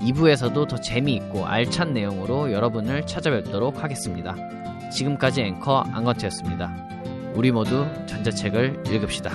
2부에서도 0.01 0.69
더 0.69 0.81
재미있고 0.81 1.47
알찬 1.47 1.93
내용으로 1.93 2.53
여러분을 2.53 3.07
찾아뵙도록 3.07 3.83
하겠습니다. 3.83 4.37
지금까지 4.91 5.43
앵커 5.43 5.85
안건태였습니다. 5.93 6.75
우리 7.35 7.53
모두 7.53 7.87
전자책을 8.07 8.83
읽읍시다. 8.87 9.31